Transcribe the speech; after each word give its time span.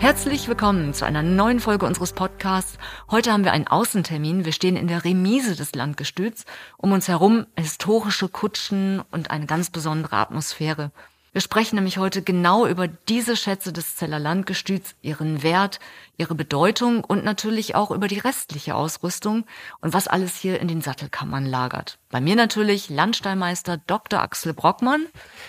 Herzlich 0.00 0.48
willkommen 0.48 0.94
zu 0.94 1.04
einer 1.04 1.22
neuen 1.22 1.60
Folge 1.60 1.84
unseres 1.84 2.14
Podcasts. 2.14 2.78
Heute 3.10 3.34
haben 3.34 3.44
wir 3.44 3.52
einen 3.52 3.66
Außentermin. 3.66 4.46
Wir 4.46 4.52
stehen 4.52 4.76
in 4.76 4.88
der 4.88 5.04
Remise 5.04 5.56
des 5.56 5.74
Landgestüts. 5.74 6.46
Um 6.78 6.92
uns 6.92 7.06
herum 7.06 7.44
historische 7.54 8.30
Kutschen 8.30 9.02
und 9.10 9.30
eine 9.30 9.44
ganz 9.44 9.68
besondere 9.68 10.16
Atmosphäre. 10.16 10.90
Wir 11.32 11.42
sprechen 11.42 11.76
nämlich 11.76 11.98
heute 11.98 12.22
genau 12.22 12.66
über 12.66 12.88
diese 12.88 13.36
Schätze 13.36 13.74
des 13.74 13.96
Zeller 13.96 14.18
Landgestüts, 14.18 14.94
ihren 15.02 15.42
Wert, 15.42 15.80
ihre 16.20 16.34
Bedeutung 16.34 17.02
und 17.02 17.24
natürlich 17.24 17.74
auch 17.74 17.90
über 17.90 18.06
die 18.06 18.18
restliche 18.18 18.74
Ausrüstung 18.74 19.46
und 19.80 19.94
was 19.94 20.06
alles 20.06 20.36
hier 20.36 20.60
in 20.60 20.68
den 20.68 20.82
Sattelkammern 20.82 21.46
lagert. 21.46 21.98
Bei 22.10 22.20
mir 22.20 22.36
natürlich 22.36 22.90
Landstallmeister 22.90 23.78
Dr. 23.78 24.20
Axel 24.20 24.52
Brockmann. 24.52 25.06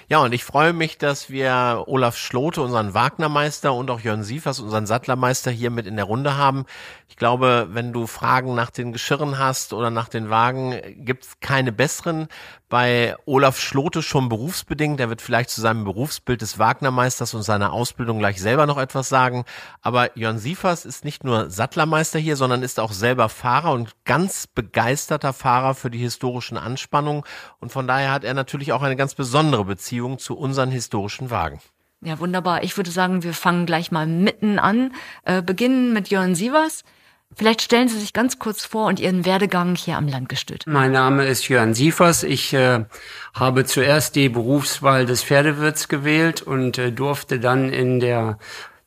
Ja, 0.08 0.20
und 0.20 0.32
ich 0.32 0.46
freue 0.46 0.74
mich, 0.74 0.98
dass 0.98 1.30
wir 1.30 1.84
Olaf 1.88 2.16
Schlote, 2.16 2.62
unseren 2.62 2.94
Wagnermeister 2.94 3.74
und 3.74 3.90
auch 3.90 4.00
Jörn 4.00 4.24
Siefers, 4.24 4.60
unseren 4.60 4.86
Sattlermeister 4.86 5.52
hier 5.52 5.72
mit 5.72 5.88
in 5.88 5.98
der 5.98 6.06
Runde 6.06 6.38
haben. 6.38 6.66
Ich 7.10 7.18
glaube, 7.18 7.68
wenn 7.72 7.92
du 7.92 8.08
Fragen 8.08 8.56
nach 8.56 8.70
den 8.70 8.94
Geschirren 8.94 9.38
hast 9.38 9.74
oder 9.74 9.90
nach 9.90 10.08
den 10.08 10.30
Wagen, 10.30 10.80
gibt's 11.04 11.40
keine 11.42 11.72
besseren. 11.72 12.30
Bei 12.70 13.18
Olaf 13.26 13.60
Schlote 13.60 14.02
schon 14.02 14.30
berufsbedingt. 14.30 14.98
Der 14.98 15.10
wird 15.10 15.22
vielleicht 15.22 15.50
zu 15.50 15.60
seinem 15.60 15.84
Berufsbild 15.84 16.42
des 16.42 16.58
Wagnermeisters 16.58 17.34
und 17.34 17.42
seiner 17.42 17.74
Ausbildung 17.74 18.20
gleich 18.20 18.40
selber 18.40 18.66
noch 18.66 18.78
etwas 18.78 19.10
sagen. 19.10 19.44
Aber 19.82 20.18
Jörn 20.18 20.40
Siefers 20.62 20.86
ist 20.86 21.06
nicht 21.06 21.24
nur 21.24 21.50
Sattlermeister 21.50 22.20
hier, 22.20 22.36
sondern 22.36 22.62
ist 22.62 22.80
auch 22.80 22.92
selber 22.92 23.30
Fahrer 23.30 23.72
und 23.72 23.96
ganz 24.06 24.46
begeisterter 24.46 25.34
Fahrer 25.34 25.74
für 25.74 25.90
die 25.90 25.98
historischen 25.98 26.22
historischen 26.22 26.58
Anspannung 26.58 27.26
und 27.60 27.72
von 27.72 27.88
daher 27.88 28.12
hat 28.12 28.24
er 28.24 28.34
natürlich 28.34 28.74
auch 28.74 28.82
eine 28.82 28.96
ganz 28.96 29.16
besondere 29.16 29.66
Beziehung 29.66 30.20
zu 30.20 30.38
unseren 30.38 30.70
historischen 30.70 31.30
Wagen. 31.30 31.60
Ja, 32.04 32.20
wunderbar. 32.20 32.64
Ich 32.64 32.78
würde 32.78 32.92
sagen, 32.92 33.24
wir 33.24 33.34
fangen 33.34 33.66
gleich 33.66 33.92
mal 33.92 34.08
mitten 34.08 34.60
an. 34.60 34.94
Äh, 35.24 35.42
beginnen 35.42 35.94
mit 35.94 36.10
Jörn 36.10 36.36
Sievers. 36.36 36.84
Vielleicht 37.36 37.62
stellen 37.62 37.88
Sie 37.88 38.00
sich 38.00 38.14
ganz 38.14 38.40
kurz 38.40 38.66
vor 38.66 38.88
und 38.88 39.00
Ihren 39.00 39.24
Werdegang 39.26 39.76
hier 39.76 39.98
am 39.98 40.08
Landgestüt. 40.08 40.66
Mein 40.68 40.92
Name 40.92 41.26
ist 41.26 41.48
Jörn 41.48 41.74
Sievers. 41.74 42.24
Ich 42.24 42.54
äh, 42.54 42.86
habe 43.34 43.66
zuerst 43.66 44.16
die 44.16 44.30
Berufswahl 44.30 45.06
des 45.06 45.24
Pferdewirts 45.24 45.88
gewählt 45.88 46.42
und 46.42 46.78
äh, 46.78 46.92
durfte 46.92 47.40
dann 47.40 47.72
in 47.72 48.00
der 48.00 48.38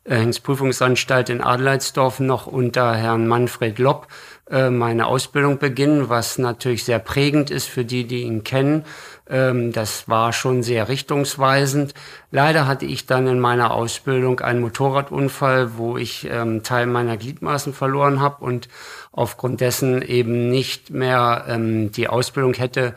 äh, 0.05 0.17
Hengstprüfungsanstalt 0.17 1.29
in 1.29 1.41
Adelheidsdorf 1.41 2.19
noch 2.19 2.47
unter 2.47 2.95
Herrn 2.95 3.27
Manfred 3.27 3.79
Lopp 3.79 4.07
äh, 4.49 4.69
meine 4.69 5.07
Ausbildung 5.07 5.57
beginnen, 5.57 6.09
was 6.09 6.37
natürlich 6.37 6.83
sehr 6.83 6.99
prägend 6.99 7.49
ist 7.49 7.67
für 7.67 7.83
die, 7.83 8.05
die 8.05 8.21
ihn 8.21 8.43
kennen. 8.43 8.85
Ähm, 9.27 9.71
das 9.71 10.07
war 10.07 10.33
schon 10.33 10.61
sehr 10.61 10.87
richtungsweisend. 10.87 11.95
Leider 12.29 12.67
hatte 12.67 12.85
ich 12.85 13.07
dann 13.07 13.25
in 13.25 13.39
meiner 13.39 13.71
Ausbildung 13.71 14.41
einen 14.41 14.61
Motorradunfall, 14.61 15.77
wo 15.77 15.97
ich 15.97 16.27
ähm, 16.29 16.61
Teil 16.61 16.85
meiner 16.85 17.17
Gliedmaßen 17.17 17.73
verloren 17.73 18.21
habe 18.21 18.45
und 18.45 18.69
aufgrund 19.11 19.61
dessen 19.61 20.03
eben 20.03 20.49
nicht 20.51 20.91
mehr 20.91 21.45
ähm, 21.47 21.91
die 21.91 22.07
Ausbildung 22.07 22.53
hätte 22.53 22.93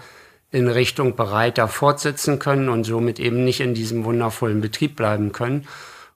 in 0.51 0.69
Richtung 0.69 1.17
Bereiter 1.17 1.69
fortsetzen 1.69 2.39
können 2.39 2.69
und 2.69 2.84
somit 2.84 3.19
eben 3.19 3.45
nicht 3.45 3.61
in 3.61 3.73
diesem 3.73 4.05
wundervollen 4.05 4.61
Betrieb 4.61 4.97
bleiben 4.97 5.33
können. 5.33 5.67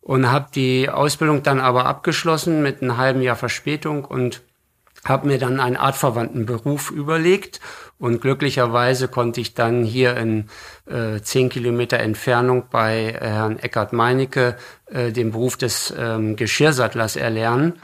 Und 0.03 0.31
habe 0.31 0.49
die 0.55 0.91
Ausbildung 0.91 1.43
dann 1.43 1.61
aber 1.61 1.87
abgeschlossen 1.87 2.63
mit 2.63 2.83
einem 2.83 2.97
halben 2.97 3.23
Jahr 3.23 3.37
Verspätung 3.37 4.05
und 4.05 4.43
habe 5.05 5.27
mir 5.27 5.39
dann 5.39 5.59
einen 5.61 5.77
artverwandten 5.77 6.47
Beruf 6.47 6.91
überlegt 6.91 7.61
und 7.99 8.21
glücklicherweise 8.21 9.09
konnte 9.09 9.41
ich 9.41 9.55
dann 9.55 9.85
hier 9.85 10.17
in 10.17 10.49
äh, 10.87 11.21
zehn 11.21 11.49
Kilometer 11.49 11.99
Entfernung 11.99 12.65
bei 12.71 13.17
Herrn 13.19 13.59
Eckhard 13.59 13.93
Meinecke 13.93 14.57
äh, 14.87 15.13
den 15.13 15.33
Beruf 15.33 15.57
des 15.57 15.93
ähm, 15.97 16.37
Geschirrsattlers 16.37 17.17
erlernen, 17.17 17.75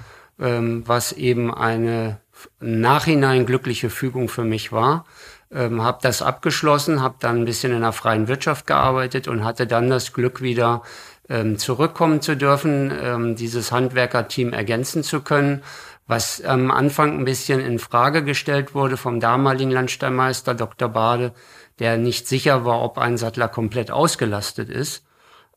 ähm, 0.40 0.82
was 0.86 1.12
eben 1.12 1.52
eine 1.52 2.20
nachhinein 2.60 3.46
glückliche 3.46 3.90
Fügung 3.90 4.28
für 4.28 4.44
mich 4.44 4.72
war. 4.72 5.04
Ähm, 5.50 5.82
habe 5.82 5.98
das 6.02 6.20
abgeschlossen, 6.20 7.00
habe 7.00 7.16
dann 7.20 7.38
ein 7.38 7.44
bisschen 7.44 7.72
in 7.72 7.80
der 7.80 7.92
freien 7.92 8.28
Wirtschaft 8.28 8.66
gearbeitet 8.66 9.28
und 9.28 9.44
hatte 9.44 9.66
dann 9.66 9.88
das 9.88 10.12
Glück 10.12 10.42
wieder 10.42 10.82
ähm, 11.28 11.58
zurückkommen 11.58 12.20
zu 12.20 12.36
dürfen, 12.36 12.92
ähm, 13.02 13.36
dieses 13.36 13.72
Handwerkerteam 13.72 14.52
ergänzen 14.52 15.02
zu 15.02 15.20
können 15.20 15.62
was 16.08 16.42
am 16.42 16.70
Anfang 16.70 17.18
ein 17.18 17.24
bisschen 17.24 17.60
in 17.60 17.78
Frage 17.78 18.24
gestellt 18.24 18.74
wurde 18.74 18.96
vom 18.96 19.20
damaligen 19.20 19.70
Landstallmeister 19.70 20.54
Dr. 20.54 20.88
Bade, 20.88 21.32
der 21.78 21.98
nicht 21.98 22.26
sicher 22.26 22.64
war, 22.64 22.82
ob 22.82 22.98
ein 22.98 23.18
Sattler 23.18 23.46
komplett 23.46 23.90
ausgelastet 23.90 24.70
ist. 24.70 25.04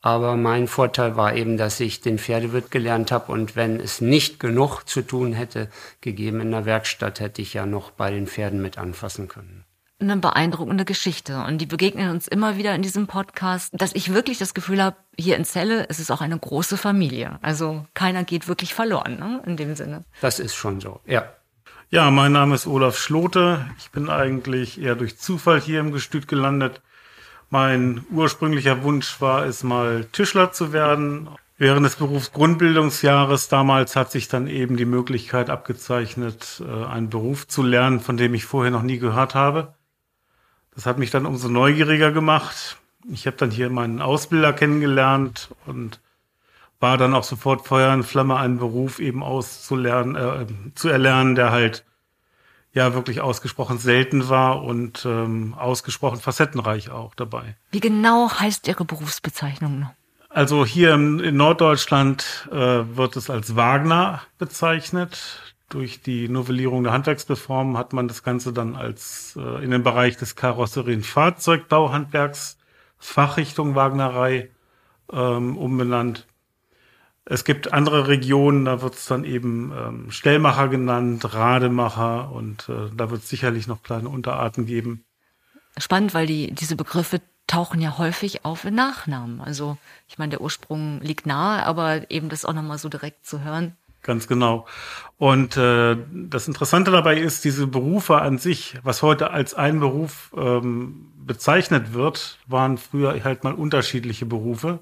Aber 0.01 0.35
mein 0.35 0.67
Vorteil 0.67 1.15
war 1.15 1.35
eben, 1.35 1.57
dass 1.57 1.79
ich 1.79 2.01
den 2.01 2.19
Pferdewirt 2.19 2.69
gelernt 2.69 3.11
habe 3.11 3.31
und 3.31 3.55
wenn 3.55 3.79
es 3.79 4.01
nicht 4.01 4.39
genug 4.39 4.83
zu 4.83 5.03
tun 5.03 5.31
hätte 5.31 5.69
gegeben 6.01 6.41
in 6.41 6.51
der 6.51 6.65
Werkstatt, 6.65 7.19
hätte 7.19 7.41
ich 7.41 7.53
ja 7.53 7.65
noch 7.65 7.91
bei 7.91 8.11
den 8.11 8.27
Pferden 8.27 8.61
mit 8.61 8.77
anfassen 8.77 9.27
können 9.27 9.63
eine 10.01 10.17
beeindruckende 10.17 10.85
Geschichte 10.85 11.43
und 11.43 11.59
die 11.59 11.65
begegnen 11.65 12.09
uns 12.09 12.27
immer 12.27 12.57
wieder 12.57 12.73
in 12.75 12.81
diesem 12.81 13.07
Podcast, 13.07 13.73
dass 13.73 13.93
ich 13.93 14.13
wirklich 14.13 14.37
das 14.37 14.53
Gefühl 14.53 14.81
habe, 14.81 14.97
hier 15.17 15.37
in 15.37 15.45
Celle 15.45 15.83
ist 15.83 15.99
es 15.99 16.11
auch 16.11 16.21
eine 16.21 16.37
große 16.37 16.77
Familie. 16.77 17.39
Also 17.41 17.85
keiner 17.93 18.23
geht 18.23 18.47
wirklich 18.47 18.73
verloren, 18.73 19.19
ne? 19.19 19.41
in 19.45 19.57
dem 19.57 19.75
Sinne. 19.75 20.03
Das 20.21 20.39
ist 20.39 20.55
schon 20.55 20.79
so, 20.79 20.99
ja. 21.05 21.25
Ja, 21.89 22.09
mein 22.09 22.31
Name 22.31 22.55
ist 22.55 22.67
Olaf 22.67 22.97
Schlote. 22.97 23.65
Ich 23.77 23.91
bin 23.91 24.09
eigentlich 24.09 24.81
eher 24.81 24.95
durch 24.95 25.17
Zufall 25.17 25.59
hier 25.59 25.81
im 25.81 25.91
Gestüt 25.91 26.27
gelandet. 26.27 26.81
Mein 27.49 28.05
ursprünglicher 28.11 28.83
Wunsch 28.83 29.19
war 29.19 29.45
es 29.45 29.61
mal 29.61 30.05
Tischler 30.05 30.53
zu 30.53 30.71
werden. 30.71 31.29
Während 31.57 31.85
des 31.85 31.97
Berufsgrundbildungsjahres 31.97 33.49
damals 33.49 33.97
hat 33.97 34.09
sich 34.09 34.29
dann 34.29 34.47
eben 34.47 34.77
die 34.77 34.85
Möglichkeit 34.85 35.49
abgezeichnet, 35.49 36.63
äh, 36.65 36.85
einen 36.85 37.09
Beruf 37.09 37.47
zu 37.47 37.61
lernen, 37.61 37.99
von 37.99 38.15
dem 38.15 38.33
ich 38.33 38.45
vorher 38.45 38.71
noch 38.71 38.83
nie 38.83 38.97
gehört 38.97 39.35
habe. 39.35 39.75
Das 40.73 40.85
hat 40.85 40.97
mich 40.97 41.11
dann 41.11 41.25
umso 41.25 41.49
neugieriger 41.49 42.11
gemacht. 42.11 42.77
Ich 43.11 43.25
habe 43.27 43.37
dann 43.37 43.51
hier 43.51 43.69
meinen 43.69 44.01
Ausbilder 44.01 44.53
kennengelernt 44.53 45.49
und 45.65 45.99
war 46.79 46.97
dann 46.97 47.13
auch 47.13 47.23
sofort 47.23 47.67
Feuer 47.67 47.93
und 47.93 48.03
Flamme, 48.03 48.37
einen 48.37 48.57
Beruf 48.57 48.99
eben 48.99 49.23
auszulernen, 49.23 50.15
äh, 50.15 50.45
zu 50.75 50.89
erlernen, 50.89 51.35
der 51.35 51.51
halt 51.51 51.85
ja 52.73 52.93
wirklich 52.93 53.21
ausgesprochen 53.21 53.77
selten 53.77 54.29
war 54.29 54.63
und 54.63 55.05
ähm, 55.05 55.53
ausgesprochen 55.57 56.19
facettenreich 56.19 56.89
auch 56.89 57.15
dabei. 57.15 57.55
Wie 57.71 57.79
genau 57.79 58.31
heißt 58.31 58.67
Ihre 58.67 58.85
Berufsbezeichnung 58.85 59.79
noch? 59.79 59.91
Also 60.29 60.65
hier 60.65 60.93
in 60.93 61.35
Norddeutschland 61.35 62.47
äh, 62.51 62.55
wird 62.55 63.17
es 63.17 63.29
als 63.29 63.57
Wagner 63.57 64.21
bezeichnet 64.37 65.50
durch 65.73 66.01
die 66.01 66.29
Novellierung 66.29 66.83
der 66.83 66.93
Handwerksreform 66.93 67.77
hat 67.77 67.93
man 67.93 68.07
das 68.07 68.23
Ganze 68.23 68.53
dann 68.53 68.75
als 68.75 69.37
äh, 69.37 69.63
in 69.63 69.69
den 69.71 69.83
Bereich 69.83 70.17
des 70.17 70.35
Karosserien-Fahrzeugbauhandwerks 70.35 72.57
Fachrichtung 72.97 73.75
Wagnerei 73.75 74.49
ähm, 75.11 75.57
umbenannt. 75.57 76.27
Es 77.25 77.43
gibt 77.45 77.73
andere 77.73 78.07
Regionen, 78.07 78.65
da 78.65 78.81
wird 78.81 78.95
es 78.95 79.05
dann 79.05 79.23
eben 79.23 79.71
ähm, 79.75 80.11
Stellmacher 80.11 80.67
genannt, 80.67 81.33
Rademacher 81.33 82.31
und 82.31 82.67
äh, 82.69 82.89
da 82.95 83.09
wird 83.09 83.23
es 83.23 83.29
sicherlich 83.29 83.67
noch 83.67 83.83
kleine 83.83 84.09
Unterarten 84.09 84.65
geben. 84.65 85.05
Spannend, 85.77 86.13
weil 86.13 86.27
die, 86.27 86.51
diese 86.51 86.75
Begriffe 86.75 87.21
tauchen 87.47 87.81
ja 87.81 87.97
häufig 87.97 88.45
auf 88.45 88.65
in 88.65 88.75
Nachnamen. 88.75 89.41
Also 89.41 89.77
ich 90.07 90.17
meine, 90.17 90.31
der 90.31 90.41
Ursprung 90.41 90.99
liegt 91.01 91.25
nahe, 91.25 91.65
aber 91.65 92.11
eben 92.11 92.29
das 92.29 92.45
auch 92.45 92.53
nochmal 92.53 92.77
so 92.77 92.89
direkt 92.89 93.25
zu 93.25 93.41
hören, 93.41 93.75
Ganz 94.01 94.27
genau. 94.27 94.65
Und 95.17 95.55
äh, 95.57 95.95
das 96.11 96.47
Interessante 96.47 96.89
dabei 96.89 97.17
ist, 97.17 97.45
diese 97.45 97.67
Berufe 97.67 98.19
an 98.19 98.39
sich, 98.39 98.79
was 98.81 99.03
heute 99.03 99.29
als 99.29 99.53
ein 99.53 99.79
Beruf 99.79 100.33
ähm, 100.35 101.11
bezeichnet 101.17 101.93
wird, 101.93 102.39
waren 102.47 102.79
früher 102.79 103.23
halt 103.23 103.43
mal 103.43 103.53
unterschiedliche 103.53 104.25
Berufe. 104.25 104.79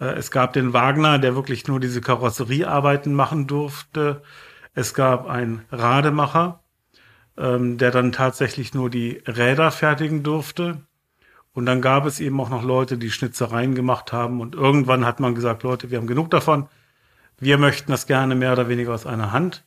Äh, 0.00 0.14
es 0.14 0.30
gab 0.30 0.54
den 0.54 0.72
Wagner, 0.72 1.18
der 1.18 1.34
wirklich 1.34 1.68
nur 1.68 1.80
diese 1.80 2.00
Karosseriearbeiten 2.00 3.12
machen 3.12 3.46
durfte. 3.46 4.22
Es 4.72 4.94
gab 4.94 5.28
einen 5.28 5.66
Rademacher, 5.70 6.60
ähm, 7.36 7.76
der 7.76 7.90
dann 7.90 8.12
tatsächlich 8.12 8.72
nur 8.72 8.88
die 8.88 9.22
Räder 9.26 9.70
fertigen 9.70 10.22
durfte. 10.22 10.80
Und 11.52 11.66
dann 11.66 11.82
gab 11.82 12.06
es 12.06 12.20
eben 12.20 12.40
auch 12.40 12.48
noch 12.48 12.62
Leute, 12.62 12.96
die 12.96 13.10
Schnitzereien 13.10 13.74
gemacht 13.74 14.14
haben. 14.14 14.40
Und 14.40 14.54
irgendwann 14.54 15.04
hat 15.04 15.20
man 15.20 15.34
gesagt, 15.34 15.62
Leute, 15.62 15.90
wir 15.90 15.98
haben 15.98 16.06
genug 16.06 16.30
davon 16.30 16.68
wir 17.42 17.58
möchten 17.58 17.90
das 17.90 18.06
gerne 18.06 18.36
mehr 18.36 18.52
oder 18.52 18.68
weniger 18.68 18.94
aus 18.94 19.04
einer 19.04 19.32
Hand. 19.32 19.64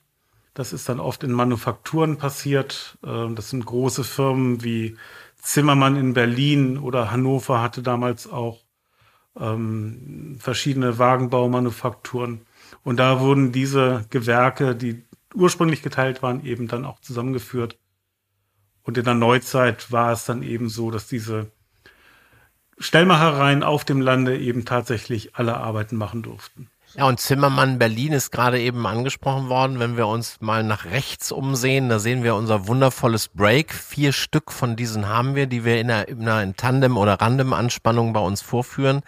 Das 0.53 0.71
ist 0.71 0.87
dann 0.87 1.01
oft 1.01 1.25
in 1.25 1.33
Manufakturen 1.33 2.17
passiert. 2.17 2.97
Ähm, 3.05 3.35
das 3.35 3.49
sind 3.49 3.65
große 3.65 4.05
Firmen 4.05 4.63
wie 4.63 4.95
Zimmermann 5.41 5.97
in 5.97 6.13
Berlin 6.13 6.77
oder 6.77 7.11
Hannover 7.11 7.61
hatte 7.61 7.83
damals 7.83 8.31
auch 8.31 8.63
ähm, 9.37 10.37
verschiedene 10.39 10.99
Wagenbaumanufakturen. 10.99 12.45
Und 12.85 12.97
da 12.97 13.19
wurden 13.19 13.51
diese 13.51 14.05
Gewerke, 14.09 14.73
die 14.73 15.03
ursprünglich 15.33 15.83
geteilt 15.83 16.23
waren, 16.23 16.45
eben 16.45 16.69
dann 16.69 16.85
auch 16.85 17.01
zusammengeführt. 17.01 17.77
Und 18.83 18.97
in 18.97 19.03
der 19.03 19.15
Neuzeit 19.15 19.91
war 19.91 20.13
es 20.13 20.23
dann 20.23 20.43
eben 20.43 20.69
so, 20.69 20.91
dass 20.91 21.07
diese 21.07 21.51
Stellmachereien 22.77 23.63
auf 23.63 23.83
dem 23.83 23.99
Lande 23.99 24.39
eben 24.39 24.63
tatsächlich 24.63 25.35
alle 25.35 25.57
Arbeiten 25.57 25.97
machen 25.97 26.21
durften. 26.21 26.69
Ja, 26.97 27.07
und 27.09 27.19
Zimmermann 27.19 27.77
Berlin 27.77 28.13
ist 28.13 28.31
gerade 28.31 28.57
eben 28.57 28.87
angesprochen 28.87 29.49
worden. 29.49 29.79
Wenn 29.79 29.97
wir 29.97 30.07
uns 30.07 30.39
mal 30.39 30.63
nach 30.63 30.85
rechts 30.85 31.33
umsehen, 31.33 31.89
da 31.89 31.99
sehen 31.99 32.23
wir 32.23 32.35
unser 32.35 32.69
wundervolles 32.69 33.27
Break. 33.27 33.73
Vier 33.73 34.13
Stück 34.13 34.49
von 34.49 34.77
diesen 34.77 35.09
haben 35.09 35.35
wir, 35.35 35.45
die 35.45 35.65
wir 35.65 35.81
in 35.81 35.91
einer, 35.91 36.07
in 36.07 36.25
einer 36.25 36.55
Tandem- 36.55 36.95
oder 36.95 37.19
Random-Anspannung 37.19 38.13
bei 38.13 38.21
uns 38.21 38.41
vorführen. 38.41 39.01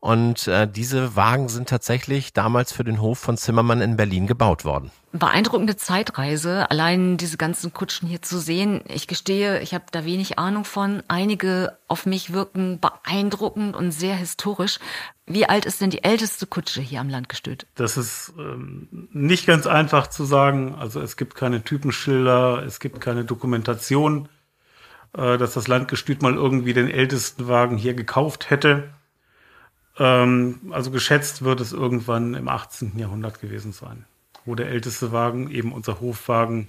Und 0.00 0.46
äh, 0.46 0.68
diese 0.68 1.16
Wagen 1.16 1.48
sind 1.48 1.68
tatsächlich 1.68 2.32
damals 2.32 2.70
für 2.70 2.84
den 2.84 3.00
Hof 3.00 3.18
von 3.18 3.36
Zimmermann 3.36 3.80
in 3.80 3.96
Berlin 3.96 4.28
gebaut 4.28 4.64
worden. 4.64 4.92
Beeindruckende 5.10 5.76
Zeitreise, 5.76 6.70
allein 6.70 7.16
diese 7.16 7.36
ganzen 7.36 7.72
Kutschen 7.72 8.08
hier 8.08 8.22
zu 8.22 8.38
sehen. 8.38 8.82
Ich 8.86 9.08
gestehe, 9.08 9.60
ich 9.60 9.74
habe 9.74 9.86
da 9.90 10.04
wenig 10.04 10.38
Ahnung 10.38 10.64
von. 10.64 11.02
Einige 11.08 11.78
auf 11.88 12.06
mich 12.06 12.32
wirken 12.32 12.78
beeindruckend 12.78 13.74
und 13.74 13.90
sehr 13.90 14.14
historisch. 14.14 14.78
Wie 15.26 15.48
alt 15.48 15.66
ist 15.66 15.80
denn 15.80 15.90
die 15.90 16.04
älteste 16.04 16.46
Kutsche 16.46 16.80
hier 16.80 17.00
am 17.00 17.08
Landgestüt? 17.08 17.66
Das 17.74 17.96
ist 17.96 18.34
ähm, 18.38 19.08
nicht 19.12 19.46
ganz 19.46 19.66
einfach 19.66 20.06
zu 20.06 20.24
sagen. 20.24 20.76
Also 20.76 21.00
es 21.00 21.16
gibt 21.16 21.34
keine 21.34 21.64
Typenschilder, 21.64 22.62
es 22.64 22.78
gibt 22.78 23.00
keine 23.00 23.24
Dokumentation, 23.24 24.28
äh, 25.12 25.38
dass 25.38 25.54
das 25.54 25.66
Landgestüt 25.66 26.22
mal 26.22 26.34
irgendwie 26.34 26.72
den 26.72 26.88
ältesten 26.88 27.48
Wagen 27.48 27.76
hier 27.76 27.94
gekauft 27.94 28.48
hätte. 28.50 28.90
Ähm, 29.98 30.60
also 30.70 30.90
geschätzt 30.90 31.42
wird 31.42 31.60
es 31.60 31.72
irgendwann 31.72 32.34
im 32.34 32.48
18. 32.48 32.98
Jahrhundert 32.98 33.40
gewesen 33.40 33.72
sein, 33.72 34.06
wo 34.44 34.54
der 34.54 34.68
älteste 34.68 35.12
Wagen, 35.12 35.50
eben 35.50 35.72
unser 35.72 36.00
Hofwagen, 36.00 36.68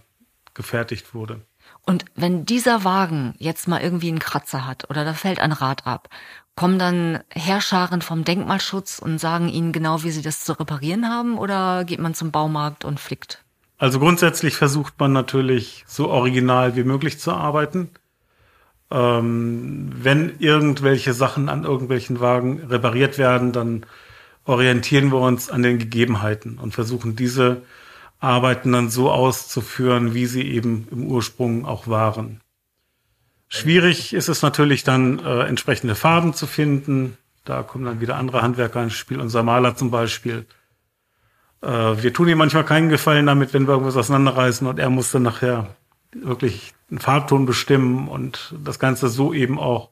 gefertigt 0.53 1.13
wurde. 1.13 1.41
Und 1.85 2.05
wenn 2.15 2.45
dieser 2.45 2.83
Wagen 2.83 3.35
jetzt 3.37 3.67
mal 3.67 3.81
irgendwie 3.81 4.09
einen 4.09 4.19
Kratzer 4.19 4.65
hat 4.65 4.89
oder 4.89 5.05
da 5.05 5.13
fällt 5.13 5.39
ein 5.39 5.51
Rad 5.51 5.85
ab, 5.85 6.09
kommen 6.55 6.79
dann 6.79 7.19
Herrscharen 7.29 8.01
vom 8.01 8.23
Denkmalschutz 8.25 8.99
und 8.99 9.19
sagen 9.19 9.47
ihnen 9.47 9.71
genau, 9.71 10.03
wie 10.03 10.11
sie 10.11 10.21
das 10.21 10.43
zu 10.43 10.59
reparieren 10.59 11.07
haben 11.07 11.37
oder 11.37 11.85
geht 11.85 11.99
man 11.99 12.13
zum 12.13 12.31
Baumarkt 12.31 12.83
und 12.83 12.99
flickt? 12.99 13.43
Also 13.77 13.99
grundsätzlich 13.99 14.57
versucht 14.57 14.99
man 14.99 15.13
natürlich 15.13 15.85
so 15.87 16.09
original 16.09 16.75
wie 16.75 16.83
möglich 16.83 17.17
zu 17.17 17.31
arbeiten. 17.31 17.91
Ähm, 18.91 19.91
wenn 19.93 20.39
irgendwelche 20.39 21.13
Sachen 21.13 21.49
an 21.49 21.63
irgendwelchen 21.63 22.19
Wagen 22.19 22.63
repariert 22.69 23.17
werden, 23.17 23.51
dann 23.51 23.85
orientieren 24.45 25.11
wir 25.11 25.19
uns 25.19 25.49
an 25.49 25.61
den 25.61 25.77
Gegebenheiten 25.77 26.57
und 26.57 26.73
versuchen 26.73 27.15
diese 27.15 27.61
Arbeiten 28.19 28.71
dann 28.71 28.89
so 28.89 29.11
auszuführen, 29.11 30.13
wie 30.13 30.25
sie 30.25 30.41
eben 30.41 30.87
im 30.91 31.05
Ursprung 31.05 31.65
auch 31.65 31.87
waren. 31.87 32.41
Schwierig 33.47 34.13
ist 34.13 34.27
es 34.27 34.41
natürlich 34.41 34.83
dann, 34.83 35.19
äh, 35.19 35.43
entsprechende 35.43 35.95
Farben 35.95 36.33
zu 36.33 36.45
finden. 36.45 37.17
Da 37.45 37.63
kommen 37.63 37.85
dann 37.85 38.01
wieder 38.01 38.15
andere 38.17 38.41
Handwerker 38.41 38.83
ins 38.83 38.93
Spiel, 38.93 39.19
unser 39.19 39.41
Maler 39.41 39.75
zum 39.75 39.89
Beispiel. 39.89 40.45
Äh, 41.61 41.67
wir 41.67 42.13
tun 42.13 42.27
ihm 42.27 42.37
manchmal 42.37 42.65
keinen 42.65 42.89
Gefallen 42.89 43.25
damit, 43.25 43.53
wenn 43.53 43.67
wir 43.67 43.71
irgendwas 43.71 43.97
auseinanderreißen 43.97 44.67
und 44.67 44.79
er 44.79 44.89
muss 44.89 45.11
dann 45.11 45.23
nachher 45.23 45.75
wirklich 46.11 46.73
einen 46.89 46.99
Farbton 46.99 47.45
bestimmen 47.45 48.07
und 48.07 48.55
das 48.63 48.79
Ganze 48.79 49.09
so 49.09 49.33
eben 49.33 49.59
auch 49.59 49.89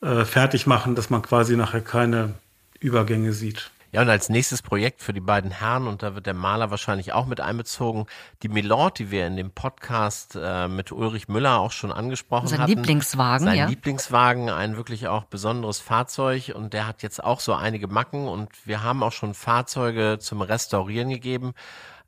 äh, 0.00 0.24
fertig 0.24 0.66
machen, 0.66 0.94
dass 0.94 1.10
man 1.10 1.22
quasi 1.22 1.56
nachher 1.56 1.80
keine 1.80 2.34
Übergänge 2.80 3.32
sieht. 3.32 3.70
Ja, 3.92 4.00
und 4.00 4.08
als 4.08 4.30
nächstes 4.30 4.62
Projekt 4.62 5.02
für 5.02 5.12
die 5.12 5.20
beiden 5.20 5.50
Herren, 5.50 5.86
und 5.86 6.02
da 6.02 6.14
wird 6.14 6.24
der 6.24 6.32
Maler 6.32 6.70
wahrscheinlich 6.70 7.12
auch 7.12 7.26
mit 7.26 7.42
einbezogen, 7.42 8.06
die 8.42 8.48
Milord, 8.48 8.98
die 8.98 9.10
wir 9.10 9.26
in 9.26 9.36
dem 9.36 9.50
Podcast 9.50 10.34
äh, 10.34 10.66
mit 10.66 10.92
Ulrich 10.92 11.28
Müller 11.28 11.58
auch 11.58 11.72
schon 11.72 11.92
angesprochen 11.92 12.48
Sein 12.48 12.60
hatten. 12.60 12.70
Lieblingswagen, 12.70 13.46
Sein 13.46 13.58
ja. 13.58 13.66
Lieblingswagen, 13.66 14.48
ein 14.48 14.78
wirklich 14.78 15.08
auch 15.08 15.24
besonderes 15.24 15.78
Fahrzeug 15.78 16.52
und 16.54 16.72
der 16.72 16.86
hat 16.86 17.02
jetzt 17.02 17.22
auch 17.22 17.40
so 17.40 17.52
einige 17.52 17.86
Macken 17.86 18.28
und 18.28 18.48
wir 18.64 18.82
haben 18.82 19.02
auch 19.02 19.12
schon 19.12 19.34
Fahrzeuge 19.34 20.16
zum 20.18 20.40
Restaurieren 20.40 21.10
gegeben. 21.10 21.52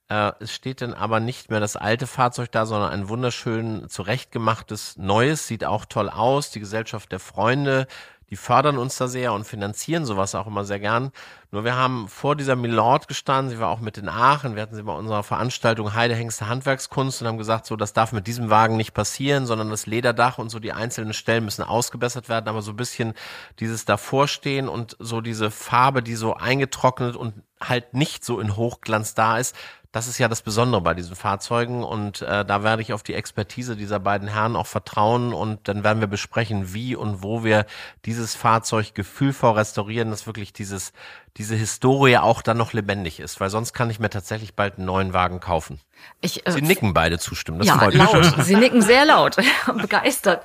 Äh, 0.09 0.33
es 0.41 0.53
steht 0.53 0.81
dann 0.83 0.93
aber 0.93 1.21
nicht 1.21 1.51
mehr 1.51 1.61
das 1.61 1.77
alte 1.77 2.07
Fahrzeug 2.07 2.53
da, 2.53 2.67
sondern 2.67 2.91
ein 2.91 3.09
wunderschön 3.09 3.89
zurechtgemachtes 3.89 4.97
neues, 4.97 5.47
sieht 5.47 5.65
auch 5.65 5.87
toll 5.87 6.11
aus. 6.11 6.51
Die 6.51 6.61
Gesellschaft 6.61 7.11
der 7.11 7.21
Freunde, 7.21 7.87
die 8.31 8.37
fördern 8.37 8.79
uns 8.79 8.97
da 8.97 9.09
sehr 9.09 9.33
und 9.33 9.47
finanzieren 9.47 10.05
sowas 10.05 10.35
auch 10.35 10.47
immer 10.47 10.65
sehr 10.65 10.81
gern. 10.81 11.11
Nur 11.51 11.65
wir 11.65 11.77
haben 11.77 12.09
vor 12.09 12.37
dieser 12.37 12.57
Milord 12.57 13.07
gestanden, 13.09 13.51
sie 13.51 13.61
war 13.61 13.69
auch 13.69 13.81
mit 13.81 13.97
in 13.97 14.09
Aachen, 14.09 14.57
wir 14.57 14.63
hatten 14.63 14.75
sie 14.75 14.83
bei 14.83 14.93
unserer 14.93 15.23
Veranstaltung 15.23 15.95
Heidehengste 15.95 16.49
Handwerkskunst 16.49 17.23
und 17.23 17.29
haben 17.29 17.39
gesagt, 17.39 17.65
so 17.65 17.77
das 17.77 17.93
darf 17.93 18.13
mit 18.13 18.27
diesem 18.27 18.51
Wagen 18.51 18.77
nicht 18.77 18.93
passieren, 18.93 19.47
sondern 19.47 19.71
das 19.71 19.87
Lederdach 19.87 20.39
und 20.39 20.51
so 20.51 20.59
die 20.59 20.73
einzelnen 20.73 21.15
Stellen 21.15 21.45
müssen 21.45 21.63
ausgebessert 21.63 22.29
werden, 22.29 22.49
aber 22.49 22.61
so 22.61 22.73
ein 22.73 22.77
bisschen 22.77 23.15
dieses 23.61 23.85
davorstehen 23.85 24.69
und 24.69 24.97
so 24.99 25.21
diese 25.21 25.51
Farbe, 25.51 26.03
die 26.03 26.17
so 26.17 26.35
eingetrocknet 26.35 27.17
und 27.17 27.43
halt 27.61 27.95
nicht 27.95 28.25
so 28.25 28.41
in 28.41 28.57
Hochglanz 28.57 29.15
da 29.15 29.39
ist, 29.39 29.55
das 29.95 30.09
ist 30.09 30.19
ja 30.19 30.27
das 30.27 30.43
Besondere 30.43 30.81
bei 30.81 30.93
diesen 30.93 31.15
Fahrzeugen 31.15 31.85
und 31.85 32.21
äh, 32.21 32.45
da 32.45 32.65
werde 32.65 32.83
ich 32.83 32.93
auf 32.93 33.05
die 33.05 33.15
Expertise 33.15 33.77
dieser 33.77 34.01
beiden 34.01 34.27
Herren 34.27 34.57
auch 34.57 34.67
vertrauen 34.67 35.33
und 35.33 35.69
dann 35.69 35.85
werden 35.85 36.01
wir 36.01 36.09
besprechen, 36.09 36.75
wie 36.75 36.97
und 36.97 37.23
wo 37.23 37.45
wir 37.45 37.65
dieses 38.05 38.35
Fahrzeug 38.35 38.97
gefühlvoll 38.97 39.53
restaurieren, 39.53 40.11
dass 40.11 40.27
wirklich 40.27 40.53
dieses 40.53 40.93
diese 41.37 41.57
Historie 41.57 42.19
auch 42.19 42.43
dann 42.43 42.57
noch 42.57 42.73
lebendig 42.73 43.19
ist, 43.19 43.41
weil 43.41 43.51
sonst 43.51 43.73
kann 43.73 43.91
ich 43.91 43.99
mir 43.99 44.09
tatsächlich 44.09 44.55
bald 44.55 44.77
einen 44.77 44.87
neuen 44.87 45.13
Wagen 45.13 45.41
kaufen. 45.41 45.81
Ich, 46.21 46.47
äh, 46.47 46.53
Sie 46.53 46.63
nicken 46.63 46.95
beide 46.95 47.19
zustimmend, 47.19 47.63
das 47.63 47.69
ja, 47.69 47.79
freut 47.79 47.95
mich. 47.95 48.03
laut. 48.03 48.45
Sie 48.45 48.55
nicken 48.55 48.83
sehr 48.83 49.05
laut, 49.05 49.37
begeistert. 49.81 50.45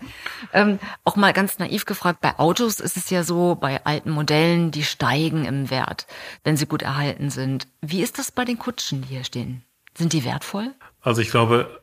Ähm, 0.51 0.79
auch 1.03 1.15
mal 1.15 1.31
ganz 1.33 1.59
naiv 1.59 1.85
gefragt, 1.85 2.21
bei 2.21 2.39
Autos 2.39 2.79
ist 2.79 2.97
es 2.97 3.09
ja 3.11 3.23
so, 3.23 3.55
bei 3.55 3.85
alten 3.85 4.09
Modellen, 4.09 4.71
die 4.71 4.83
steigen 4.83 5.45
im 5.45 5.69
Wert, 5.69 6.07
wenn 6.43 6.57
sie 6.57 6.65
gut 6.65 6.81
erhalten 6.81 7.29
sind. 7.29 7.67
Wie 7.81 8.01
ist 8.01 8.17
das 8.17 8.31
bei 8.31 8.45
den 8.45 8.57
Kutschen, 8.57 9.03
die 9.03 9.09
hier 9.09 9.23
stehen? 9.23 9.63
Sind 9.95 10.13
die 10.13 10.23
wertvoll? 10.23 10.73
Also 11.01 11.21
ich 11.21 11.29
glaube, 11.29 11.81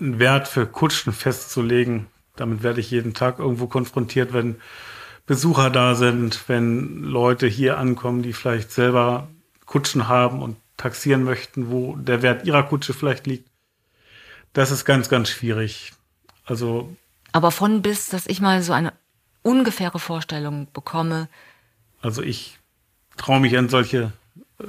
einen 0.00 0.18
Wert 0.18 0.48
für 0.48 0.66
Kutschen 0.66 1.12
festzulegen, 1.12 2.06
damit 2.34 2.62
werde 2.62 2.80
ich 2.80 2.90
jeden 2.90 3.14
Tag 3.14 3.38
irgendwo 3.38 3.66
konfrontiert, 3.66 4.32
wenn 4.32 4.56
Besucher 5.28 5.68
da 5.68 5.94
sind, 5.94 6.48
wenn 6.48 7.02
Leute 7.02 7.46
hier 7.46 7.76
ankommen, 7.76 8.22
die 8.22 8.32
vielleicht 8.32 8.72
selber 8.72 9.28
Kutschen 9.66 10.08
haben 10.08 10.40
und 10.42 10.56
taxieren 10.78 11.22
möchten, 11.22 11.70
wo 11.70 11.96
der 11.96 12.22
Wert 12.22 12.46
ihrer 12.46 12.62
Kutsche 12.62 12.94
vielleicht 12.94 13.26
liegt. 13.26 13.46
Das 14.54 14.70
ist 14.70 14.86
ganz, 14.86 15.10
ganz 15.10 15.28
schwierig. 15.28 15.92
Also. 16.46 16.96
Aber 17.32 17.50
von 17.50 17.82
bis, 17.82 18.06
dass 18.06 18.26
ich 18.26 18.40
mal 18.40 18.62
so 18.62 18.72
eine 18.72 18.94
ungefähre 19.42 19.98
Vorstellung 19.98 20.66
bekomme. 20.72 21.28
Also 22.00 22.22
ich 22.22 22.58
traue 23.18 23.40
mich 23.40 23.56
an 23.58 23.68
solche 23.68 24.12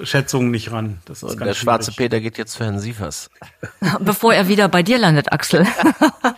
Schätzungen 0.04 0.52
nicht 0.52 0.72
ran. 0.72 1.00
Das 1.06 1.24
ist 1.24 1.32
Und 1.32 1.38
ganz 1.38 1.50
der 1.50 1.54
schwarze 1.56 1.92
schwierig. 1.92 2.12
Peter 2.12 2.22
geht 2.22 2.38
jetzt 2.38 2.54
zu 2.54 2.64
Herrn 2.64 2.80
Sievers. 2.80 3.30
Bevor 4.00 4.34
er 4.34 4.48
wieder 4.48 4.68
bei 4.68 4.84
dir 4.84 4.98
landet, 4.98 5.32
Axel. 5.32 5.66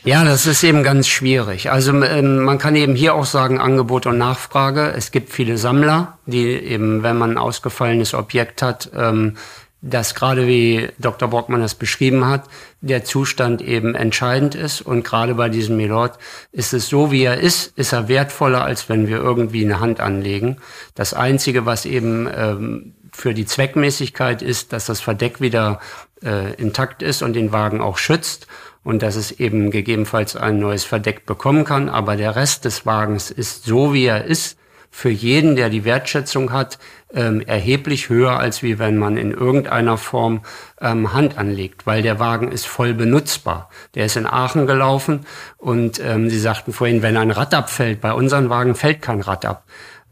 Ja, 0.04 0.24
das 0.24 0.48
ist 0.48 0.64
eben 0.64 0.82
ganz 0.82 1.08
schwierig. 1.08 1.70
Also 1.70 1.92
ähm, 2.02 2.40
man 2.44 2.58
kann 2.58 2.76
eben 2.76 2.96
hier 2.96 3.14
auch 3.14 3.26
sagen 3.26 3.60
Angebot 3.60 4.08
und 4.08 4.18
Nachfrage. 4.18 4.94
Es 4.98 5.12
gibt 5.12 5.32
viele 5.32 5.60
Sammler, 5.60 6.18
die 6.26 6.48
eben, 6.48 7.04
wenn 7.04 7.20
man 7.20 7.32
ein 7.32 7.38
ausgefallenes 7.38 8.16
Objekt 8.16 8.64
hat, 8.64 8.90
ähm, 8.96 9.38
das 9.82 10.16
gerade 10.16 10.48
wie 10.48 10.90
Dr. 10.98 11.30
Brockmann 11.30 11.62
das 11.62 11.76
beschrieben 11.76 12.26
hat, 12.26 12.46
der 12.82 13.04
Zustand 13.04 13.62
eben 13.62 13.94
entscheidend 13.94 14.56
ist. 14.56 14.82
Und 14.82 15.04
gerade 15.04 15.36
bei 15.36 15.50
diesem 15.50 15.78
Milord 15.78 16.18
ist 16.52 16.74
es 16.74 16.88
so, 16.88 17.12
wie 17.12 17.24
er 17.24 17.40
ist, 17.40 17.78
ist 17.78 17.92
er 17.92 18.08
wertvoller, 18.08 18.64
als 18.64 18.90
wenn 18.90 19.08
wir 19.08 19.18
irgendwie 19.18 19.66
eine 19.66 19.80
Hand 19.80 20.00
anlegen. 20.00 20.58
Das 20.96 21.14
Einzige, 21.14 21.66
was 21.66 21.86
eben 21.86 22.28
ähm, 22.36 22.94
für 23.12 23.34
die 23.34 23.46
Zweckmäßigkeit 23.46 24.42
ist, 24.42 24.74
dass 24.74 24.86
das 24.86 25.02
Verdeck 25.02 25.42
wieder 25.42 25.80
äh, 26.24 26.54
intakt 26.56 27.02
ist 27.02 27.22
und 27.22 27.34
den 27.34 27.52
Wagen 27.52 27.82
auch 27.82 27.98
schützt 27.98 28.48
und 28.84 29.02
dass 29.02 29.16
es 29.16 29.32
eben 29.32 29.72
gegebenenfalls 29.72 30.36
ein 30.36 30.60
neues 30.60 30.84
Verdeck 30.84 31.26
bekommen 31.26 31.66
kann. 31.66 31.90
Aber 31.90 32.16
der 32.16 32.36
Rest 32.36 32.66
des 32.66 32.86
Wagens 32.86 33.32
ist 33.32 33.66
so, 33.66 33.94
wie 33.94 34.06
er 34.06 34.26
ist, 34.26 34.58
für 34.94 35.10
jeden, 35.10 35.56
der 35.56 35.70
die 35.70 35.86
Wertschätzung 35.86 36.52
hat, 36.52 36.78
ähm, 37.14 37.40
erheblich 37.40 38.10
höher, 38.10 38.38
als 38.38 38.62
wie 38.62 38.78
wenn 38.78 38.98
man 38.98 39.16
in 39.16 39.32
irgendeiner 39.32 39.98
Form 39.98 40.42
ähm, 40.82 41.14
Hand 41.14 41.38
anlegt, 41.38 41.88
weil 41.88 42.02
der 42.02 42.20
Wagen 42.20 42.52
ist 42.52 42.68
voll 42.68 42.94
benutzbar. 42.94 43.70
Der 43.96 44.06
ist 44.06 44.18
in 44.18 44.28
Aachen 44.28 44.68
gelaufen 44.68 45.26
und 45.58 46.02
ähm, 46.04 46.30
Sie 46.30 46.40
sagten 46.40 46.74
vorhin, 46.74 47.02
wenn 47.02 47.16
ein 47.16 47.32
Rad 47.32 47.54
abfällt, 47.54 48.02
bei 48.02 48.12
unseren 48.12 48.50
Wagen 48.50 48.76
fällt 48.76 49.02
kein 49.02 49.22
Rad 49.22 49.46
ab. 49.46 49.64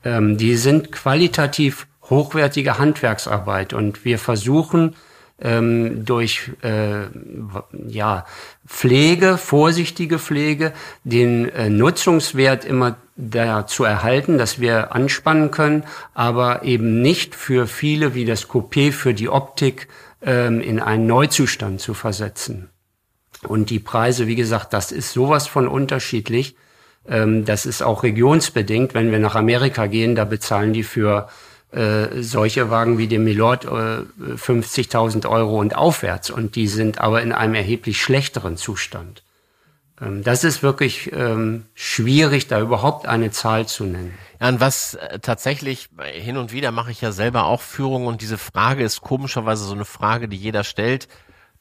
Ähm, 0.05 0.37
die 0.37 0.55
sind 0.55 0.93
qualitativ 0.93 1.87
hochwertige 2.09 2.77
Handwerksarbeit 2.77 3.73
und 3.73 4.05
wir 4.05 4.19
versuchen 4.19 4.95
ähm, 5.41 6.05
durch 6.05 6.51
äh, 6.61 7.05
ja, 7.87 8.25
Pflege, 8.67 9.37
vorsichtige 9.37 10.19
Pflege, 10.19 10.73
den 11.03 11.49
äh, 11.49 11.69
Nutzungswert 11.69 12.65
immer 12.65 12.97
da 13.15 13.67
zu 13.67 13.83
erhalten, 13.83 14.37
dass 14.37 14.59
wir 14.59 14.93
anspannen 14.93 15.51
können, 15.51 15.83
aber 16.13 16.63
eben 16.63 17.01
nicht 17.01 17.35
für 17.35 17.67
viele 17.67 18.15
wie 18.15 18.25
das 18.25 18.49
Coupé 18.49 18.91
für 18.91 19.13
die 19.13 19.29
Optik 19.29 19.87
ähm, 20.21 20.61
in 20.61 20.79
einen 20.79 21.07
Neuzustand 21.07 21.81
zu 21.81 21.93
versetzen. 21.93 22.69
Und 23.47 23.69
die 23.69 23.79
Preise, 23.79 24.27
wie 24.27 24.35
gesagt, 24.35 24.73
das 24.73 24.91
ist 24.91 25.13
sowas 25.13 25.47
von 25.47 25.67
unterschiedlich. 25.67 26.55
Ähm, 27.07 27.45
das 27.45 27.65
ist 27.65 27.81
auch 27.81 28.03
regionsbedingt. 28.03 28.93
Wenn 28.93 29.11
wir 29.11 29.19
nach 29.19 29.35
Amerika 29.35 29.87
gehen, 29.87 30.15
da 30.15 30.25
bezahlen 30.25 30.73
die 30.73 30.83
für 30.83 31.29
äh, 31.71 32.21
solche 32.23 32.69
Wagen 32.71 32.97
wie 32.97 33.07
den 33.07 33.23
Milord 33.23 33.65
äh, 33.65 33.67
50.000 33.69 35.27
Euro 35.29 35.59
und 35.59 35.75
aufwärts. 35.75 36.29
Und 36.29 36.55
die 36.55 36.67
sind 36.67 36.99
aber 36.99 37.21
in 37.21 37.31
einem 37.31 37.55
erheblich 37.55 38.01
schlechteren 38.01 38.57
Zustand. 38.57 39.23
Ähm, 40.01 40.23
das 40.23 40.43
ist 40.43 40.63
wirklich 40.63 41.11
ähm, 41.13 41.65
schwierig, 41.75 42.47
da 42.47 42.59
überhaupt 42.59 43.05
eine 43.05 43.31
Zahl 43.31 43.67
zu 43.67 43.83
nennen. 43.83 44.17
Ja, 44.41 44.49
und 44.49 44.59
was 44.59 44.95
äh, 44.95 45.19
tatsächlich 45.19 45.89
hin 46.13 46.37
und 46.37 46.51
wieder 46.51 46.71
mache 46.71 46.91
ich 46.91 47.01
ja 47.01 47.11
selber 47.11 47.45
auch 47.45 47.61
Führung 47.61 48.07
und 48.07 48.21
diese 48.21 48.37
Frage 48.37 48.83
ist 48.83 49.01
komischerweise 49.01 49.63
so 49.63 49.73
eine 49.73 49.85
Frage, 49.85 50.27
die 50.27 50.37
jeder 50.37 50.63
stellt. 50.63 51.07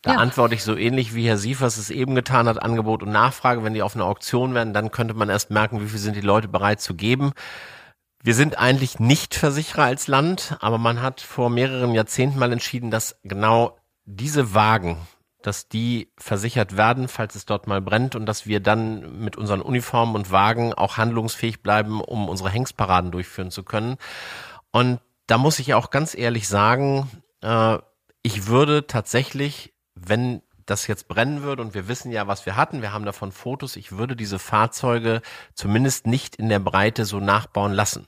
Da 0.03 0.13
ja. 0.13 0.19
antworte 0.19 0.55
ich 0.55 0.63
so 0.63 0.77
ähnlich 0.77 1.15
wie 1.15 1.27
Herr 1.27 1.39
Siefers 1.39 1.77
es 1.77 1.91
eben 1.91 2.15
getan 2.15 2.47
hat, 2.47 2.63
Angebot 2.63 3.03
und 3.03 3.11
Nachfrage. 3.11 3.65
Wenn 3.65 3.75
die 3.75 3.83
auf 3.83 3.97
eine 3.97 4.05
Auktion 4.05 4.55
werden, 4.55 4.73
dann 4.73 4.93
könnte 4.93 5.15
man 5.15 5.29
erst 5.29 5.51
merken, 5.51 5.81
wie 5.81 5.89
viel 5.89 5.99
sind 5.99 6.15
die 6.15 6.21
Leute 6.21 6.47
bereit 6.47 6.81
zu 6.81 6.95
geben. 6.95 7.33
Wir 8.29 8.35
sind 8.35 8.59
eigentlich 8.59 9.01
nicht 9.01 9.35
Versicherer 9.35 9.85
als 9.85 10.07
Land, 10.07 10.59
aber 10.61 10.77
man 10.77 11.01
hat 11.01 11.23
vor 11.23 11.49
mehreren 11.49 11.95
Jahrzehnten 11.95 12.39
mal 12.39 12.53
entschieden, 12.53 12.91
dass 12.91 13.19
genau 13.23 13.79
diese 14.05 14.53
Wagen, 14.53 14.99
dass 15.41 15.71
die 15.71 16.13
versichert 16.19 16.77
werden, 16.77 17.09
falls 17.09 17.37
es 17.37 17.47
dort 17.47 17.67
mal 17.67 17.81
brennt 17.81 18.15
und 18.17 18.27
dass 18.27 18.47
wir 18.47 18.61
dann 18.61 19.19
mit 19.19 19.37
unseren 19.37 19.63
Uniformen 19.63 20.15
und 20.15 20.31
Wagen 20.31 20.75
auch 20.75 20.99
handlungsfähig 20.99 21.63
bleiben, 21.63 22.03
um 22.03 22.29
unsere 22.29 22.51
Hengstparaden 22.51 23.13
durchführen 23.13 23.51
zu 23.51 23.63
können. 23.63 23.97
Und 24.73 25.01
da 25.27 25.39
muss 25.39 25.59
ich 25.59 25.73
auch 25.73 25.89
ganz 25.89 26.15
ehrlich 26.15 26.49
sagen, 26.49 27.09
äh, 27.41 27.79
ich 28.21 28.47
würde 28.47 28.87
tatsächlich, 28.87 29.73
wenn 29.95 30.43
das 30.67 30.87
jetzt 30.87 31.09
brennen 31.09 31.41
würde 31.41 31.63
und 31.63 31.73
wir 31.73 31.89
wissen 31.89 32.13
ja, 32.13 32.27
was 32.27 32.45
wir 32.45 32.57
hatten, 32.57 32.83
wir 32.83 32.93
haben 32.93 33.07
davon 33.07 33.33
Fotos, 33.33 33.77
ich 33.77 33.93
würde 33.93 34.17
diese 34.17 34.39
Fahrzeuge 34.39 35.23
zumindest 35.55 36.07
nicht 36.07 36.37
in 36.37 36.51
der 36.51 36.59
Breite 36.59 37.07
so 37.07 37.21
nachbauen 37.21 37.73
lassen. 37.73 38.07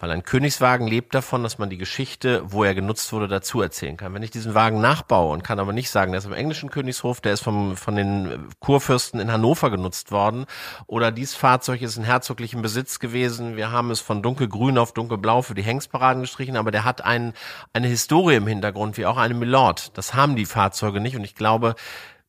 Weil 0.00 0.10
ein 0.12 0.22
Königswagen 0.22 0.86
lebt 0.86 1.14
davon, 1.14 1.42
dass 1.42 1.58
man 1.58 1.68
die 1.68 1.76
Geschichte, 1.76 2.42
wo 2.46 2.64
er 2.64 2.74
genutzt 2.74 3.12
wurde, 3.12 3.28
dazu 3.28 3.60
erzählen 3.60 3.98
kann. 3.98 4.14
Wenn 4.14 4.22
ich 4.22 4.30
diesen 4.30 4.54
Wagen 4.54 4.80
nachbaue 4.80 5.30
und 5.30 5.44
kann 5.44 5.60
aber 5.60 5.74
nicht 5.74 5.90
sagen, 5.90 6.12
der 6.12 6.20
ist 6.20 6.24
im 6.24 6.32
englischen 6.32 6.70
Königshof, 6.70 7.20
der 7.20 7.34
ist 7.34 7.42
vom, 7.42 7.76
von 7.76 7.96
den 7.96 8.48
Kurfürsten 8.60 9.20
in 9.20 9.30
Hannover 9.30 9.70
genutzt 9.70 10.10
worden 10.10 10.46
oder 10.86 11.12
dieses 11.12 11.34
Fahrzeug 11.34 11.82
ist 11.82 11.98
in 11.98 12.04
herzoglichem 12.04 12.62
Besitz 12.62 12.98
gewesen, 12.98 13.58
wir 13.58 13.70
haben 13.70 13.90
es 13.90 14.00
von 14.00 14.22
dunkelgrün 14.22 14.78
auf 14.78 14.94
dunkelblau 14.94 15.42
für 15.42 15.54
die 15.54 15.62
Hengstparaden 15.62 16.22
gestrichen, 16.22 16.56
aber 16.56 16.70
der 16.70 16.84
hat 16.84 17.04
ein, 17.04 17.34
eine 17.74 17.88
Historie 17.88 18.36
im 18.36 18.46
Hintergrund, 18.46 18.96
wie 18.96 19.04
auch 19.04 19.18
eine 19.18 19.34
Milord. 19.34 19.96
Das 19.98 20.14
haben 20.14 20.34
die 20.34 20.46
Fahrzeuge 20.46 21.00
nicht 21.00 21.16
und 21.16 21.24
ich 21.24 21.34
glaube, 21.34 21.74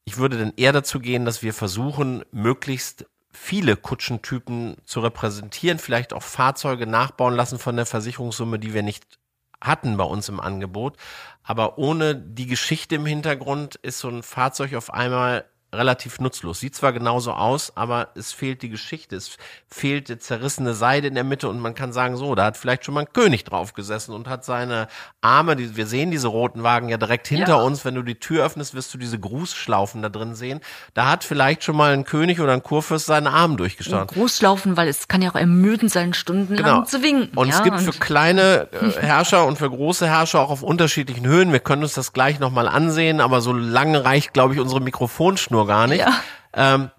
ich 0.03 0.17
würde 0.17 0.37
dann 0.37 0.51
eher 0.57 0.73
dazu 0.73 0.99
gehen, 0.99 1.23
dass 1.23 1.41
wir 1.41 1.53
versuchen, 1.53 2.25
möglichst 2.31 3.05
viele 3.33 3.75
Kutschentypen 3.75 4.77
zu 4.85 5.00
repräsentieren, 5.00 5.79
vielleicht 5.79 6.13
auch 6.13 6.23
Fahrzeuge 6.23 6.88
nachbauen 6.88 7.35
lassen 7.35 7.59
von 7.59 7.75
der 7.75 7.85
Versicherungssumme, 7.85 8.59
die 8.59 8.73
wir 8.73 8.83
nicht 8.83 9.19
hatten 9.61 9.97
bei 9.97 10.03
uns 10.03 10.27
im 10.29 10.39
Angebot. 10.39 10.97
Aber 11.43 11.77
ohne 11.77 12.15
die 12.15 12.47
Geschichte 12.47 12.95
im 12.95 13.05
Hintergrund 13.05 13.75
ist 13.75 14.00
so 14.00 14.09
ein 14.09 14.23
Fahrzeug 14.23 14.73
auf 14.75 14.93
einmal 14.93 15.45
relativ 15.73 16.19
nutzlos. 16.19 16.59
Sieht 16.59 16.75
zwar 16.75 16.91
genauso 16.91 17.31
aus, 17.31 17.71
aber 17.75 18.09
es 18.15 18.33
fehlt 18.33 18.61
die 18.61 18.69
Geschichte. 18.69 19.15
Es 19.15 19.37
fehlt 19.67 20.09
die 20.09 20.19
zerrissene 20.19 20.73
Seide 20.73 21.07
in 21.07 21.15
der 21.15 21.23
Mitte 21.23 21.47
und 21.47 21.59
man 21.59 21.75
kann 21.75 21.93
sagen, 21.93 22.17
so, 22.17 22.35
da 22.35 22.45
hat 22.45 22.57
vielleicht 22.57 22.83
schon 22.83 22.93
mal 22.93 23.01
ein 23.01 23.13
König 23.13 23.45
drauf 23.45 23.73
gesessen 23.73 24.13
und 24.13 24.27
hat 24.27 24.43
seine 24.43 24.87
Arme, 25.21 25.55
die, 25.55 25.77
wir 25.77 25.87
sehen 25.87 26.11
diese 26.11 26.27
roten 26.27 26.63
Wagen 26.63 26.89
ja 26.89 26.97
direkt 26.97 27.27
hinter 27.27 27.57
ja. 27.57 27.61
uns. 27.61 27.85
Wenn 27.85 27.95
du 27.95 28.01
die 28.01 28.15
Tür 28.15 28.45
öffnest, 28.45 28.73
wirst 28.73 28.93
du 28.93 28.97
diese 28.97 29.17
Grußschlaufen 29.17 30.01
da 30.01 30.09
drin 30.09 30.35
sehen. 30.35 30.59
Da 30.93 31.09
hat 31.09 31.23
vielleicht 31.23 31.63
schon 31.63 31.77
mal 31.77 31.93
ein 31.93 32.03
König 32.03 32.41
oder 32.41 32.51
ein 32.51 32.63
Kurfürst 32.63 33.05
seinen 33.05 33.27
Arm 33.27 33.55
durchgestanden. 33.55 34.07
Grußschlaufen, 34.07 34.75
weil 34.75 34.89
es 34.89 35.07
kann 35.07 35.21
ja 35.21 35.31
auch 35.31 35.35
ermüdend 35.35 35.91
sein, 35.91 36.13
stundenlang 36.13 36.65
genau. 36.65 36.85
zu 36.85 37.01
winken. 37.01 37.37
Und 37.37 37.47
ja, 37.47 37.55
es 37.55 37.63
gibt 37.63 37.77
und 37.77 37.83
für 37.83 37.97
kleine 37.97 38.67
äh, 38.71 38.91
Herrscher 38.99 39.45
und 39.45 39.57
für 39.57 39.69
große 39.69 40.05
Herrscher 40.05 40.41
auch 40.41 40.49
auf 40.49 40.63
unterschiedlichen 40.63 41.25
Höhen. 41.25 41.53
Wir 41.53 41.61
können 41.61 41.83
uns 41.83 41.93
das 41.93 42.11
gleich 42.11 42.39
nochmal 42.39 42.67
ansehen, 42.67 43.21
aber 43.21 43.39
so 43.39 43.53
lange 43.53 44.03
reicht, 44.03 44.33
glaube 44.33 44.53
ich, 44.53 44.59
unsere 44.59 44.81
Mikrofonschnur 44.81 45.61
nur 45.62 45.68
gar 45.68 45.88
nicht. 45.88 46.00
Ja. 46.00 46.13
Ähm, 46.53 46.91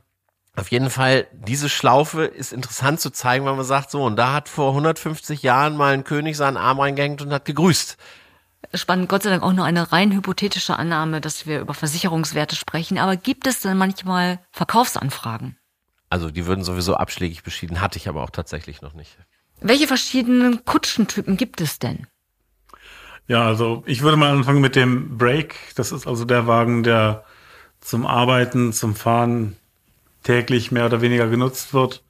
auf 0.55 0.71
jeden 0.71 0.91
Fall, 0.91 1.27
diese 1.33 1.69
Schlaufe 1.69 2.25
ist 2.25 2.53
interessant 2.53 3.01
zu 3.01 3.11
zeigen, 3.11 3.47
wenn 3.47 3.57
man 3.57 3.65
sagt, 3.65 3.91
so, 3.91 4.05
und 4.05 4.17
da 4.17 4.35
hat 4.35 4.49
vor 4.49 4.71
150 4.71 5.43
Jahren 5.43 5.77
mal 5.77 5.95
ein 5.95 6.05
König 6.05 6.37
seinen 6.37 6.57
Arm 6.57 6.79
reingehängt 6.79 7.23
und 7.23 7.33
hat 7.33 7.47
gegrüßt. 7.47 7.97
Spannend, 8.75 9.09
Gott 9.09 9.25
sei 9.25 9.31
Dank 9.31 9.43
auch 9.43 9.53
nur 9.53 9.65
eine 9.65 9.93
rein 9.93 10.13
hypothetische 10.13 10.79
Annahme, 10.79 11.21
dass 11.21 11.47
wir 11.47 11.61
über 11.61 11.75
Versicherungswerte 11.75 12.55
sprechen. 12.55 12.99
Aber 12.99 13.17
gibt 13.17 13.47
es 13.47 13.61
denn 13.61 13.77
manchmal 13.77 14.39
Verkaufsanfragen? 14.51 15.57
Also 16.11 16.31
die 16.31 16.47
würden 16.47 16.63
sowieso 16.63 16.95
abschlägig 16.95 17.43
beschieden, 17.43 17.81
hatte 17.81 17.99
ich 17.99 18.09
aber 18.09 18.23
auch 18.23 18.31
tatsächlich 18.31 18.83
noch 18.83 18.93
nicht. 18.93 19.17
Welche 19.61 19.87
verschiedenen 19.87 20.65
Kutschentypen 20.65 21.37
gibt 21.37 21.61
es 21.61 21.79
denn? 21.79 22.07
Ja, 23.27 23.47
also 23.47 23.83
ich 23.87 24.03
würde 24.03 24.17
mal 24.17 24.31
anfangen 24.31 24.61
mit 24.61 24.77
dem 24.77 25.17
Break. 25.17 25.57
Das 25.77 25.93
ist 25.93 26.07
also 26.07 26.25
der 26.25 26.47
Wagen, 26.47 26.83
der 26.83 27.25
zum 27.83 28.07
Arbeiten, 28.07 28.73
zum 28.73 28.95
Fahren 28.95 29.57
täglich 30.23 30.73
mehr 30.73 30.87
oder 30.87 31.03
weniger 31.03 31.29
genutzt 31.29 31.75
wird. 31.75 32.03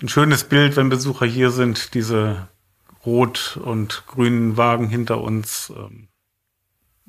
Ein 0.00 0.08
schönes 0.08 0.44
Bild, 0.44 0.76
wenn 0.76 0.88
Besucher 0.88 1.26
hier 1.26 1.50
sind, 1.50 1.94
diese 1.94 2.48
rot 3.04 3.58
und 3.62 4.04
grünen 4.06 4.56
Wagen 4.56 4.88
hinter 4.88 5.20
uns. 5.20 5.72
Ähm, 5.76 6.08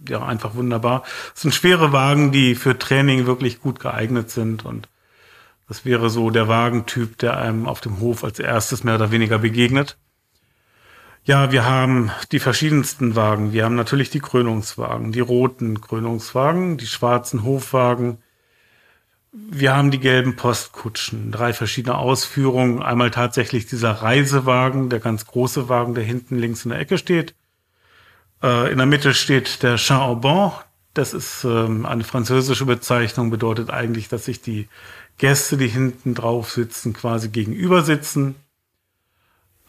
ja, 0.08 0.26
einfach 0.26 0.56
wunderbar. 0.56 1.04
Es 1.36 1.44
sind 1.44 1.54
schwere 1.54 1.94
Wagen, 1.94 2.32
die 2.32 2.56
für 2.56 2.78
Training 2.78 3.26
wirklich 3.26 3.62
gut 3.62 3.80
geeignet 3.80 4.30
sind 4.30 4.66
und 4.66 4.90
das 5.68 5.86
wäre 5.86 6.10
so 6.10 6.30
der 6.30 6.48
Wagentyp, 6.48 7.18
der 7.20 7.38
einem 7.38 7.68
auf 7.68 7.80
dem 7.80 8.00
Hof 8.00 8.24
als 8.24 8.40
erstes 8.40 8.84
mehr 8.84 8.96
oder 8.96 9.12
weniger 9.12 9.40
begegnet. 9.40 9.98
Ja, 11.26 11.54
wir 11.54 11.64
haben 11.64 12.12
die 12.34 12.40
verschiedensten 12.40 13.16
Wagen. 13.16 13.54
Wir 13.54 13.64
haben 13.64 13.76
natürlich 13.76 14.10
die 14.10 14.20
Krönungswagen, 14.20 15.14
die 15.14 15.22
roten 15.22 15.80
Krönungswagen, 15.80 16.76
die 16.76 16.86
schwarzen 16.86 17.44
Hofwagen. 17.44 18.18
Wir 19.32 19.74
haben 19.74 19.90
die 19.90 20.00
gelben 20.00 20.36
Postkutschen, 20.36 21.32
drei 21.32 21.54
verschiedene 21.54 21.98
Ausführungen. 21.98 22.84
Einmal 22.84 23.10
tatsächlich 23.10 23.66
dieser 23.66 23.92
Reisewagen, 23.92 24.90
der 24.90 25.00
ganz 25.00 25.26
große 25.26 25.70
Wagen, 25.70 25.96
der 25.96 26.04
hinten 26.04 26.38
links 26.38 26.66
in 26.66 26.72
der 26.72 26.80
Ecke 26.80 26.98
steht. 26.98 27.36
Äh, 28.44 28.70
in 28.74 28.78
der 28.78 28.86
Mitte 28.86 29.14
steht 29.14 29.64
der 29.64 29.78
Chat 29.78 30.02
au 30.02 30.16
banc. 30.16 30.66
Das 30.94 31.14
ist 31.14 31.46
ähm, 31.46 31.86
eine 31.86 32.04
französische 32.04 32.66
Bezeichnung, 32.66 33.32
bedeutet 33.32 33.70
eigentlich, 33.70 34.10
dass 34.10 34.26
sich 34.26 34.42
die 34.42 34.68
Gäste, 35.18 35.56
die 35.56 35.70
hinten 35.70 36.16
drauf 36.16 36.52
sitzen, 36.52 36.92
quasi 36.92 37.30
gegenüber 37.30 37.82
sitzen. 37.82 38.36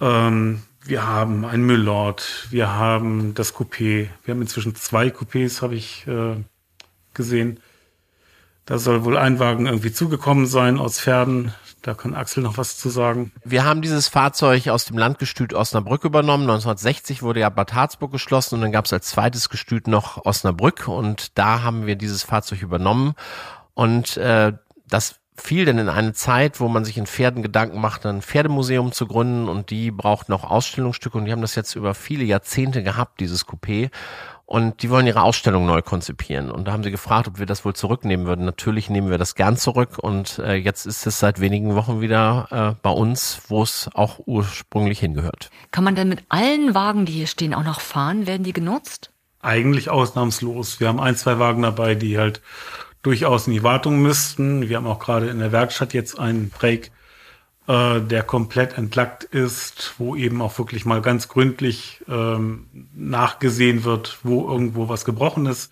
Ähm, 0.01 0.63
wir 0.85 1.07
haben 1.07 1.45
ein 1.45 1.63
Müllord, 1.63 2.47
wir 2.51 2.69
haben 2.75 3.35
das 3.35 3.55
Coupé, 3.55 4.09
wir 4.25 4.35
haben 4.35 4.43
inzwischen 4.43 4.75
zwei 4.75 5.09
Coupés, 5.09 5.63
habe 5.63 5.75
ich 5.75 6.07
äh, 6.07 6.37
gesehen. 7.15 7.61
Da 8.67 8.79
soll 8.79 9.05
wohl 9.05 9.19
ein 9.19 9.39
Wagen 9.39 9.67
irgendwie 9.67 9.93
zugekommen 9.93 10.47
sein 10.47 10.79
aus 10.79 11.01
Pferden. 11.01 11.53
Da 11.83 11.93
kann 11.93 12.15
Axel 12.15 12.43
noch 12.43 12.57
was 12.57 12.79
zu 12.79 12.89
sagen. 12.89 13.31
Wir 13.45 13.65
haben 13.65 13.83
dieses 13.83 14.09
Fahrzeug 14.09 14.69
aus 14.69 14.87
dem 14.87 14.97
Landgestüt 14.97 15.53
Osnabrück 15.53 16.05
übernommen. 16.05 16.45
1960 16.45 17.23
wurde 17.23 17.41
ja 17.41 17.51
Bad 17.51 17.75
Harzburg 17.75 18.11
geschlossen 18.11 18.55
und 18.55 18.61
dann 18.63 18.73
gab 18.73 18.87
es 18.87 18.93
als 18.95 19.09
zweites 19.09 19.51
Gestüt 19.51 19.87
noch 19.87 20.25
Osnabrück 20.25 20.89
und 20.89 21.37
da 21.37 21.63
haben 21.63 21.87
wir 21.87 21.97
dieses 21.97 22.23
Fahrzeug 22.23 22.63
übernommen. 22.63 23.13
Und 23.75 24.17
äh, 24.17 24.55
das 24.89 25.17
fiel 25.37 25.65
denn 25.65 25.79
in 25.79 25.89
eine 25.89 26.13
Zeit, 26.13 26.61
wo 26.61 26.69
man 26.69 26.85
sich 26.85 26.97
in 26.97 27.07
Pferden 27.07 27.43
Gedanken 27.43 27.81
macht, 27.81 28.07
ein 28.07 28.23
Pferdemuseum 28.23 28.93
zu 28.93 29.07
gründen 29.07 29.49
und 29.49 29.71
die 29.71 29.91
braucht 29.91 30.29
noch 30.29 30.45
Ausstellungsstücke 30.45 31.19
und 31.19 31.25
die 31.25 31.33
haben 31.33 31.43
das 31.43 31.55
jetzt 31.55 31.75
über 31.75 31.95
viele 31.95 32.25
Jahrzehnte 32.25 32.83
gehabt, 32.83 33.21
dieses 33.21 33.47
Coupé. 33.47 33.91
Und 34.47 34.83
die 34.83 34.91
wollen 34.91 35.07
ihre 35.07 35.23
Ausstellung 35.23 35.65
neu 35.65 35.81
konzipieren. 35.81 36.51
Und 36.51 36.69
da 36.69 36.73
haben 36.73 36.83
sie 36.85 36.91
gefragt, 36.91 37.29
ob 37.29 37.39
wir 37.39 37.47
das 37.47 37.65
wohl 37.65 37.75
zurücknehmen 37.75 38.27
würden. 38.27 38.45
Natürlich 38.45 38.91
nehmen 38.91 39.09
wir 39.09 39.17
das 39.17 39.35
gern 39.35 39.57
zurück. 39.57 39.99
Und 39.99 40.39
äh, 40.39 40.55
jetzt 40.55 40.85
ist 40.85 41.07
es 41.07 41.19
seit 41.19 41.41
wenigen 41.41 41.75
Wochen 41.75 42.03
wieder 42.03 42.49
äh, 42.51 42.81
bei 42.83 42.91
uns, 42.91 43.41
wo 43.49 43.63
es 43.63 43.89
auch 43.95 44.21
ursprünglich 44.27 45.01
hingehört. 45.01 45.49
Kann 45.71 45.83
man 45.83 45.95
denn 45.95 46.11
mit 46.11 46.25
allen 46.29 46.75
Wagen, 46.75 47.07
die 47.07 47.13
hier 47.13 47.27
stehen, 47.27 47.55
auch 47.55 47.65
noch 47.65 47.81
fahren? 47.81 48.27
Werden 48.27 48.45
die 48.45 48.53
genutzt? 48.53 49.11
Eigentlich 49.41 49.89
ausnahmslos. 49.89 50.79
Wir 50.79 50.89
haben 50.89 51.01
ein, 51.01 51.17
zwei 51.17 51.39
Wagen 51.39 51.63
dabei, 51.63 51.95
die 51.95 52.19
halt 52.19 52.43
durchaus 53.05 53.47
in 53.47 53.53
die 53.53 53.63
Wartung 53.63 54.03
müssten. 54.03 54.69
Wir 54.69 54.79
haben 54.79 54.87
auch 54.87 54.99
gerade 54.99 55.29
in 55.29 55.39
der 55.39 55.53
Werkstatt 55.53 55.95
jetzt 55.95 56.19
einen 56.19 56.51
Break, 56.51 56.91
äh, 57.69 58.01
der 58.01 58.23
komplett 58.25 58.77
entlackt 58.77 59.25
ist, 59.25 59.95
wo 59.99 60.17
eben 60.17 60.43
auch 60.43 60.59
wirklich 60.59 60.85
mal 60.85 61.03
ganz 61.03 61.29
gründlich 61.29 62.03
ähm, 62.09 62.67
nachgesehen 62.95 63.85
wird, 63.85 64.19
wo 64.25 64.49
irgendwo 64.49 64.89
was 64.89 65.05
gebrochen 65.05 65.47
ist. 65.47 65.71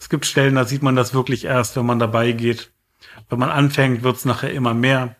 Es 0.00 0.08
gibt 0.08 0.24
Stellen, 0.26 0.54
da 0.54 0.64
sieht 0.64 0.82
man 0.82 0.96
das 0.96 1.12
wirklich 1.12 1.44
erst, 1.44 1.76
wenn 1.76 1.86
man 1.86 1.98
dabei 1.98 2.32
geht. 2.32 2.70
Wenn 3.28 3.38
man 3.38 3.50
anfängt, 3.50 4.02
wird 4.02 4.16
es 4.16 4.24
nachher 4.24 4.52
immer 4.52 4.74
mehr. 4.74 5.16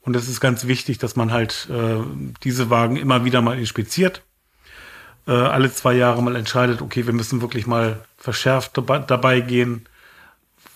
Und 0.00 0.16
es 0.16 0.28
ist 0.28 0.40
ganz 0.40 0.66
wichtig, 0.66 0.98
dass 0.98 1.14
man 1.14 1.32
halt 1.32 1.68
äh, 1.70 2.02
diese 2.42 2.68
Wagen 2.68 2.96
immer 2.96 3.24
wieder 3.24 3.42
mal 3.42 3.58
inspiziert. 3.58 4.22
Äh, 5.28 5.32
alle 5.32 5.72
zwei 5.72 5.94
Jahre 5.94 6.22
mal 6.22 6.36
entscheidet, 6.36 6.82
okay, 6.82 7.06
wir 7.06 7.12
müssen 7.12 7.40
wirklich 7.40 7.68
mal 7.68 8.04
verschärft 8.16 8.76
dabei, 8.76 8.98
dabei 8.98 9.40
gehen 9.40 9.86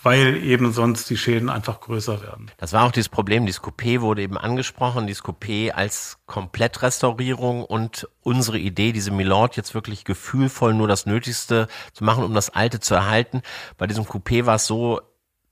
weil 0.02 0.36
eben 0.36 0.72
sonst 0.72 1.10
die 1.10 1.16
Schäden 1.16 1.50
einfach 1.50 1.80
größer 1.80 2.22
werden. 2.22 2.50
Das 2.56 2.72
war 2.72 2.84
auch 2.84 2.92
dieses 2.92 3.08
Problem, 3.08 3.44
dieses 3.44 3.62
Coupé 3.62 4.00
wurde 4.00 4.22
eben 4.22 4.38
angesprochen, 4.38 5.06
dieses 5.06 5.22
Coupé 5.22 5.72
als 5.72 6.18
Komplettrestaurierung 6.26 7.64
und 7.64 8.08
unsere 8.22 8.58
Idee, 8.58 8.92
diese 8.92 9.10
Milord 9.10 9.56
jetzt 9.56 9.74
wirklich 9.74 10.04
gefühlvoll 10.04 10.72
nur 10.74 10.88
das 10.88 11.06
Nötigste 11.06 11.68
zu 11.92 12.04
machen, 12.04 12.24
um 12.24 12.34
das 12.34 12.50
Alte 12.50 12.80
zu 12.80 12.94
erhalten. 12.94 13.42
Bei 13.76 13.86
diesem 13.86 14.04
Coupé 14.04 14.46
war 14.46 14.56
es 14.56 14.66
so, 14.66 15.00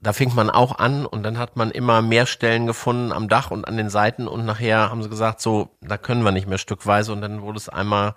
da 0.01 0.13
fing 0.13 0.35
man 0.35 0.49
auch 0.49 0.79
an 0.79 1.05
und 1.05 1.25
dann 1.25 1.39
hat 1.39 1.57
man 1.57 1.71
immer 1.71 2.03
mehr 2.03 2.27
Stellen 2.27 2.67
gefunden 2.67 3.13
am 3.13 3.29
Dach 3.29 3.51
und 3.51 3.67
an 3.67 3.77
den 3.77 3.91
Seiten 3.91 4.29
und 4.29 4.47
nachher 4.47 4.91
haben 4.91 5.03
sie 5.03 5.11
gesagt, 5.11 5.41
so, 5.41 5.77
da 5.81 5.99
können 5.99 6.23
wir 6.23 6.33
nicht 6.33 6.47
mehr 6.47 6.59
stückweise 6.59 7.13
und 7.13 7.21
dann 7.21 7.43
wurde 7.43 7.59
es 7.59 7.69
einmal 7.69 8.15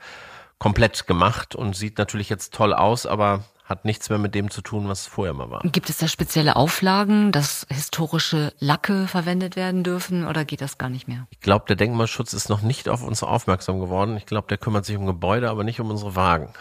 komplett 0.60 1.08
gemacht 1.08 1.56
und 1.56 1.76
sieht 1.76 1.98
natürlich 1.98 2.30
jetzt 2.30 2.54
toll 2.54 2.74
aus, 2.74 3.08
aber 3.08 3.44
hat 3.72 3.86
nichts 3.86 4.10
mehr 4.10 4.20
mit 4.20 4.36
dem 4.36 4.52
zu 4.52 4.62
tun, 4.62 4.88
was 4.88 5.08
vorher 5.08 5.34
mal 5.34 5.50
war. 5.50 5.62
Gibt 5.64 5.90
es 5.90 5.98
da 5.98 6.08
spezielle 6.08 6.58
Auflagen, 6.58 7.32
dass 7.32 7.66
historische 7.70 8.54
Lacke 8.60 9.08
verwendet 9.08 9.56
werden 9.56 9.84
dürfen 9.84 10.28
oder 10.28 10.46
geht 10.46 10.62
das 10.62 10.78
gar 10.78 10.90
nicht 10.90 11.08
mehr? 11.08 11.26
Ich 11.32 11.40
glaube, 11.40 11.66
der 11.68 11.78
Denkmalschutz 11.78 12.34
ist 12.34 12.50
noch 12.50 12.62
nicht 12.62 12.90
auf 12.90 13.02
uns 13.02 13.24
aufmerksam 13.24 13.80
geworden. 13.80 14.18
Ich 14.18 14.26
glaube, 14.26 14.48
der 14.50 14.58
kümmert 14.58 14.86
sich 14.86 14.98
um 14.98 15.06
Gebäude, 15.06 15.50
aber 15.50 15.64
nicht 15.64 15.80
um 15.80 15.90
unsere 15.90 16.16
Wagen. 16.16 16.50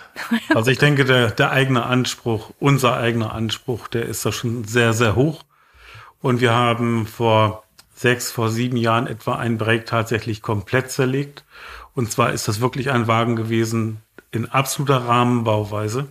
Also 0.54 0.70
ich 0.70 0.78
denke, 0.78 1.04
der, 1.04 1.30
der 1.30 1.50
eigene 1.50 1.84
Anspruch, 1.84 2.50
unser 2.58 2.96
eigener 2.96 3.32
Anspruch, 3.32 3.88
der 3.88 4.06
ist 4.06 4.24
da 4.24 4.32
schon 4.32 4.64
sehr, 4.64 4.92
sehr 4.92 5.14
hoch. 5.16 5.44
Und 6.20 6.40
wir 6.40 6.52
haben 6.52 7.06
vor 7.06 7.64
sechs, 7.94 8.30
vor 8.30 8.48
sieben 8.48 8.76
Jahren 8.76 9.06
etwa 9.06 9.36
ein 9.36 9.58
Break 9.58 9.86
tatsächlich 9.86 10.42
komplett 10.42 10.90
zerlegt. 10.90 11.44
Und 11.94 12.10
zwar 12.10 12.32
ist 12.32 12.48
das 12.48 12.60
wirklich 12.60 12.90
ein 12.90 13.06
Wagen 13.06 13.36
gewesen 13.36 14.02
in 14.30 14.46
absoluter 14.46 15.06
Rahmenbauweise 15.06 16.08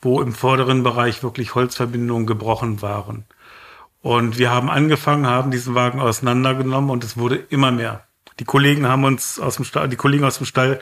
wo 0.00 0.20
im 0.20 0.32
vorderen 0.32 0.82
Bereich 0.82 1.22
wirklich 1.22 1.54
Holzverbindungen 1.54 2.26
gebrochen 2.26 2.82
waren. 2.82 3.24
Und 4.02 4.38
wir 4.38 4.50
haben 4.50 4.70
angefangen, 4.70 5.26
haben 5.26 5.50
diesen 5.50 5.74
Wagen 5.74 6.00
auseinandergenommen 6.00 6.90
und 6.90 7.04
es 7.04 7.16
wurde 7.16 7.36
immer 7.36 7.70
mehr. 7.70 8.04
Die 8.38 8.44
Kollegen 8.44 8.88
haben 8.88 9.04
uns 9.04 9.38
aus 9.38 9.56
dem 9.56 9.64
Stall, 9.66 9.88
die 9.88 9.96
Kollegen 9.96 10.24
aus 10.24 10.38
dem 10.38 10.46
Stall 10.46 10.80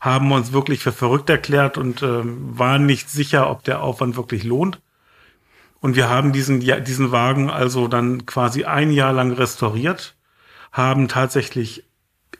haben 0.00 0.32
uns 0.32 0.52
wirklich 0.52 0.82
für 0.82 0.92
verrückt 0.92 1.30
erklärt 1.30 1.78
und 1.78 2.02
äh, 2.02 2.22
waren 2.22 2.86
nicht 2.86 3.10
sicher, 3.10 3.50
ob 3.50 3.64
der 3.64 3.82
Aufwand 3.82 4.16
wirklich 4.16 4.44
lohnt. 4.44 4.80
Und 5.80 5.96
wir 5.96 6.08
haben 6.08 6.32
diesen, 6.32 6.62
ja, 6.62 6.80
diesen 6.80 7.12
Wagen 7.12 7.50
also 7.50 7.88
dann 7.88 8.24
quasi 8.24 8.64
ein 8.64 8.90
Jahr 8.90 9.12
lang 9.12 9.32
restauriert, 9.32 10.14
haben 10.72 11.08
tatsächlich 11.08 11.84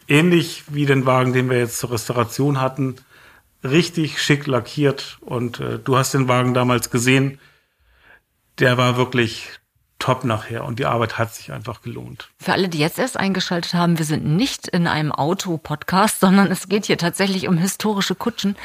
ähnlich 0.09 0.65
wie 0.69 0.87
den 0.87 1.07
Wagen, 1.07 1.33
den 1.33 1.51
wir 1.51 1.59
jetzt 1.59 1.79
zur 1.79 1.93
Restauration 1.93 2.61
hatten, 2.61 2.97
richtig 3.65 4.23
schick 4.23 4.47
lackiert 4.47 5.19
und 5.21 5.61
äh, 5.61 5.79
du 5.79 5.97
hast 5.97 6.15
den 6.15 6.29
Wagen 6.29 6.55
damals 6.55 6.91
gesehen. 6.91 7.41
Der 8.59 8.79
war 8.79 8.97
wirklich 8.97 9.49
top 9.99 10.25
nachher 10.25 10.65
und 10.65 10.79
die 10.79 10.87
Arbeit 10.87 11.19
hat 11.19 11.35
sich 11.35 11.51
einfach 11.51 11.81
gelohnt. 11.81 12.31
Für 12.39 12.53
alle, 12.53 12.69
die 12.69 12.79
jetzt 12.79 12.99
erst 12.99 13.17
eingeschaltet 13.17 13.75
haben, 13.75 13.99
wir 13.99 14.05
sind 14.05 14.25
nicht 14.25 14.69
in 14.69 14.87
einem 14.87 15.13
Auto-Podcast, 15.13 16.21
sondern 16.21 16.51
es 16.51 16.69
geht 16.69 16.85
hier 16.85 16.99
tatsächlich 16.99 17.49
um 17.49 17.57
historische 17.57 18.15
Kutschen. 18.15 18.57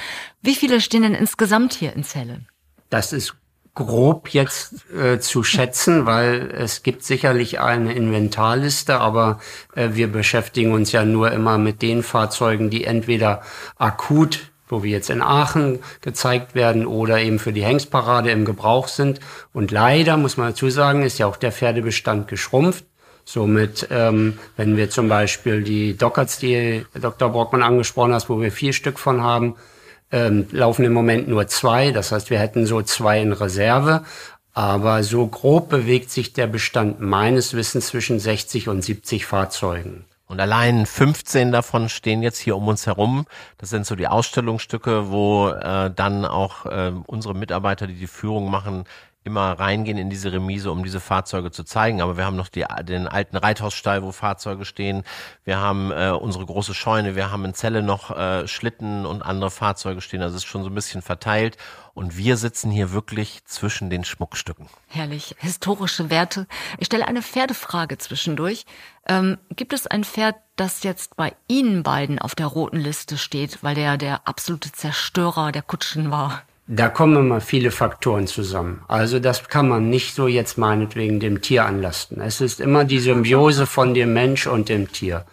Wie 0.42 0.56
viele 0.56 0.82
stehen 0.82 1.04
denn 1.04 1.16
insgesamt 1.16 1.74
hier 1.74 1.94
in 1.94 2.04
Celle? 2.04 2.42
Das 2.90 3.14
ist 3.14 3.36
grob 3.76 4.30
jetzt 4.30 4.92
äh, 4.92 5.20
zu 5.20 5.44
schätzen, 5.44 6.06
weil 6.06 6.52
es 6.52 6.84
gibt 6.84 7.04
sicherlich 7.04 7.62
eine 7.62 7.94
Inventarliste, 7.94 9.00
aber 9.00 9.40
äh, 9.76 9.90
wir 9.94 10.12
beschäftigen 10.12 10.74
uns 10.74 10.92
ja 10.92 11.06
nur 11.06 11.32
immer 11.32 11.58
mit 11.58 11.82
den 11.82 12.04
Fahrzeugen, 12.04 12.70
die 12.70 12.84
entweder 12.84 13.42
akut 13.78 14.52
wo 14.70 14.84
wir 14.84 14.92
jetzt 14.92 15.10
in 15.10 15.22
Aachen 15.22 15.80
gezeigt 16.02 16.56
werden 16.56 16.86
oder 16.86 17.20
eben 17.20 17.40
für 17.40 17.52
die 17.52 17.66
Hengstparade 17.66 18.32
im 18.32 18.46
Gebrauch 18.46 18.88
sind. 18.88 19.20
Und 19.52 19.72
leider, 19.72 20.16
muss 20.16 20.38
man 20.38 20.50
dazu 20.50 20.70
sagen, 20.70 21.02
ist 21.02 21.18
ja 21.18 21.28
auch 21.28 21.36
der 21.36 21.52
Pferdebestand 21.52 22.28
geschrumpft. 22.28 22.86
Somit, 23.26 23.88
ähm, 23.92 24.40
wenn 24.58 24.78
wir 24.78 24.90
zum 24.90 25.10
Beispiel 25.10 25.64
die 25.64 25.98
Dockerts, 25.98 26.40
die 26.40 26.86
Dr. 27.00 27.30
Brockmann 27.30 27.62
angesprochen 27.62 28.14
hat, 28.14 28.30
wo 28.30 28.40
wir 28.42 28.52
vier 28.52 28.74
Stück 28.74 28.98
von 28.98 29.22
haben, 29.22 29.56
ähm, 30.12 30.48
laufen 30.52 30.86
im 30.86 30.94
Moment 30.94 31.28
nur 31.28 31.48
zwei. 31.48 31.92
Das 31.92 32.12
heißt, 32.12 32.30
wir 32.30 32.40
hätten 32.40 32.66
so 32.66 32.82
zwei 32.82 33.22
in 33.22 33.34
Reserve. 33.34 34.04
Aber 34.54 35.04
so 35.04 35.28
grob 35.28 35.70
bewegt 35.70 36.10
sich 36.10 36.34
der 36.34 36.48
Bestand 36.48 37.00
meines 37.02 37.54
Wissens 37.54 37.88
zwischen 37.88 38.20
60 38.20 38.68
und 38.68 38.82
70 38.82 39.26
Fahrzeugen. 39.26 40.06
Und 40.30 40.40
allein 40.40 40.86
15 40.86 41.52
davon 41.52 41.90
stehen 41.90 42.22
jetzt 42.22 42.38
hier 42.38 42.56
um 42.56 42.68
uns 42.68 42.86
herum. 42.86 43.26
Das 43.58 43.72
sind 43.72 43.88
so 43.88 43.96
die 43.96 44.08
Ausstellungsstücke, 44.08 45.10
wo 45.10 45.50
äh, 45.50 45.90
dann 45.90 46.24
auch 46.24 46.68
äh, 46.68 46.92
unsere 47.08 47.34
Mitarbeiter, 47.34 47.88
die 47.88 47.96
die 47.96 48.06
Führung 48.06 48.52
machen, 48.52 48.84
immer 49.24 49.54
reingehen 49.54 49.98
in 49.98 50.12
diese 50.12 50.32
Remise, 50.32 50.72
um 50.72 50.84
diese 50.84 51.00
Fahrzeuge 51.00 51.50
zu 51.50 51.64
zeigen. 51.64 52.00
Aber 52.00 52.16
wir 52.16 52.26
haben 52.26 52.36
noch 52.36 52.48
die, 52.48 52.64
den 52.84 53.08
alten 53.08 53.38
Reithausstall, 53.38 54.04
wo 54.04 54.12
Fahrzeuge 54.12 54.66
stehen. 54.66 55.04
Wir 55.46 55.58
haben 55.58 55.92
äh, 55.92 56.12
unsere 56.12 56.46
große 56.46 56.76
Scheune. 56.76 57.16
Wir 57.16 57.32
haben 57.32 57.44
in 57.44 57.56
Celle 57.56 57.82
noch 57.82 58.16
äh, 58.16 58.48
Schlitten 58.48 59.08
und 59.08 59.24
andere 59.24 59.50
Fahrzeuge 59.50 60.00
stehen. 60.00 60.22
Also 60.22 60.36
es 60.36 60.44
ist 60.44 60.50
schon 60.50 60.64
so 60.64 60.70
ein 60.70 60.76
bisschen 60.76 61.02
verteilt. 61.02 61.58
Und 61.94 62.18
wir 62.18 62.38
sitzen 62.38 62.72
hier 62.72 62.92
wirklich 62.92 63.44
zwischen 63.46 63.90
den 63.90 64.04
Schmuckstücken. 64.04 64.68
Herrlich. 64.88 65.36
Historische 65.40 66.10
Werte. 66.10 66.48
Ich 66.78 66.88
stelle 66.88 67.08
eine 67.08 67.22
Pferdefrage 67.22 67.98
zwischendurch. 67.98 68.66
Ähm, 69.08 69.38
gibt 69.56 69.74
es 69.74 69.88
ein 69.88 70.04
Pferd, 70.04 70.36
das 70.56 70.84
jetzt 70.84 71.16
bei 71.16 71.34
Ihnen 71.48 71.84
beiden 71.84 72.20
auf 72.20 72.36
der 72.36 72.48
roten 72.48 72.78
Liste 72.78 73.18
steht, 73.18 73.64
weil 73.64 73.76
der 73.76 73.98
der 73.98 74.28
absolute 74.28 74.72
Zerstörer 74.72 75.52
der 75.52 75.62
Kutschen 75.62 76.12
war? 76.12 76.44
Da 76.72 76.88
kommen 76.88 77.16
immer 77.16 77.42
viele 77.42 77.72
Faktoren 77.72 78.28
zusammen. 78.28 78.84
Also 78.88 79.20
das 79.20 79.48
kann 79.48 79.68
man 79.68 79.90
nicht 79.90 80.14
so 80.14 80.28
jetzt 80.28 80.60
meinetwegen 80.60 81.20
dem 81.20 81.42
Tier 81.42 81.66
anlasten. 81.66 82.22
Es 82.22 82.42
ist 82.42 82.60
immer 82.60 82.86
die 82.86 83.00
Symbiose 83.00 83.66
von 83.66 83.96
dem 83.96 84.14
Mensch 84.14 84.46
und 84.46 84.70
dem 84.70 84.92
Tier. 84.92 85.26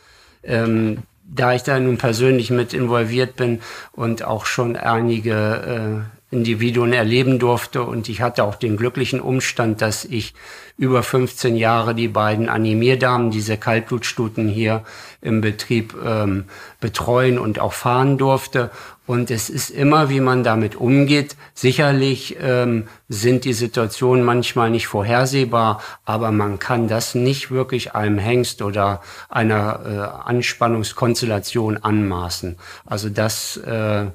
Ähm, 0.42 1.03
da 1.29 1.53
ich 1.53 1.62
da 1.62 1.79
nun 1.79 1.99
persönlich 1.99 2.51
mit 2.51 2.73
involviert 2.73 3.37
bin 3.37 3.61
und 3.92 4.23
auch 4.25 4.47
schon 4.47 4.77
einige 4.77 6.07
äh, 6.07 6.16
Individuen 6.31 6.93
erleben 6.93 7.39
durfte 7.39 7.83
und 7.83 8.09
ich 8.09 8.21
hatte 8.21 8.43
auch 8.43 8.57
den 8.57 8.77
glücklichen 8.77 9.21
Umstand, 9.21 9.81
dass 9.81 10.05
ich 10.05 10.35
über 10.77 11.05
15 11.05 11.57
Jahre 11.57 11.95
die 11.95 12.09
beiden 12.09 12.49
Animierdamen, 12.49 13.31
diese 13.31 13.57
Kaltblutstuten 13.57 14.49
hier 14.49 14.83
im 15.21 15.41
Betrieb 15.41 15.95
ähm, 16.05 16.45
betreuen 16.81 17.39
und 17.39 17.61
auch 17.61 17.73
fahren 17.73 18.19
durfte. 18.19 18.71
Und 19.07 19.31
es 19.31 19.49
ist 19.49 19.71
immer, 19.71 20.11
wie 20.11 20.19
man 20.19 20.43
damit 20.43 20.75
umgeht. 20.75 21.37
Sicherlich 21.55 22.37
ähm, 22.41 22.89
sind 23.09 23.45
die 23.45 23.53
Situationen 23.53 24.25
manchmal 24.25 24.71
nicht 24.71 24.89
vorhersehbar, 24.89 25.81
aber 26.05 26.33
man 26.33 26.59
kann 26.59 26.89
das 26.89 27.15
nicht 27.15 27.53
wirklich 27.53 27.95
einem 27.95 28.19
Hengst 28.19 28.62
oder 28.62 29.01
einer 29.29 29.81
äh, 29.87 30.29
Anspannungskonstellation 30.29 31.77
anmaßen. 31.77 32.57
Also 32.85 33.09
das 33.09 33.59
äh, 33.59 34.07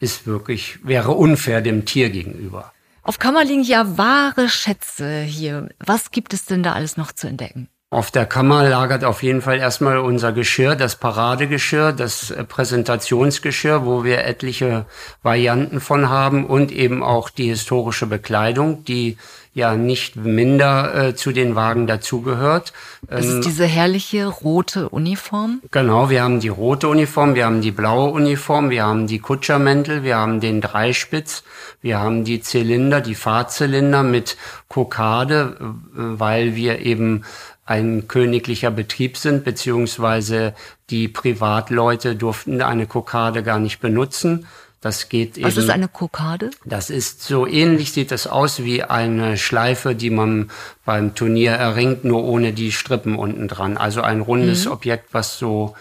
ist 0.00 0.26
wirklich, 0.26 0.78
wäre 0.82 1.12
unfair 1.12 1.60
dem 1.60 1.84
Tier 1.84 2.10
gegenüber. 2.10 2.72
Auf 3.02 3.18
Kammer 3.18 3.44
liegen 3.44 3.62
ja 3.62 3.96
wahre 3.96 4.48
Schätze 4.48 5.20
hier. 5.22 5.68
Was 5.78 6.10
gibt 6.10 6.34
es 6.34 6.44
denn 6.44 6.62
da 6.62 6.72
alles 6.72 6.96
noch 6.96 7.12
zu 7.12 7.28
entdecken? 7.28 7.68
Auf 7.92 8.12
der 8.12 8.24
Kammer 8.24 8.68
lagert 8.68 9.02
auf 9.02 9.24
jeden 9.24 9.42
Fall 9.42 9.58
erstmal 9.58 9.98
unser 9.98 10.30
Geschirr, 10.30 10.76
das 10.76 10.94
Paradegeschirr, 10.94 11.92
das 11.92 12.30
äh, 12.30 12.44
Präsentationsgeschirr, 12.44 13.84
wo 13.84 14.04
wir 14.04 14.24
etliche 14.24 14.86
Varianten 15.24 15.80
von 15.80 16.08
haben 16.08 16.46
und 16.46 16.70
eben 16.70 17.02
auch 17.02 17.30
die 17.30 17.48
historische 17.48 18.06
Bekleidung, 18.06 18.84
die 18.84 19.18
ja 19.52 19.74
nicht 19.76 20.16
minder 20.16 21.08
äh, 21.08 21.14
zu 21.14 21.32
den 21.32 21.56
Wagen 21.56 21.86
dazugehört. 21.86 22.72
Das 23.08 23.26
ist 23.26 23.34
ähm, 23.34 23.42
diese 23.42 23.64
herrliche 23.64 24.26
rote 24.26 24.88
Uniform? 24.88 25.60
Genau, 25.70 26.08
wir 26.08 26.22
haben 26.22 26.40
die 26.40 26.48
rote 26.48 26.88
Uniform, 26.88 27.34
wir 27.34 27.46
haben 27.46 27.60
die 27.60 27.72
blaue 27.72 28.10
Uniform, 28.10 28.70
wir 28.70 28.84
haben 28.84 29.06
die 29.06 29.18
Kutschermäntel, 29.18 30.04
wir 30.04 30.16
haben 30.16 30.40
den 30.40 30.60
Dreispitz, 30.60 31.42
wir 31.80 31.98
haben 31.98 32.24
die 32.24 32.40
Zylinder, 32.40 33.00
die 33.00 33.16
Fahrzylinder 33.16 34.02
mit 34.02 34.36
Kokade, 34.68 35.56
äh, 35.60 35.66
weil 35.94 36.54
wir 36.54 36.78
eben 36.80 37.24
ein 37.66 38.08
königlicher 38.08 38.72
Betrieb 38.72 39.16
sind, 39.16 39.44
beziehungsweise 39.44 40.54
die 40.90 41.06
Privatleute 41.06 42.16
durften 42.16 42.62
eine 42.62 42.86
Kokade 42.86 43.44
gar 43.44 43.60
nicht 43.60 43.78
benutzen. 43.78 44.46
Das 44.80 45.10
geht 45.10 45.36
eben. 45.36 45.46
Was 45.46 45.58
ist 45.58 45.68
eine 45.68 45.88
Kokade? 45.88 46.50
Das 46.64 46.88
ist 46.88 47.22
so 47.22 47.46
ähnlich 47.46 47.92
sieht 47.92 48.10
das 48.10 48.26
aus 48.26 48.64
wie 48.64 48.82
eine 48.82 49.36
Schleife, 49.36 49.94
die 49.94 50.08
man 50.08 50.50
beim 50.86 51.14
Turnier 51.14 51.52
erringt, 51.52 52.04
nur 52.04 52.24
ohne 52.24 52.54
die 52.54 52.72
Strippen 52.72 53.16
unten 53.16 53.46
dran. 53.46 53.76
Also 53.76 54.00
ein 54.00 54.20
rundes 54.22 54.64
mhm. 54.64 54.72
Objekt, 54.72 55.12
was 55.12 55.38
so 55.38 55.74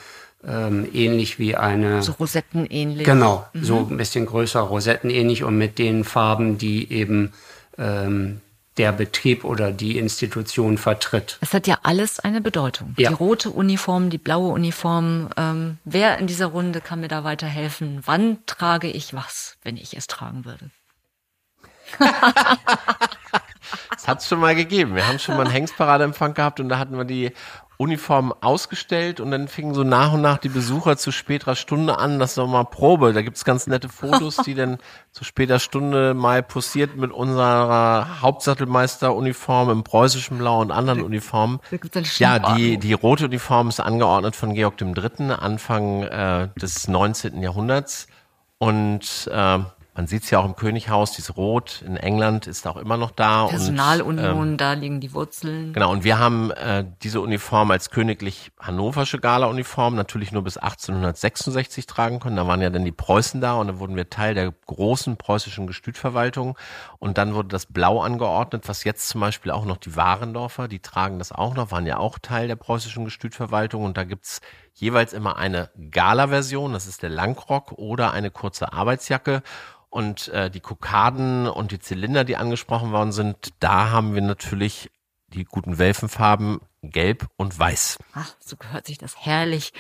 ähm, 0.46 0.86
ähnlich 0.94 1.40
wie 1.40 1.56
eine. 1.56 2.02
So 2.04 2.12
Rosetten 2.14 2.66
ähnlich. 2.66 3.06
Genau, 3.06 3.46
mhm. 3.54 3.64
so 3.64 3.88
ein 3.90 3.98
bisschen 3.98 4.26
größer, 4.26 4.60
Rosetten 4.60 5.10
ähnlich 5.10 5.46
und 5.46 5.58
mit 5.58 5.80
den 5.80 6.04
Farben, 6.04 6.58
die 6.58 6.92
eben 6.92 7.32
ähm, 7.78 8.42
der 8.80 8.92
Betrieb 8.94 9.44
oder 9.44 9.72
die 9.72 9.98
Institution 9.98 10.78
vertritt. 10.78 11.38
Es 11.42 11.54
hat 11.54 11.68
ja 11.68 11.80
alles 11.84 12.20
eine 12.20 12.42
Bedeutung. 12.42 12.96
Ja. 12.98 13.10
Die 13.10 13.16
rote 13.16 13.52
Uniform, 13.52 14.10
die 14.10 14.18
blaue 14.18 14.52
Uniform. 14.54 15.30
Ähm, 15.38 15.78
wer 15.84 16.18
in 16.18 16.28
dieser 16.28 16.48
Runde 16.48 16.82
kann 16.82 17.02
mir 17.02 17.10
da 17.10 17.24
weiterhelfen? 17.24 18.02
Wann 18.06 18.40
trage 18.46 18.88
ich 18.88 19.14
was, 19.14 19.58
wenn 19.64 19.78
ich 19.78 19.96
es 19.96 20.08
tragen 20.08 20.46
würde? 20.46 20.72
Das 23.92 24.08
hat 24.08 24.20
es 24.20 24.28
schon 24.28 24.40
mal 24.40 24.56
gegeben. 24.56 24.96
Wir 24.96 25.08
haben 25.08 25.20
schon 25.20 25.36
mal 25.36 25.44
einen 25.44 25.52
Hengstparadeempfang 25.52 26.34
gehabt 26.34 26.60
und 26.60 26.70
da 26.70 26.80
hatten 26.80 26.98
wir 26.98 27.06
die 27.06 27.32
Uniform 27.82 28.34
ausgestellt 28.42 29.22
und 29.22 29.32
dann 29.32 29.48
fingen 29.48 29.74
so 29.74 29.86
nach 29.86 30.12
und 30.12 30.20
nach 30.20 30.38
die 30.38 30.50
Besucher 30.50 30.98
zu 30.98 31.14
späterer 31.14 31.56
Stunde 31.56 31.98
an, 31.98 32.20
das 32.20 32.36
war 32.36 32.46
mal 32.46 32.66
Probe. 32.66 33.14
Da 33.14 33.22
gibt's 33.22 33.46
ganz 33.46 33.68
nette 33.68 33.88
Fotos, 33.88 34.36
die 34.46 34.54
dann 34.54 34.80
zu 35.14 35.24
später 35.24 35.60
Stunde 35.60 36.14
mal 36.14 36.44
posiert 36.44 36.98
mit 36.98 37.14
unserer 37.14 38.22
Hauptsattelmeisteruniform 38.22 39.70
im 39.70 39.84
preußischen 39.86 40.40
Blau 40.40 40.60
und 40.60 40.72
anderen 40.72 41.02
Uniformen. 41.02 41.62
Ja, 42.18 42.38
die, 42.58 42.78
die 42.80 42.92
rote 42.92 43.26
Uniform 43.26 43.70
ist 43.70 43.80
angeordnet 43.80 44.36
von 44.36 44.54
Georg 44.54 44.76
dem 44.76 44.94
Dritten 44.94 45.32
Anfang 45.32 46.04
äh, 46.04 46.50
des 46.62 46.90
19. 46.90 47.42
Jahrhunderts. 47.42 48.08
Und 48.58 49.30
äh, 49.32 49.60
man 50.00 50.08
sieht 50.08 50.24
es 50.24 50.30
ja 50.30 50.40
auch 50.40 50.46
im 50.46 50.56
Könighaus, 50.56 51.12
dieses 51.12 51.36
Rot 51.36 51.84
in 51.86 51.98
England 51.98 52.48
ist 52.48 52.66
auch 52.66 52.78
immer 52.78 52.96
noch 52.96 53.12
da. 53.12 53.48
Personalunion, 53.48 54.34
und, 54.34 54.52
ähm, 54.52 54.58
da 54.58 54.72
liegen 54.72 55.02
die 55.02 55.14
Wurzeln. 55.14 55.74
Genau, 55.74 55.92
und 55.92 56.06
wir 56.06 56.18
haben 56.18 56.52
äh, 56.52 56.86
diese 57.04 57.20
Uniform 57.20 57.70
als 57.70 57.90
königlich 57.90 58.54
hannoversche 58.58 59.20
Gala-Uniform 59.20 59.96
natürlich 59.96 60.32
nur 60.32 60.46
bis 60.46 60.56
1866 60.56 61.86
tragen 61.86 62.22
können. 62.22 62.38
Da 62.38 62.48
waren 62.48 62.62
ja 62.62 62.70
dann 62.70 62.86
die 62.86 62.94
Preußen 62.94 63.42
da 63.42 63.56
und 63.56 63.68
dann 63.68 63.80
wurden 63.80 63.98
wir 63.98 64.10
Teil 64.10 64.36
der 64.36 64.54
großen 64.68 65.18
preußischen 65.18 65.68
Gestütverwaltung. 65.68 66.58
Und 67.00 67.18
dann 67.18 67.34
wurde 67.34 67.48
das 67.48 67.66
Blau 67.66 68.02
angeordnet, 68.02 68.68
was 68.68 68.84
jetzt 68.84 69.08
zum 69.08 69.22
Beispiel 69.22 69.52
auch 69.54 69.64
noch 69.64 69.78
die 69.78 69.96
Warendorfer, 69.96 70.68
die 70.68 70.82
tragen 70.82 71.18
das 71.18 71.32
auch 71.32 71.56
noch, 71.56 71.72
waren 71.72 71.88
ja 71.88 71.98
auch 71.98 72.20
Teil 72.20 72.50
der 72.50 72.58
preußischen 72.58 73.06
Gestütverwaltung. 73.06 73.86
Und 73.86 73.96
da 73.96 74.04
gibt's 74.04 74.42
jeweils 74.74 75.14
immer 75.14 75.38
eine 75.38 75.70
Gala-Version, 75.92 76.74
das 76.74 76.88
ist 76.88 77.02
der 77.02 77.10
Langrock 77.10 77.72
oder 77.72 78.12
eine 78.12 78.32
kurze 78.32 78.74
Arbeitsjacke. 78.74 79.44
Und 79.90 80.28
äh, 80.28 80.52
die 80.52 80.60
Kokaden 80.60 81.48
und 81.48 81.72
die 81.72 81.80
Zylinder, 81.80 82.26
die 82.26 82.36
angesprochen 82.36 82.92
worden 82.92 83.14
sind, 83.14 83.54
da 83.60 83.90
haben 83.90 84.14
wir 84.14 84.22
natürlich 84.22 84.92
die 85.28 85.46
guten 85.46 85.78
Welfenfarben 85.78 86.60
Gelb 86.82 87.28
und 87.38 87.58
Weiß. 87.58 87.98
Ach, 88.14 88.34
so 88.40 88.58
gehört 88.58 88.88
sich 88.88 88.98
das 88.98 89.16
herrlich. 89.18 89.74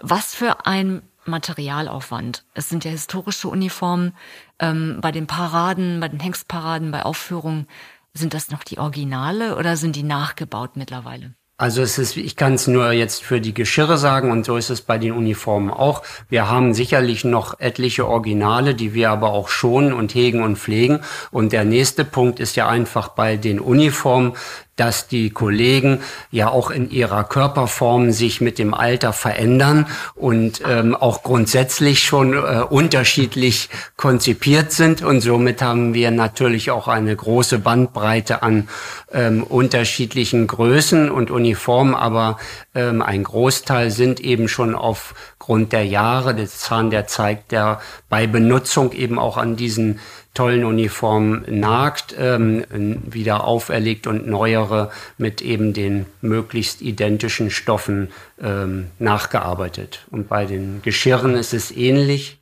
Was 0.00 0.34
für 0.34 0.66
ein 0.66 1.02
Materialaufwand. 1.28 2.44
Es 2.54 2.68
sind 2.68 2.84
ja 2.84 2.90
historische 2.90 3.48
Uniformen. 3.48 4.14
Ähm, 4.58 4.98
bei 5.00 5.12
den 5.12 5.26
Paraden, 5.26 6.00
bei 6.00 6.08
den 6.08 6.20
Hengstparaden, 6.20 6.90
bei 6.90 7.04
Aufführungen, 7.04 7.66
sind 8.14 8.34
das 8.34 8.50
noch 8.50 8.64
die 8.64 8.78
Originale 8.78 9.56
oder 9.56 9.76
sind 9.76 9.94
die 9.94 10.02
nachgebaut 10.02 10.76
mittlerweile? 10.76 11.34
Also 11.60 11.82
es 11.82 11.98
ist, 11.98 12.16
ich 12.16 12.36
kann 12.36 12.54
es 12.54 12.68
nur 12.68 12.92
jetzt 12.92 13.24
für 13.24 13.40
die 13.40 13.52
Geschirre 13.52 13.98
sagen 13.98 14.30
und 14.30 14.46
so 14.46 14.56
ist 14.56 14.70
es 14.70 14.80
bei 14.80 14.96
den 14.96 15.10
Uniformen 15.10 15.70
auch. 15.70 16.04
Wir 16.28 16.48
haben 16.48 16.72
sicherlich 16.72 17.24
noch 17.24 17.58
etliche 17.58 18.06
Originale, 18.06 18.76
die 18.76 18.94
wir 18.94 19.10
aber 19.10 19.32
auch 19.32 19.48
schonen 19.48 19.92
und 19.92 20.14
hegen 20.14 20.40
und 20.44 20.56
pflegen. 20.56 21.00
Und 21.32 21.52
der 21.52 21.64
nächste 21.64 22.04
Punkt 22.04 22.38
ist 22.38 22.54
ja 22.54 22.68
einfach 22.68 23.08
bei 23.08 23.36
den 23.36 23.58
Uniformen, 23.58 24.34
dass 24.78 25.08
die 25.08 25.30
Kollegen 25.30 26.00
ja 26.30 26.48
auch 26.48 26.70
in 26.70 26.90
ihrer 26.90 27.24
Körperform 27.24 28.12
sich 28.12 28.40
mit 28.40 28.58
dem 28.58 28.74
Alter 28.74 29.12
verändern 29.12 29.86
und 30.14 30.62
ähm, 30.66 30.94
auch 30.94 31.22
grundsätzlich 31.22 32.02
schon 32.02 32.32
äh, 32.32 32.62
unterschiedlich 32.68 33.68
konzipiert 33.96 34.72
sind. 34.72 35.02
Und 35.02 35.20
somit 35.20 35.62
haben 35.62 35.94
wir 35.94 36.10
natürlich 36.10 36.70
auch 36.70 36.88
eine 36.88 37.14
große 37.14 37.58
Bandbreite 37.58 38.42
an 38.42 38.68
ähm, 39.12 39.42
unterschiedlichen 39.42 40.46
Größen 40.46 41.10
und 41.10 41.30
Uniformen, 41.30 41.94
aber 41.94 42.38
ähm, 42.74 43.02
ein 43.02 43.24
Großteil 43.24 43.90
sind 43.90 44.20
eben 44.20 44.48
schon 44.48 44.74
aufgrund 44.74 45.72
der 45.72 45.84
Jahre, 45.84 46.34
des 46.34 46.58
Zahn, 46.58 46.90
der 46.90 47.06
zeigt, 47.06 47.52
der 47.52 47.80
bei 48.08 48.26
Benutzung 48.26 48.92
eben 48.92 49.18
auch 49.18 49.36
an 49.36 49.56
diesen 49.56 49.98
tollen 50.38 50.64
Uniformen 50.64 51.44
nagt, 51.48 52.14
ähm, 52.16 52.64
wieder 53.04 53.42
auferlegt 53.42 54.06
und 54.06 54.28
neuere 54.28 54.92
mit 55.16 55.42
eben 55.42 55.72
den 55.72 56.06
möglichst 56.20 56.80
identischen 56.80 57.50
Stoffen 57.50 58.10
ähm, 58.40 58.86
nachgearbeitet. 59.00 60.06
Und 60.12 60.28
bei 60.28 60.44
den 60.44 60.80
Geschirren 60.82 61.34
ist 61.34 61.54
es 61.54 61.72
ähnlich. 61.72 62.38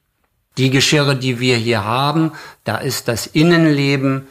Die 0.59 0.69
Geschirre, 0.69 1.17
die 1.17 1.41
wir 1.41 1.57
hier 1.57 1.85
haben, 1.85 2.33
da 2.65 2.77
ist 2.77 3.09
das 3.09 3.27
Innenleben 3.27 4.27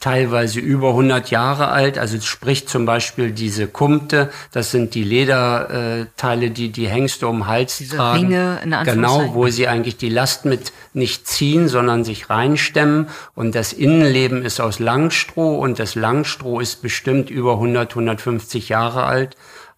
teilweise 0.00 0.60
über 0.60 0.90
100 0.90 1.30
Jahre 1.30 1.68
alt. 1.68 1.98
Also 1.98 2.20
sprich 2.20 2.66
zum 2.68 2.86
Beispiel 2.86 3.32
diese 3.32 3.66
Kumte, 3.66 4.30
das 4.52 4.70
sind 4.70 4.94
die 4.94 5.04
Lederteile, 5.04 6.50
die 6.50 6.70
die 6.70 6.88
Hengste 6.88 7.28
um 7.28 7.38
den 7.38 7.46
Hals 7.46 7.78
diese 7.78 7.96
tragen. 7.96 8.26
Ringe 8.26 8.60
in 8.64 8.74
genau, 8.84 9.34
wo 9.34 9.48
sie 9.48 9.68
eigentlich 9.68 9.96
die 9.96 10.08
Last 10.08 10.44
mit 10.44 10.72
nicht 10.94 11.26
ziehen, 11.26 11.68
sondern 11.68 12.04
sich 12.04 12.30
reinstemmen. 12.30 13.08
Und 13.34 13.54
das 13.54 13.72
Innenleben 13.72 14.44
ist 14.44 14.60
aus 14.60 14.78
Langstroh 14.78 15.58
und 15.58 15.78
das 15.78 15.94
Langstroh 15.94 16.60
ist 16.60 16.82
bestimmt 16.82 17.30
über 17.30 17.54
100, 17.54 17.90
150 17.90 18.68
Jahre 18.68 19.04
alt. 19.04 19.36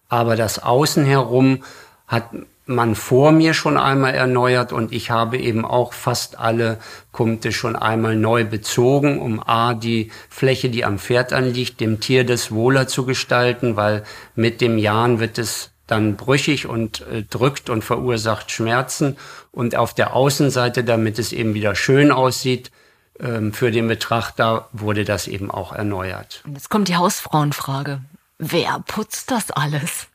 Aber 0.09 0.35
das 0.35 0.59
Außen 0.61 1.05
herum 1.05 1.63
hat 2.07 2.29
man 2.65 2.95
vor 2.95 3.31
mir 3.31 3.53
schon 3.53 3.77
einmal 3.77 4.15
erneuert 4.15 4.73
und 4.73 4.91
ich 4.91 5.11
habe 5.11 5.37
eben 5.37 5.65
auch 5.65 5.93
fast 5.93 6.39
alle 6.39 6.79
Kumte 7.11 7.51
schon 7.51 7.75
einmal 7.75 8.15
neu 8.15 8.43
bezogen, 8.43 9.19
um 9.19 9.41
A, 9.45 9.73
die 9.73 10.11
Fläche, 10.29 10.69
die 10.69 10.83
am 10.83 10.97
Pferd 10.97 11.31
anliegt, 11.31 11.79
dem 11.79 11.99
Tier 11.99 12.25
das 12.25 12.51
wohler 12.51 12.87
zu 12.87 13.05
gestalten, 13.05 13.75
weil 13.75 14.03
mit 14.35 14.61
dem 14.61 14.77
Jahren 14.77 15.19
wird 15.19 15.37
es 15.37 15.71
dann 15.87 16.15
brüchig 16.15 16.65
und 16.65 17.01
äh, 17.07 17.23
drückt 17.23 17.69
und 17.69 17.83
verursacht 17.83 18.51
Schmerzen 18.51 19.17
und 19.51 19.75
auf 19.75 19.93
der 19.93 20.15
Außenseite, 20.15 20.83
damit 20.83 21.19
es 21.19 21.31
eben 21.31 21.53
wieder 21.53 21.75
schön 21.75 22.11
aussieht, 22.11 22.71
ähm, 23.19 23.53
für 23.53 23.69
den 23.69 23.87
Betrachter 23.87 24.67
wurde 24.73 25.05
das 25.05 25.27
eben 25.27 25.51
auch 25.51 25.71
erneuert. 25.71 26.41
Und 26.45 26.53
jetzt 26.53 26.69
kommt 26.69 26.87
die 26.87 26.95
Hausfrauenfrage. 26.95 28.01
Wer 28.39 28.83
putzt 28.87 29.29
das 29.29 29.51
alles? 29.51 30.07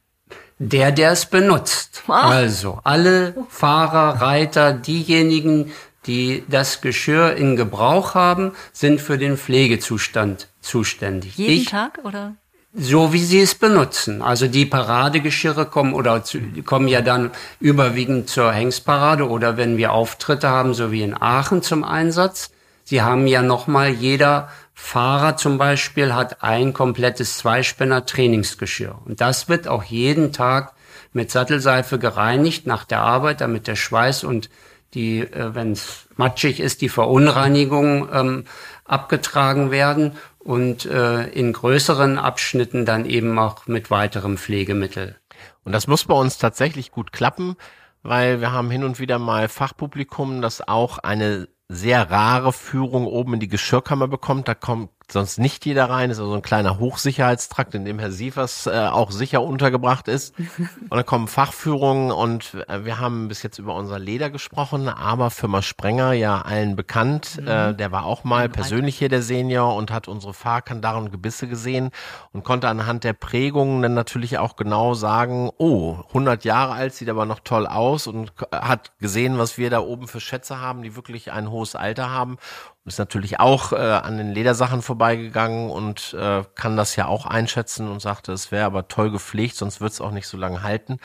Der, 0.62 0.92
der 0.92 1.12
es 1.12 1.24
benutzt. 1.24 2.02
Ach. 2.06 2.30
Also 2.30 2.80
alle 2.84 3.34
Fahrer, 3.48 4.20
Reiter, 4.20 4.74
diejenigen, 4.74 5.72
die 6.04 6.44
das 6.48 6.82
Geschirr 6.82 7.34
in 7.34 7.56
Gebrauch 7.56 8.14
haben, 8.14 8.52
sind 8.70 9.00
für 9.00 9.16
den 9.16 9.38
Pflegezustand 9.38 10.48
zuständig. 10.60 11.38
Jeden 11.38 11.62
ich, 11.62 11.70
Tag 11.70 12.00
oder? 12.04 12.34
So 12.74 13.14
wie 13.14 13.24
sie 13.24 13.40
es 13.40 13.54
benutzen. 13.54 14.20
Also 14.20 14.48
die 14.48 14.66
Paradegeschirre 14.66 15.64
kommen 15.64 15.94
oder 15.94 16.24
zu, 16.24 16.38
kommen 16.66 16.88
ja 16.88 17.00
dann 17.00 17.30
überwiegend 17.58 18.28
zur 18.28 18.52
Hengstparade 18.52 19.26
oder 19.26 19.56
wenn 19.56 19.78
wir 19.78 19.92
Auftritte 19.92 20.50
haben, 20.50 20.74
so 20.74 20.92
wie 20.92 21.02
in 21.02 21.20
Aachen 21.20 21.62
zum 21.62 21.84
Einsatz. 21.84 22.50
Sie 22.90 23.02
haben 23.02 23.28
ja 23.28 23.40
nochmal 23.40 23.90
jeder 23.90 24.48
Fahrer 24.74 25.36
zum 25.36 25.58
Beispiel 25.58 26.12
hat 26.12 26.42
ein 26.42 26.72
komplettes 26.72 27.38
Zweispänner 27.38 28.04
Trainingsgeschirr. 28.04 28.98
Und 29.04 29.20
das 29.20 29.48
wird 29.48 29.68
auch 29.68 29.84
jeden 29.84 30.32
Tag 30.32 30.72
mit 31.12 31.30
Sattelseife 31.30 32.00
gereinigt 32.00 32.66
nach 32.66 32.84
der 32.84 32.98
Arbeit, 32.98 33.42
damit 33.42 33.68
der 33.68 33.76
Schweiß 33.76 34.24
und 34.24 34.50
die, 34.94 35.20
äh, 35.20 35.54
wenn 35.54 35.70
es 35.70 36.08
matschig 36.16 36.58
ist, 36.58 36.80
die 36.80 36.88
Verunreinigungen 36.88 38.08
ähm, 38.12 38.44
abgetragen 38.86 39.70
werden 39.70 40.16
und 40.40 40.84
äh, 40.86 41.28
in 41.28 41.52
größeren 41.52 42.18
Abschnitten 42.18 42.86
dann 42.86 43.06
eben 43.06 43.38
auch 43.38 43.68
mit 43.68 43.92
weiterem 43.92 44.36
Pflegemittel. 44.36 45.14
Und 45.62 45.70
das 45.70 45.86
muss 45.86 46.06
bei 46.06 46.14
uns 46.14 46.38
tatsächlich 46.38 46.90
gut 46.90 47.12
klappen, 47.12 47.54
weil 48.02 48.40
wir 48.40 48.50
haben 48.50 48.68
hin 48.68 48.82
und 48.82 48.98
wieder 48.98 49.20
mal 49.20 49.48
Fachpublikum, 49.48 50.42
das 50.42 50.66
auch 50.66 50.98
eine 50.98 51.46
sehr 51.70 52.10
rare 52.10 52.52
Führung 52.52 53.06
oben 53.06 53.34
in 53.34 53.40
die 53.40 53.48
Geschirrkammer 53.48 54.08
bekommt. 54.08 54.48
Da 54.48 54.54
kommt 54.54 54.90
sonst 55.12 55.38
nicht 55.38 55.66
jeder 55.66 55.90
rein. 55.90 56.10
Ist 56.10 56.18
also 56.18 56.34
ein 56.34 56.42
kleiner 56.42 56.78
Hochsicherheitstrakt, 56.78 57.74
in 57.74 57.84
dem 57.84 57.98
Herr 57.98 58.12
Sievers 58.12 58.66
äh, 58.66 58.70
auch 58.70 59.10
sicher 59.10 59.42
untergebracht 59.42 60.08
ist. 60.08 60.34
Und 60.58 60.90
dann 60.90 61.06
kommen 61.06 61.28
Fachführungen 61.28 62.10
und 62.10 62.54
äh, 62.68 62.84
wir 62.84 62.98
haben 62.98 63.28
bis 63.28 63.42
jetzt 63.42 63.58
über 63.58 63.74
unser 63.74 63.98
Leder 63.98 64.30
gesprochen, 64.30 64.88
aber 64.88 65.30
Firma 65.30 65.62
Sprenger 65.62 66.12
ja 66.12 66.42
allen 66.42 66.76
bekannt. 66.76 67.38
Mhm. 67.40 67.48
Äh, 67.48 67.74
der 67.74 67.92
war 67.92 68.04
auch 68.04 68.24
mal 68.24 68.48
persönlich 68.48 68.98
hier 68.98 69.08
der 69.08 69.22
Senior 69.22 69.76
und 69.76 69.90
hat 69.90 70.08
unsere 70.08 70.34
Fahrkandaren 70.34 71.04
und 71.04 71.10
Gebisse 71.10 71.46
gesehen 71.46 71.90
und 72.32 72.44
konnte 72.44 72.68
anhand 72.68 73.04
der 73.04 73.12
Prägungen 73.12 73.82
dann 73.82 73.94
natürlich 73.94 74.38
auch 74.38 74.56
genau 74.56 74.94
sagen, 74.94 75.50
oh, 75.58 75.98
100 76.08 76.44
Jahre 76.44 76.72
alt, 76.72 76.94
sieht 76.94 77.08
aber 77.08 77.26
noch 77.26 77.40
toll 77.40 77.66
aus 77.66 78.06
und 78.06 78.32
hat 78.52 78.98
gesehen, 78.98 79.38
was 79.38 79.58
wir 79.58 79.70
da 79.70 79.80
oben 79.80 80.08
für 80.08 80.20
Schätze 80.20 80.60
haben, 80.60 80.82
die 80.82 80.96
wirklich 80.96 81.32
ein 81.32 81.50
hohes 81.50 81.74
Alter 81.74 82.10
haben 82.10 82.38
ist 82.84 82.98
natürlich 82.98 83.40
auch 83.40 83.72
äh, 83.72 83.76
an 83.76 84.16
den 84.16 84.32
Ledersachen 84.32 84.82
vorbeigegangen 84.82 85.70
und 85.70 86.14
äh, 86.14 86.44
kann 86.54 86.76
das 86.76 86.96
ja 86.96 87.06
auch 87.06 87.26
einschätzen 87.26 87.88
und 87.88 88.00
sagte, 88.00 88.32
es 88.32 88.50
wäre 88.50 88.64
aber 88.64 88.88
toll 88.88 89.10
gepflegt, 89.10 89.56
sonst 89.56 89.80
wird 89.80 89.92
es 89.92 90.00
auch 90.00 90.12
nicht 90.12 90.26
so 90.26 90.36
lange 90.36 90.62
halten. 90.62 90.98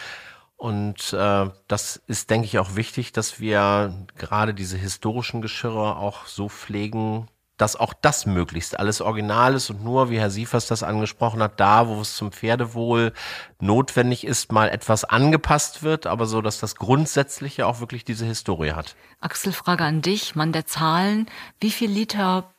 Und 0.58 1.12
äh, 1.14 1.50
das 1.68 1.98
ist, 2.08 2.30
denke 2.30 2.46
ich, 2.46 2.60
auch 2.60 2.76
wichtig, 2.76 3.12
dass 3.12 3.40
wir 3.40 4.08
gerade 4.18 4.54
diese 4.54 4.78
historischen 4.78 5.42
Geschirre 5.42 5.98
auch 5.98 6.28
so 6.28 6.48
pflegen, 6.48 7.28
dass 7.58 7.76
auch 7.76 7.94
das 7.94 8.26
möglichst 8.26 8.80
alles 8.80 9.02
original 9.02 9.54
ist 9.54 9.70
und 9.70 9.84
nur, 9.84 10.10
wie 10.10 10.20
Herr 10.20 10.30
Siefers 10.30 10.68
das 10.68 10.84
angesprochen 10.84 11.41
hat, 11.41 11.60
da, 11.60 11.88
wo 11.88 12.02
es 12.02 12.15
zum 12.15 12.32
Pferdewohl 12.32 13.13
notwendig 13.60 14.26
ist, 14.26 14.52
mal 14.52 14.68
etwas 14.70 15.06
angepasst 15.06 15.84
wird, 15.84 16.06
aber 16.06 16.26
so, 16.26 16.41
dass 16.41 16.60
das 16.60 16.76
Grundsätzliche 16.76 17.65
auch 17.65 17.80
wirklich 17.80 18.04
diese 18.04 18.26
Historie 18.26 18.74
hat. 18.74 18.96
Axel, 19.22 19.54
Frage 19.54 19.86
an 19.86 20.02
dich, 20.02 20.36
Mann 20.36 20.52
der 20.52 20.65
Zahlen. 20.65 21.28
Wie 21.60 21.72
viel 21.72 21.89
Liter 21.89 22.52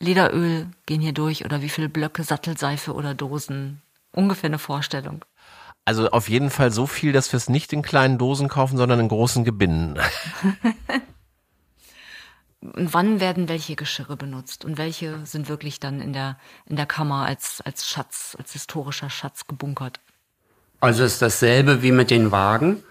Lederöl 0.00 0.68
gehen 0.86 1.00
hier 1.00 1.12
durch 1.12 1.44
oder 1.44 1.60
wie 1.60 1.68
viele 1.68 1.88
Blöcke 1.88 2.22
Sattelseife 2.22 2.94
oder 2.94 3.14
Dosen? 3.14 3.82
Ungefähr 4.12 4.48
eine 4.48 4.58
Vorstellung. 4.58 5.24
Also 5.84 6.10
auf 6.10 6.28
jeden 6.28 6.50
Fall 6.50 6.70
so 6.70 6.86
viel, 6.86 7.12
dass 7.12 7.32
wir 7.32 7.38
es 7.38 7.48
nicht 7.48 7.72
in 7.72 7.82
kleinen 7.82 8.18
Dosen 8.18 8.48
kaufen, 8.48 8.76
sondern 8.76 9.00
in 9.00 9.08
großen 9.08 9.44
Gebinden. 9.44 9.98
Und 12.60 12.92
wann 12.92 13.20
werden 13.20 13.48
welche 13.48 13.76
Geschirre 13.76 14.16
benutzt 14.16 14.64
und 14.64 14.78
welche 14.78 15.24
sind 15.24 15.48
wirklich 15.48 15.78
dann 15.78 16.00
in 16.00 16.12
der, 16.12 16.38
in 16.66 16.76
der 16.76 16.86
Kammer 16.86 17.24
als, 17.26 17.60
als 17.64 17.86
Schatz, 17.86 18.36
als 18.38 18.52
historischer 18.52 19.10
Schatz 19.10 19.46
gebunkert? 19.46 20.00
Also 20.80 21.04
ist 21.04 21.22
dasselbe 21.22 21.82
wie 21.82 21.92
mit 21.92 22.10
den 22.10 22.32
Wagen. 22.32 22.82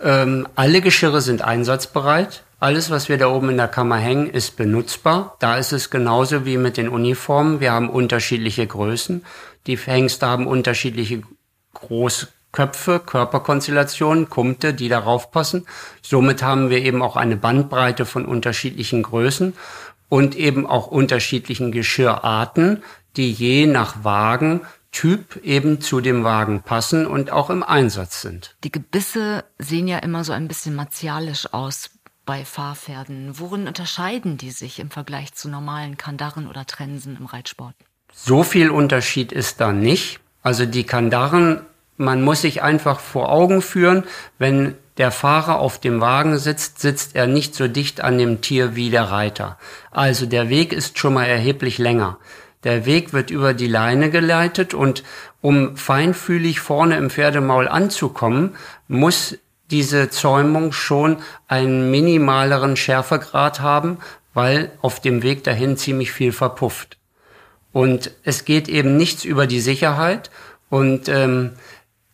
Ähm, 0.00 0.48
alle 0.54 0.80
Geschirre 0.80 1.20
sind 1.20 1.42
einsatzbereit. 1.42 2.44
Alles, 2.60 2.90
was 2.90 3.08
wir 3.08 3.18
da 3.18 3.28
oben 3.28 3.50
in 3.50 3.56
der 3.56 3.68
Kammer 3.68 3.96
hängen, 3.96 4.28
ist 4.28 4.56
benutzbar. 4.56 5.36
Da 5.38 5.56
ist 5.56 5.72
es 5.72 5.90
genauso 5.90 6.44
wie 6.44 6.56
mit 6.56 6.76
den 6.76 6.88
Uniformen. 6.88 7.60
Wir 7.60 7.72
haben 7.72 7.90
unterschiedliche 7.90 8.66
Größen. 8.66 9.24
Die 9.66 9.76
Hengste 9.76 10.26
haben 10.26 10.46
unterschiedliche 10.46 11.22
Groß 11.74 12.28
Köpfe, 12.52 13.00
Körperkonstellationen, 13.04 14.28
Kumte, 14.28 14.74
die 14.74 14.88
darauf 14.88 15.30
passen. 15.30 15.66
Somit 16.02 16.42
haben 16.42 16.70
wir 16.70 16.78
eben 16.78 17.02
auch 17.02 17.16
eine 17.16 17.36
Bandbreite 17.36 18.06
von 18.06 18.24
unterschiedlichen 18.24 19.02
Größen 19.02 19.54
und 20.08 20.34
eben 20.36 20.66
auch 20.66 20.88
unterschiedlichen 20.88 21.72
Geschirrarten, 21.72 22.82
die 23.16 23.30
je 23.30 23.66
nach 23.66 24.04
Wagen 24.04 24.62
Typ 24.92 25.36
eben 25.44 25.80
zu 25.80 26.00
dem 26.00 26.24
Wagen 26.24 26.62
passen 26.62 27.06
und 27.06 27.30
auch 27.30 27.48
im 27.48 27.62
Einsatz 27.62 28.22
sind. 28.22 28.56
Die 28.64 28.72
Gebisse 28.72 29.44
sehen 29.58 29.86
ja 29.86 29.98
immer 29.98 30.24
so 30.24 30.32
ein 30.32 30.48
bisschen 30.48 30.74
martialisch 30.74 31.52
aus 31.52 31.90
bei 32.26 32.44
Fahrpferden. 32.44 33.38
Worin 33.38 33.68
unterscheiden 33.68 34.36
die 34.36 34.50
sich 34.50 34.80
im 34.80 34.90
Vergleich 34.90 35.32
zu 35.34 35.48
normalen 35.48 35.96
Kandaren 35.96 36.48
oder 36.48 36.66
Trensen 36.66 37.16
im 37.16 37.26
Reitsport? 37.26 37.74
So 38.12 38.42
viel 38.42 38.70
Unterschied 38.70 39.30
ist 39.30 39.60
da 39.60 39.72
nicht. 39.72 40.18
Also 40.42 40.66
die 40.66 40.84
Kandaren 40.84 41.60
man 42.00 42.22
muss 42.22 42.40
sich 42.40 42.62
einfach 42.62 42.98
vor 42.98 43.30
Augen 43.30 43.60
führen, 43.60 44.04
wenn 44.38 44.74
der 44.96 45.10
Fahrer 45.10 45.58
auf 45.58 45.78
dem 45.78 46.00
Wagen 46.00 46.38
sitzt, 46.38 46.80
sitzt 46.80 47.14
er 47.14 47.26
nicht 47.26 47.54
so 47.54 47.68
dicht 47.68 48.00
an 48.00 48.16
dem 48.16 48.40
Tier 48.40 48.74
wie 48.74 48.88
der 48.88 49.10
Reiter. 49.10 49.58
Also 49.90 50.24
der 50.24 50.48
Weg 50.48 50.72
ist 50.72 50.98
schon 50.98 51.12
mal 51.12 51.26
erheblich 51.26 51.76
länger. 51.76 52.16
Der 52.64 52.86
Weg 52.86 53.12
wird 53.12 53.30
über 53.30 53.52
die 53.52 53.66
Leine 53.66 54.08
geleitet 54.10 54.72
und 54.72 55.04
um 55.42 55.76
feinfühlig 55.76 56.60
vorne 56.60 56.96
im 56.96 57.10
Pferdemaul 57.10 57.68
anzukommen, 57.68 58.56
muss 58.88 59.36
diese 59.70 60.08
Zäumung 60.08 60.72
schon 60.72 61.18
einen 61.48 61.90
minimaleren 61.90 62.76
Schärfegrad 62.76 63.60
haben, 63.60 63.98
weil 64.32 64.72
auf 64.80 65.00
dem 65.00 65.22
Weg 65.22 65.44
dahin 65.44 65.76
ziemlich 65.76 66.12
viel 66.12 66.32
verpufft. 66.32 66.96
Und 67.72 68.10
es 68.24 68.46
geht 68.46 68.68
eben 68.68 68.96
nichts 68.96 69.24
über 69.24 69.46
die 69.46 69.60
Sicherheit 69.60 70.30
und 70.70 71.08
ähm, 71.08 71.52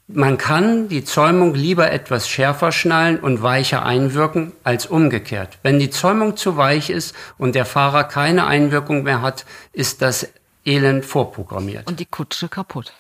man 0.09 0.39
kann 0.39 0.89
die 0.89 1.05
Zäumung 1.05 1.55
lieber 1.55 1.91
etwas 1.91 2.29
schärfer 2.29 2.71
schnallen 2.71 3.19
und 3.19 3.43
weicher 3.43 3.85
einwirken 3.85 4.53
als 4.63 4.87
umgekehrt. 4.87 5.59
Wenn 5.63 5.79
die 5.79 5.91
Zäumung 5.91 6.37
zu 6.37 6.57
weich 6.57 6.91
ist 6.91 7.15
und 7.39 7.55
der 7.55 7.65
Fahrer 7.65 8.05
keine 8.05 8.47
Einwirkung 8.47 9.03
mehr 9.03 9.21
hat, 9.21 9.47
ist 9.73 10.03
das 10.03 10.29
Elend 10.65 11.05
vorprogrammiert. 11.05 11.89
Und 11.89 12.01
die 12.01 12.07
Kutsche 12.07 12.49
kaputt. 12.49 12.93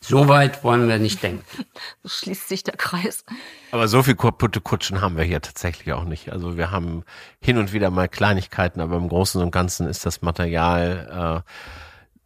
So 0.00 0.28
weit 0.28 0.62
wollen 0.64 0.86
wir 0.86 0.98
nicht 0.98 1.22
denken. 1.22 1.44
so 2.02 2.10
schließt 2.10 2.46
sich 2.46 2.62
der 2.62 2.76
Kreis. 2.76 3.24
Aber 3.72 3.88
so 3.88 4.02
viel 4.02 4.16
kaputte 4.16 4.60
Kutschen 4.60 5.00
haben 5.00 5.16
wir 5.16 5.24
hier 5.24 5.40
tatsächlich 5.40 5.94
auch 5.94 6.04
nicht. 6.04 6.30
Also 6.30 6.58
wir 6.58 6.70
haben 6.70 7.04
hin 7.40 7.56
und 7.56 7.72
wieder 7.72 7.90
mal 7.90 8.06
Kleinigkeiten, 8.06 8.82
aber 8.82 8.96
im 8.98 9.08
Großen 9.08 9.40
und 9.40 9.50
Ganzen 9.50 9.86
ist 9.88 10.04
das 10.04 10.20
Material 10.20 11.42
äh, 11.46 11.50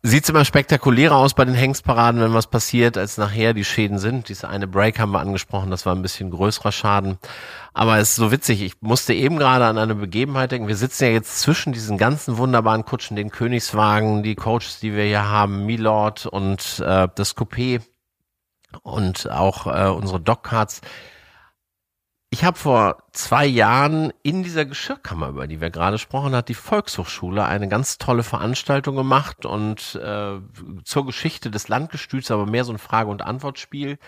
sieht's 0.03 0.29
immer 0.29 0.45
spektakulärer 0.45 1.17
aus 1.17 1.35
bei 1.35 1.45
den 1.45 1.55
Hengstparaden, 1.55 2.21
wenn 2.21 2.35
was 2.35 2.47
passiert, 2.47 2.97
als 2.97 3.19
nachher 3.19 3.53
die 3.53 3.65
Schäden 3.65 3.99
sind. 3.99 4.29
Diese 4.29 4.49
eine 4.49 4.69
Break 4.69 4.99
haben 4.99 5.13
wir 5.13 5.21
angesprochen, 5.21 5.71
das 5.71 5.87
war 5.87 5.95
ein 5.95 6.03
bisschen 6.03 6.31
größerer 6.31 6.73
Schaden. 6.73 7.19
Aber 7.75 7.99
es 7.99 8.11
ist 8.11 8.17
so 8.17 8.31
witzig, 8.31 8.63
ich 8.63 8.81
musste 8.81 9.13
eben 9.15 9.39
gerade 9.39 9.67
an 9.67 9.79
eine 9.79 9.95
Begebenheit 9.95 10.53
denken. 10.53 10.69
Wir 10.69 10.77
sitzen 10.77 11.05
ja 11.05 11.11
jetzt 11.11 11.41
zwischen 11.41 11.73
diesen 11.73 11.99
ganzen 11.99 12.39
wunderbaren 12.39 12.85
Kutschen, 12.85 13.17
den 13.17 13.31
Königswagen, 13.31 14.23
die 14.23 14.35
Coaches, 14.35 14.81
die 14.81 14.95
wir 14.95 15.05
hier 15.05 15.29
haben, 15.29 15.67
Milord 15.67 16.27
und 16.27 16.81
äh, 16.81 17.09
das 17.15 17.37
Coupé 17.37 17.83
und 18.83 19.31
auch 19.31 19.67
äh, 19.67 19.89
unsere 19.91 20.21
Dogcards. 20.21 20.81
Ich 22.39 22.45
habe 22.45 22.57
vor 22.57 23.03
zwei 23.11 23.47
Jahren 23.47 24.13
in 24.23 24.45
dieser 24.45 24.65
Geschirrkammer, 24.65 25.31
über 25.31 25.49
die 25.49 25.61
wir 25.61 25.71
gerade 25.71 25.97
gesprochen 25.97 26.37
hat 26.37 26.49
die 26.49 26.55
Volkshochschule 26.55 27.45
eine 27.45 27.67
ganz 27.67 27.99
tolle 27.99 28.23
Veranstaltung 28.23 28.95
gemacht 28.95 29.45
und 29.45 29.97
äh, 29.97 30.39
zur 30.85 31.05
Geschichte 31.05 31.51
des 31.51 31.67
Landgestüts, 31.67 32.31
aber 32.31 32.47
mehr 32.47 32.63
so 32.63 32.73
ein 32.73 32.79
Frage- 32.79 33.11
und 33.11 33.23
Antwortspiel. 33.23 33.99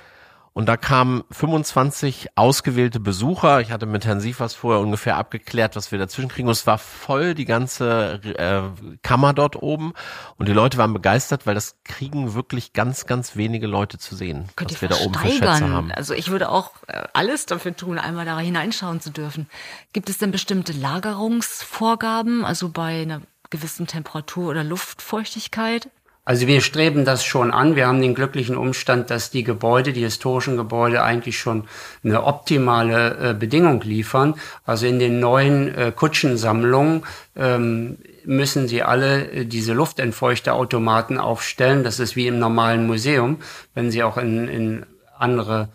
Und 0.52 0.66
da 0.66 0.76
kamen 0.76 1.22
25 1.30 2.30
ausgewählte 2.34 2.98
Besucher. 2.98 3.60
Ich 3.60 3.70
hatte 3.70 3.86
mit 3.86 4.04
Herrn 4.04 4.20
Siefers 4.20 4.54
vorher 4.54 4.82
ungefähr 4.82 5.16
abgeklärt, 5.16 5.76
was 5.76 5.92
wir 5.92 5.98
dazwischen 5.98 6.28
kriegen. 6.28 6.48
Und 6.48 6.52
es 6.52 6.66
war 6.66 6.78
voll 6.78 7.34
die 7.34 7.44
ganze 7.44 8.20
äh, 8.36 8.96
Kammer 9.02 9.32
dort 9.32 9.54
oben. 9.54 9.92
Und 10.38 10.48
die 10.48 10.52
Leute 10.52 10.76
waren 10.76 10.92
begeistert, 10.92 11.46
weil 11.46 11.54
das 11.54 11.76
kriegen 11.84 12.34
wirklich 12.34 12.72
ganz, 12.72 13.06
ganz 13.06 13.36
wenige 13.36 13.68
Leute 13.68 13.98
zu 13.98 14.16
sehen, 14.16 14.48
Könnt 14.56 14.72
was 14.72 14.82
wir 14.82 14.88
da 14.88 14.96
oben 14.96 15.14
für 15.14 15.28
Schätze 15.28 15.70
haben. 15.70 15.92
Also 15.92 16.14
ich 16.14 16.30
würde 16.30 16.48
auch 16.48 16.72
äh, 16.88 17.04
alles 17.12 17.46
dafür 17.46 17.76
tun, 17.76 17.98
einmal 17.98 18.24
da 18.24 18.38
hineinschauen 18.38 19.00
zu 19.00 19.10
dürfen. 19.10 19.48
Gibt 19.92 20.10
es 20.10 20.18
denn 20.18 20.32
bestimmte 20.32 20.72
Lagerungsvorgaben, 20.72 22.44
also 22.44 22.70
bei 22.70 23.02
einer 23.02 23.22
gewissen 23.50 23.86
Temperatur 23.86 24.50
oder 24.50 24.64
Luftfeuchtigkeit? 24.64 25.88
Also 26.30 26.46
wir 26.46 26.60
streben 26.60 27.04
das 27.04 27.24
schon 27.24 27.50
an. 27.50 27.74
Wir 27.74 27.88
haben 27.88 28.00
den 28.00 28.14
glücklichen 28.14 28.56
Umstand, 28.56 29.10
dass 29.10 29.32
die 29.32 29.42
Gebäude, 29.42 29.92
die 29.92 30.04
historischen 30.04 30.56
Gebäude 30.56 31.02
eigentlich 31.02 31.40
schon 31.40 31.64
eine 32.04 32.22
optimale 32.22 33.30
äh, 33.30 33.34
Bedingung 33.34 33.80
liefern. 33.80 34.36
Also 34.64 34.86
in 34.86 35.00
den 35.00 35.18
neuen 35.18 35.74
äh, 35.74 35.90
Kutschensammlungen 35.90 37.02
ähm, 37.34 37.98
müssen 38.24 38.68
sie 38.68 38.84
alle 38.84 39.28
äh, 39.28 39.44
diese 39.44 39.72
Luftentfeuchterautomaten 39.72 41.18
aufstellen. 41.18 41.82
Das 41.82 41.98
ist 41.98 42.14
wie 42.14 42.28
im 42.28 42.38
normalen 42.38 42.86
Museum. 42.86 43.38
Wenn 43.74 43.90
sie 43.90 44.04
auch 44.04 44.16
in, 44.16 44.46
in 44.46 44.86
andere 45.18 45.68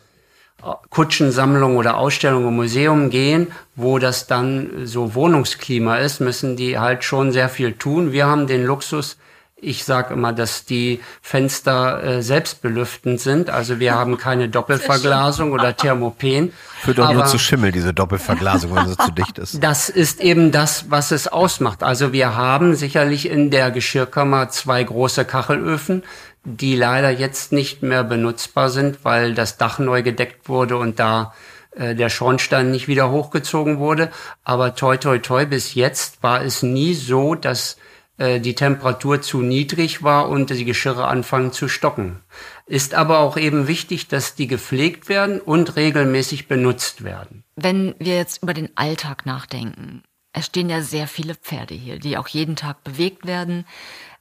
äh, 0.64 0.68
Kutschensammlungen 0.90 1.76
oder 1.76 1.98
Ausstellungen 1.98 2.48
im 2.48 2.56
Museum 2.56 3.10
gehen, 3.10 3.48
wo 3.76 4.00
das 4.00 4.26
dann 4.26 4.86
so 4.86 5.16
Wohnungsklima 5.16 5.98
ist, 5.98 6.22
müssen 6.22 6.56
die 6.56 6.80
halt 6.80 7.04
schon 7.04 7.34
sehr 7.34 7.50
viel 7.50 7.74
tun. 7.74 8.14
Wir 8.14 8.28
haben 8.28 8.48
den 8.48 8.64
Luxus, 8.64 9.18
ich 9.62 9.86
sage 9.86 10.14
immer, 10.14 10.34
dass 10.34 10.66
die 10.66 11.00
Fenster 11.22 12.04
äh, 12.04 12.22
selbstbelüftend 12.22 13.22
sind. 13.22 13.50
Also 13.50 13.80
wir 13.80 13.96
haben 13.96 14.18
keine 14.18 14.50
Doppelverglasung 14.50 15.54
oder 15.54 15.76
Thermopen. 15.76 16.52
Führt 16.82 16.98
doch 16.98 17.14
nur 17.14 17.26
zu 17.26 17.40
Schimmel, 17.40 17.72
diese 17.72 17.94
Doppelverglasung, 17.94 18.76
wenn 18.76 18.88
sie 18.88 18.98
zu 18.98 19.12
dicht 19.12 19.40
ist. 19.40 19.64
Das 19.64 19.88
ist 19.90 20.20
eben 20.20 20.52
das, 20.52 20.92
was 20.92 21.12
es 21.12 21.28
ausmacht. 21.30 21.84
Also 21.84 22.12
wir 22.12 22.36
haben 22.36 22.76
sicherlich 22.76 23.30
in 23.30 23.50
der 23.50 23.72
Geschirrkammer 23.72 24.50
zwei 24.50 24.84
große 24.84 25.24
Kachelöfen, 25.24 26.04
die 26.44 26.76
leider 26.76 27.10
jetzt 27.10 27.54
nicht 27.54 27.82
mehr 27.82 28.04
benutzbar 28.04 28.70
sind, 28.70 29.00
weil 29.04 29.34
das 29.34 29.58
Dach 29.58 29.80
neu 29.80 30.04
gedeckt 30.04 30.50
wurde 30.50 30.78
und 30.78 31.00
da 31.00 31.34
äh, 31.72 31.96
der 31.96 32.10
Schornstein 32.10 32.72
nicht 32.72 32.90
wieder 32.90 33.10
hochgezogen 33.10 33.80
wurde. 33.80 34.12
Aber 34.44 34.76
toi 34.76 34.98
toi 34.98 35.18
toi, 35.18 35.46
bis 35.46 35.76
jetzt 35.76 36.22
war 36.22 36.44
es 36.44 36.62
nie 36.62 36.94
so, 36.94 37.36
dass 37.36 37.78
die 38.18 38.56
Temperatur 38.56 39.22
zu 39.22 39.42
niedrig 39.42 40.02
war 40.02 40.30
und 40.30 40.50
die 40.50 40.64
Geschirre 40.64 41.08
anfangen 41.08 41.52
zu 41.52 41.68
stocken. 41.68 42.22
Ist 42.66 42.94
aber 42.94 43.20
auch 43.20 43.36
eben 43.36 43.68
wichtig, 43.68 44.08
dass 44.08 44.36
die 44.36 44.48
gepflegt 44.48 45.10
werden 45.10 45.42
und 45.42 45.76
regelmäßig 45.76 46.48
benutzt 46.48 47.04
werden. 47.04 47.44
Wenn 47.56 47.94
wir 48.00 48.16
jetzt 48.16 48.42
über 48.42 48.54
den 48.54 48.70
Alltag 48.76 49.26
nachdenken, 49.26 50.04
es 50.32 50.46
stehen 50.48 50.70
ja 50.70 50.82
sehr 50.82 51.08
viele 51.08 51.36
Pferde 51.36 51.74
hier, 51.74 52.00
die 52.00 52.18
auch 52.18 52.28
jeden 52.28 52.56
Tag 52.56 52.84
bewegt 52.84 53.26
werden. 53.26 53.66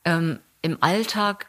Ähm, 0.05 0.39
Im 0.63 0.79
Alltag 0.81 1.47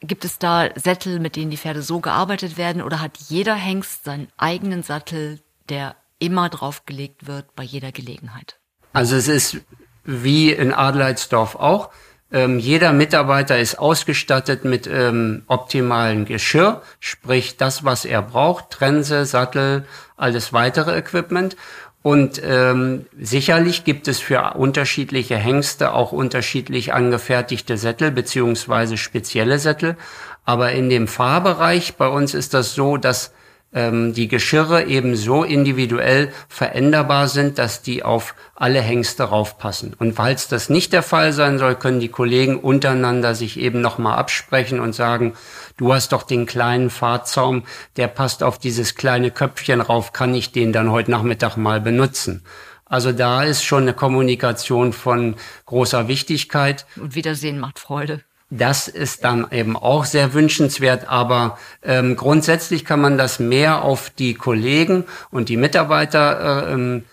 gibt 0.00 0.24
es 0.24 0.38
da 0.38 0.68
Sättel, 0.74 1.18
mit 1.18 1.36
denen 1.36 1.50
die 1.50 1.56
Pferde 1.56 1.82
so 1.82 2.00
gearbeitet 2.00 2.58
werden 2.58 2.82
oder 2.82 3.00
hat 3.00 3.18
jeder 3.28 3.54
Hengst 3.54 4.04
seinen 4.04 4.28
eigenen 4.36 4.82
Sattel, 4.82 5.40
der 5.68 5.96
immer 6.18 6.48
draufgelegt 6.48 7.26
wird 7.26 7.54
bei 7.54 7.62
jeder 7.62 7.92
Gelegenheit? 7.92 8.58
Also 8.92 9.16
es 9.16 9.28
ist 9.28 9.58
wie 10.06 10.52
in 10.52 10.72
Adelheidsdorf 10.72 11.56
auch. 11.56 11.90
Ähm, 12.32 12.58
jeder 12.58 12.92
Mitarbeiter 12.92 13.58
ist 13.58 13.78
ausgestattet 13.78 14.64
mit 14.64 14.88
ähm, 14.88 15.42
optimalen 15.46 16.24
Geschirr, 16.24 16.82
sprich 16.98 17.56
das, 17.56 17.84
was 17.84 18.04
er 18.04 18.22
braucht, 18.22 18.70
Trense, 18.70 19.26
Sattel, 19.26 19.84
alles 20.16 20.52
weitere 20.52 20.96
Equipment. 20.96 21.56
Und 22.02 22.40
ähm, 22.44 23.06
sicherlich 23.20 23.84
gibt 23.84 24.06
es 24.06 24.20
für 24.20 24.54
unterschiedliche 24.54 25.36
Hengste 25.36 25.92
auch 25.92 26.12
unterschiedlich 26.12 26.92
angefertigte 26.92 27.76
Sättel 27.76 28.12
beziehungsweise 28.12 28.96
spezielle 28.96 29.58
Sättel. 29.58 29.96
Aber 30.44 30.72
in 30.72 30.88
dem 30.88 31.08
Fahrbereich 31.08 31.96
bei 31.96 32.06
uns 32.06 32.34
ist 32.34 32.54
das 32.54 32.74
so, 32.74 32.96
dass 32.96 33.32
ähm, 33.76 34.14
die 34.14 34.26
Geschirre 34.26 34.86
eben 34.86 35.14
so 35.14 35.44
individuell 35.44 36.32
veränderbar 36.48 37.28
sind, 37.28 37.58
dass 37.58 37.82
die 37.82 38.02
auf 38.02 38.34
alle 38.54 38.80
Hengste 38.80 39.24
raufpassen. 39.24 39.94
Und 39.98 40.14
falls 40.14 40.48
das 40.48 40.70
nicht 40.70 40.94
der 40.94 41.02
Fall 41.02 41.34
sein 41.34 41.58
soll, 41.58 41.76
können 41.76 42.00
die 42.00 42.08
Kollegen 42.08 42.58
untereinander 42.58 43.34
sich 43.34 43.60
eben 43.60 43.82
nochmal 43.82 44.18
absprechen 44.18 44.80
und 44.80 44.94
sagen, 44.94 45.34
du 45.76 45.92
hast 45.92 46.12
doch 46.12 46.22
den 46.22 46.46
kleinen 46.46 46.88
Fahrzaum, 46.88 47.64
der 47.96 48.08
passt 48.08 48.42
auf 48.42 48.58
dieses 48.58 48.94
kleine 48.94 49.30
Köpfchen 49.30 49.82
rauf, 49.82 50.14
kann 50.14 50.34
ich 50.34 50.52
den 50.52 50.72
dann 50.72 50.90
heute 50.90 51.10
Nachmittag 51.10 51.56
mal 51.56 51.80
benutzen? 51.80 52.42
Also 52.86 53.12
da 53.12 53.42
ist 53.42 53.62
schon 53.62 53.82
eine 53.82 53.92
Kommunikation 53.92 54.94
von 54.94 55.34
großer 55.66 56.08
Wichtigkeit. 56.08 56.86
Und 56.96 57.14
Wiedersehen 57.14 57.58
macht 57.58 57.78
Freude. 57.78 58.22
Das 58.50 58.86
ist 58.86 59.24
dann 59.24 59.50
eben 59.50 59.76
auch 59.76 60.04
sehr 60.04 60.32
wünschenswert, 60.32 61.08
aber 61.08 61.58
ähm, 61.82 62.14
grundsätzlich 62.14 62.84
kann 62.84 63.00
man 63.00 63.18
das 63.18 63.40
mehr 63.40 63.82
auf 63.82 64.10
die 64.10 64.34
Kollegen 64.34 65.04
und 65.30 65.48
die 65.48 65.56
Mitarbeiter 65.56 66.68
äh, 66.68 66.72
ähm, 66.72 67.04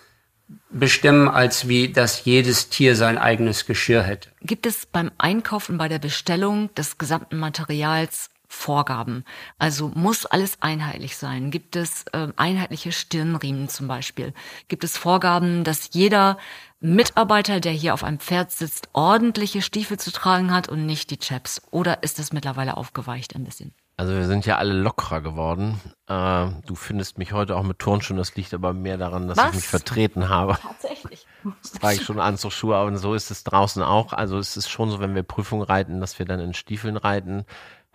bestimmen, 0.69 1.27
als 1.27 1.67
wie 1.67 1.91
dass 1.91 2.25
jedes 2.25 2.69
Tier 2.69 2.95
sein 2.95 3.17
eigenes 3.17 3.65
Geschirr 3.65 4.03
hätte. 4.03 4.29
Gibt 4.41 4.67
es 4.67 4.85
beim 4.85 5.11
Einkauf 5.17 5.69
und 5.69 5.77
bei 5.77 5.87
der 5.87 5.99
Bestellung 5.99 6.73
des 6.75 6.99
gesamten 6.99 7.37
Materials 7.37 8.29
Vorgaben? 8.53 9.25
Also 9.57 9.91
muss 9.93 10.25
alles 10.25 10.61
einheitlich 10.61 11.17
sein? 11.17 11.51
Gibt 11.51 11.75
es 11.75 12.05
äh, 12.13 12.27
einheitliche 12.37 12.91
Stirnriemen 12.91 13.67
zum 13.67 13.87
Beispiel? 13.87 14.33
Gibt 14.67 14.83
es 14.83 14.97
Vorgaben, 14.97 15.63
dass 15.63 15.89
jeder 15.93 16.37
Mitarbeiter, 16.79 17.59
der 17.59 17.71
hier 17.71 17.93
auf 17.93 18.03
einem 18.03 18.19
Pferd 18.19 18.51
sitzt, 18.51 18.89
ordentliche 18.93 19.61
Stiefel 19.61 19.99
zu 19.99 20.11
tragen 20.11 20.53
hat 20.53 20.69
und 20.69 20.85
nicht 20.85 21.11
die 21.11 21.17
Chaps? 21.17 21.61
Oder 21.71 22.03
ist 22.03 22.19
das 22.19 22.31
mittlerweile 22.31 22.77
aufgeweicht 22.77 23.35
ein 23.35 23.43
bisschen? 23.43 23.73
Also 23.95 24.13
wir 24.13 24.25
sind 24.25 24.45
ja 24.45 24.57
alle 24.57 24.73
lockerer 24.73 25.21
geworden. 25.21 25.79
Äh, 26.07 26.47
du 26.65 26.75
findest 26.75 27.17
mich 27.17 27.31
heute 27.31 27.55
auch 27.55 27.63
mit 27.63 27.79
Turnschuhen. 27.79 28.17
Das 28.17 28.35
liegt 28.35 28.53
aber 28.53 28.73
mehr 28.73 28.97
daran, 28.97 29.27
dass 29.27 29.37
Was? 29.37 29.49
ich 29.49 29.55
mich 29.55 29.67
vertreten 29.67 30.29
habe. 30.29 30.57
Tatsächlich. 30.61 31.27
Das 31.61 31.71
trage 31.73 31.95
ich 31.95 32.03
schon 32.03 32.19
Anzugsschuhe, 32.19 32.75
aber 32.75 32.95
so 32.97 33.13
ist 33.13 33.29
es 33.29 33.43
draußen 33.43 33.83
auch. 33.83 34.13
Also 34.13 34.37
es 34.37 34.57
ist 34.57 34.69
schon 34.69 34.89
so, 34.89 34.99
wenn 34.99 35.15
wir 35.15 35.23
Prüfungen 35.23 35.63
reiten, 35.63 35.99
dass 35.99 36.17
wir 36.17 36.25
dann 36.25 36.39
in 36.39 36.53
Stiefeln 36.53 36.97
reiten. 36.97 37.45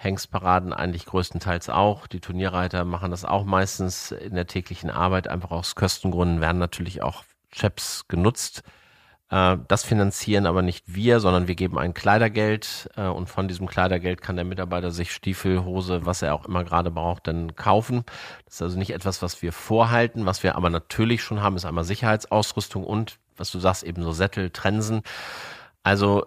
Hengstparaden 0.01 0.73
eigentlich 0.73 1.07
größtenteils 1.07 1.69
auch. 1.71 2.07
Die 2.07 2.21
Turnierreiter 2.21 2.85
machen 2.85 3.11
das 3.11 3.25
auch 3.25 3.45
meistens 3.45 4.13
in 4.13 4.37
der 4.37 4.47
täglichen 4.47 4.91
Arbeit. 4.91 5.27
Einfach 5.27 5.51
aus 5.51 5.75
Kostengründen 5.75 6.41
werden 6.41 6.59
natürlich 6.59 7.03
auch 7.03 7.25
Chaps 7.51 8.07
genutzt. 8.07 8.63
Äh, 9.29 9.57
das 9.67 9.83
finanzieren 9.83 10.47
aber 10.47 10.63
nicht 10.63 10.95
wir, 10.95 11.19
sondern 11.19 11.49
wir 11.49 11.57
geben 11.57 11.81
ein 11.81 11.95
Kleidergeld 11.95 12.89
äh, 12.97 13.09
und 13.09 13.29
von 13.29 13.49
diesem 13.49 13.67
Kleidergeld 13.67 14.23
kann 14.23 14.37
der 14.37 14.45
Mitarbeiter 14.45 14.93
sich 14.93 15.13
Stiefel, 15.13 15.65
Hose, 15.65 16.07
was 16.07 16.23
er 16.23 16.33
auch 16.33 16.47
immer 16.47 16.63
gerade 16.63 16.93
braucht, 16.93 17.27
dann 17.27 17.57
kaufen. 17.57 18.05
Das 18.45 18.55
ist 18.55 18.63
also 18.63 18.79
nicht 18.79 18.91
etwas, 18.91 19.21
was 19.21 19.43
wir 19.43 19.53
vorhalten. 19.53 20.27
Was 20.27 20.45
wir 20.45 20.55
aber 20.55 20.71
natürlich 20.71 21.25
schon 21.25 21.43
haben, 21.43 21.57
ist 21.57 21.65
einmal 21.65 21.83
Sicherheitsausrüstung 21.83 22.85
und, 22.85 23.19
was 23.37 23.51
du 23.51 23.59
sagst, 23.59 23.83
eben 23.83 24.05
so 24.05 24.13
Sättel, 24.13 24.51
Trensen. 24.51 25.03
Also 25.83 26.27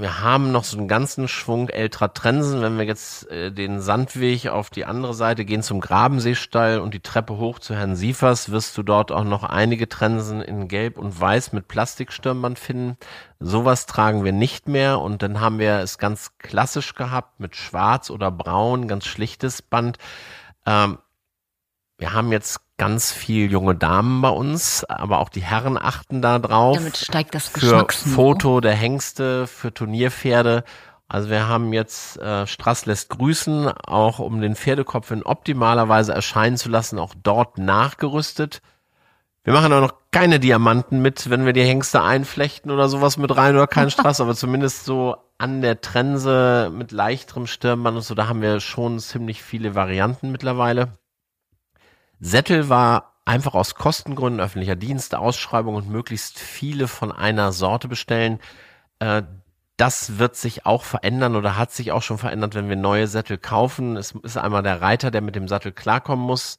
wir 0.00 0.22
haben 0.22 0.50
noch 0.50 0.64
so 0.64 0.78
einen 0.78 0.88
ganzen 0.88 1.28
Schwung 1.28 1.68
älterer 1.68 2.14
Trensen. 2.14 2.62
Wenn 2.62 2.78
wir 2.78 2.84
jetzt 2.84 3.30
äh, 3.30 3.52
den 3.52 3.80
Sandweg 3.80 4.48
auf 4.48 4.70
die 4.70 4.86
andere 4.86 5.14
Seite 5.14 5.44
gehen 5.44 5.62
zum 5.62 5.80
Grabenseestall 5.80 6.80
und 6.80 6.94
die 6.94 7.00
Treppe 7.00 7.36
hoch 7.36 7.58
zu 7.58 7.74
Herrn 7.74 7.96
Siefers, 7.96 8.50
wirst 8.50 8.78
du 8.78 8.82
dort 8.82 9.12
auch 9.12 9.24
noch 9.24 9.44
einige 9.44 9.88
Trensen 9.88 10.40
in 10.40 10.68
Gelb 10.68 10.96
und 10.98 11.20
Weiß 11.20 11.52
mit 11.52 11.68
Plastikstirnband 11.68 12.58
finden. 12.58 12.96
Sowas 13.40 13.86
tragen 13.86 14.24
wir 14.24 14.32
nicht 14.32 14.68
mehr 14.68 15.00
und 15.00 15.22
dann 15.22 15.40
haben 15.40 15.58
wir 15.58 15.78
es 15.80 15.98
ganz 15.98 16.38
klassisch 16.38 16.94
gehabt 16.94 17.38
mit 17.38 17.54
Schwarz 17.54 18.10
oder 18.10 18.30
Braun, 18.30 18.88
ganz 18.88 19.04
schlichtes 19.04 19.60
Band. 19.60 19.98
Ähm, 20.66 20.98
wir 21.98 22.14
haben 22.14 22.32
jetzt 22.32 22.60
ganz 22.80 23.12
viel 23.12 23.52
junge 23.52 23.74
Damen 23.74 24.22
bei 24.22 24.30
uns, 24.30 24.84
aber 24.84 25.18
auch 25.18 25.28
die 25.28 25.42
Herren 25.42 25.76
achten 25.76 26.22
da 26.22 26.38
drauf. 26.38 26.78
Damit 26.78 26.96
steigt 26.96 27.34
das 27.34 27.48
Für 27.48 27.86
Foto 27.90 28.62
der 28.62 28.72
Hengste, 28.72 29.46
für 29.46 29.74
Turnierpferde. 29.74 30.64
Also 31.06 31.28
wir 31.28 31.46
haben 31.46 31.74
jetzt 31.74 32.16
äh, 32.20 32.46
Strass 32.46 32.86
lässt 32.86 33.10
grüßen, 33.10 33.68
auch 33.68 34.18
um 34.18 34.40
den 34.40 34.56
Pferdekopf 34.56 35.10
in 35.10 35.24
optimaler 35.24 35.90
Weise 35.90 36.14
erscheinen 36.14 36.56
zu 36.56 36.70
lassen, 36.70 36.98
auch 36.98 37.12
dort 37.22 37.58
nachgerüstet. 37.58 38.62
Wir 39.44 39.52
machen 39.52 39.74
auch 39.74 39.82
noch 39.82 39.94
keine 40.10 40.40
Diamanten 40.40 41.02
mit, 41.02 41.28
wenn 41.28 41.44
wir 41.44 41.52
die 41.52 41.64
Hengste 41.64 42.00
einflechten 42.00 42.70
oder 42.70 42.88
sowas 42.88 43.18
mit 43.18 43.36
rein 43.36 43.56
oder 43.56 43.66
kein 43.66 43.90
Strass, 43.90 44.22
aber 44.22 44.34
zumindest 44.34 44.86
so 44.86 45.16
an 45.36 45.60
der 45.60 45.82
Trense 45.82 46.72
mit 46.74 46.92
leichterem 46.92 47.46
Stirnband 47.46 47.98
und 47.98 48.02
so, 48.02 48.14
da 48.14 48.26
haben 48.26 48.40
wir 48.40 48.58
schon 48.60 48.98
ziemlich 49.00 49.42
viele 49.42 49.74
Varianten 49.74 50.32
mittlerweile. 50.32 50.98
Sättel 52.20 52.68
war 52.68 53.14
einfach 53.24 53.54
aus 53.54 53.74
Kostengründen 53.74 54.40
öffentlicher 54.40 54.76
Dienst, 54.76 55.14
Ausschreibung 55.14 55.74
und 55.74 55.88
möglichst 55.88 56.38
viele 56.38 56.86
von 56.86 57.12
einer 57.12 57.52
Sorte 57.52 57.88
bestellen. 57.88 58.38
Äh, 58.98 59.22
das 59.76 60.18
wird 60.18 60.36
sich 60.36 60.66
auch 60.66 60.84
verändern 60.84 61.36
oder 61.36 61.56
hat 61.56 61.72
sich 61.72 61.92
auch 61.92 62.02
schon 62.02 62.18
verändert, 62.18 62.54
wenn 62.54 62.68
wir 62.68 62.76
neue 62.76 63.06
Sättel 63.06 63.38
kaufen. 63.38 63.96
Es 63.96 64.12
ist 64.12 64.36
einmal 64.36 64.62
der 64.62 64.82
Reiter, 64.82 65.10
der 65.10 65.22
mit 65.22 65.34
dem 65.36 65.48
Sattel 65.48 65.72
klarkommen 65.72 66.24
muss. 66.24 66.58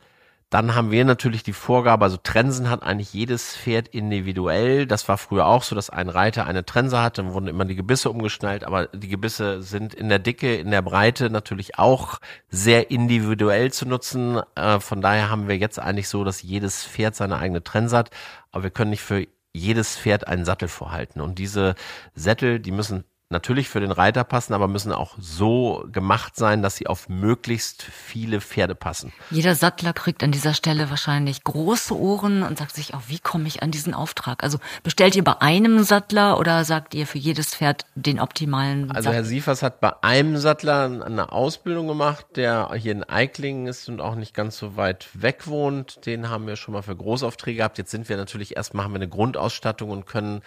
Dann 0.52 0.76
haben 0.76 0.92
wir 0.92 1.06
natürlich 1.06 1.44
die 1.44 1.54
Vorgabe, 1.54 2.04
also 2.04 2.18
Trensen 2.18 2.70
hat 2.70 2.84
eigentlich 2.84 3.14
jedes 3.14 3.56
Pferd 3.56 3.88
individuell. 3.88 4.86
Das 4.86 5.08
war 5.08 5.18
früher 5.18 5.46
auch 5.46 5.64
so, 5.64 5.76
dass 5.76 5.90
ein 5.90 6.10
Reiter 6.10 6.46
eine 6.46 6.66
Trense 6.66 7.02
hatte, 7.02 7.24
dann 7.24 7.34
wurden 7.34 7.48
immer 7.48 7.64
die 7.64 7.78
Gebisse 7.78 8.10
umgeschnallt, 8.10 8.66
aber 8.66 8.88
die 8.88 9.08
Gebisse 9.08 9.62
sind 9.62 9.94
in 9.94 10.10
der 10.10 10.20
Dicke, 10.20 10.58
in 10.58 10.70
der 10.70 10.82
Breite 10.82 11.30
natürlich 11.30 11.80
auch 11.80 12.20
sehr 12.50 12.92
individuell 12.92 13.72
zu 13.72 13.88
nutzen. 13.88 14.42
Äh, 14.56 14.82
von 14.82 15.00
daher 15.00 15.30
haben 15.30 15.48
wir 15.48 15.58
jetzt 15.58 15.80
eigentlich 15.80 16.10
so, 16.10 16.26
dass 16.26 16.42
jedes 16.42 16.84
Pferd 16.84 17.16
seine 17.16 17.38
eigene 17.38 17.64
Trense 17.64 17.98
hat, 17.98 18.10
aber 18.52 18.64
wir 18.64 18.72
können 18.72 18.90
nicht 18.90 19.04
für 19.04 19.26
jedes 19.54 19.98
Pferd 19.98 20.28
einen 20.28 20.44
Sattel 20.44 20.68
vorhalten. 20.68 21.22
Und 21.22 21.40
diese 21.40 21.76
Sättel, 22.14 22.60
die 22.60 22.72
müssen 22.72 23.06
natürlich 23.32 23.70
für 23.70 23.80
den 23.80 23.92
Reiter 23.92 24.24
passen, 24.24 24.54
aber 24.54 24.68
müssen 24.68 24.92
auch 24.92 25.16
so 25.20 25.86
gemacht 25.92 26.36
sein, 26.36 26.62
dass 26.62 26.76
sie 26.76 26.88
auf 26.88 27.10
möglichst 27.10 27.84
viele 27.84 28.42
Pferde 28.42 28.76
passen. 28.76 29.12
Jeder 29.30 29.56
Sattler 29.56 29.94
kriegt 29.94 30.24
an 30.24 30.32
dieser 30.32 30.54
Stelle 30.54 30.90
wahrscheinlich 30.90 31.44
große 31.44 31.98
Ohren 31.98 32.44
und 32.44 32.58
sagt 32.58 32.76
sich 32.76 32.94
auch, 32.94 33.02
wie 33.08 33.20
komme 33.20 33.48
ich 33.48 33.64
an 33.64 33.72
diesen 33.72 33.94
Auftrag? 33.94 34.44
Also 34.44 34.60
bestellt 34.84 35.16
ihr 35.16 35.24
bei 35.24 35.42
einem 35.42 35.84
Sattler 35.84 36.40
oder 36.40 36.66
sagt 36.66 36.94
ihr 36.94 37.08
für 37.08 37.18
jedes 37.18 37.56
Pferd 37.56 37.86
den 37.96 38.20
optimalen? 38.20 38.92
Also 38.92 39.12
Herr 39.12 39.24
Siefers 39.24 39.64
hat 39.64 39.80
bei 39.80 39.94
einem 40.04 40.38
Sattler 40.38 41.04
eine 41.06 41.32
Ausbildung 41.32 41.88
gemacht, 41.88 42.26
der 42.36 42.72
hier 42.74 42.92
in 42.92 43.04
Eiklingen 43.04 43.68
ist 43.68 43.90
und 43.90 44.02
auch 44.02 44.16
nicht 44.16 44.34
ganz 44.34 44.58
so 44.58 44.76
weit 44.76 45.08
weg 45.14 45.48
wohnt. 45.48 46.06
Den 46.06 46.30
haben 46.30 46.48
wir 46.48 46.56
schon 46.56 46.74
mal 46.74 46.82
für 46.82 46.96
Großaufträge 46.96 47.58
gehabt. 47.58 47.78
Jetzt 47.78 47.92
sind 47.92 48.10
wir 48.10 48.18
natürlich 48.18 48.56
erstmal 48.56 48.86
haben 48.86 48.94
wir 48.94 48.98
eine 48.98 49.10
Grundausstattung 49.10 49.90
und 49.90 50.06
können 50.06 50.42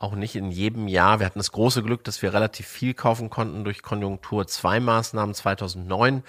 auch 0.00 0.14
nicht 0.16 0.34
in 0.34 0.50
jedem 0.50 0.88
Jahr. 0.88 1.20
Wir 1.20 1.26
hatten 1.26 1.38
das 1.38 1.52
große 1.52 1.82
Glück, 1.82 2.02
dass 2.04 2.22
wir 2.22 2.32
relativ 2.32 2.66
viel 2.66 2.94
kaufen 2.94 3.30
konnten 3.30 3.64
durch 3.64 3.82
Konjunktur 3.82 4.46
2 4.46 4.80
Maßnahmen 4.80 5.34
2009. 5.34 6.24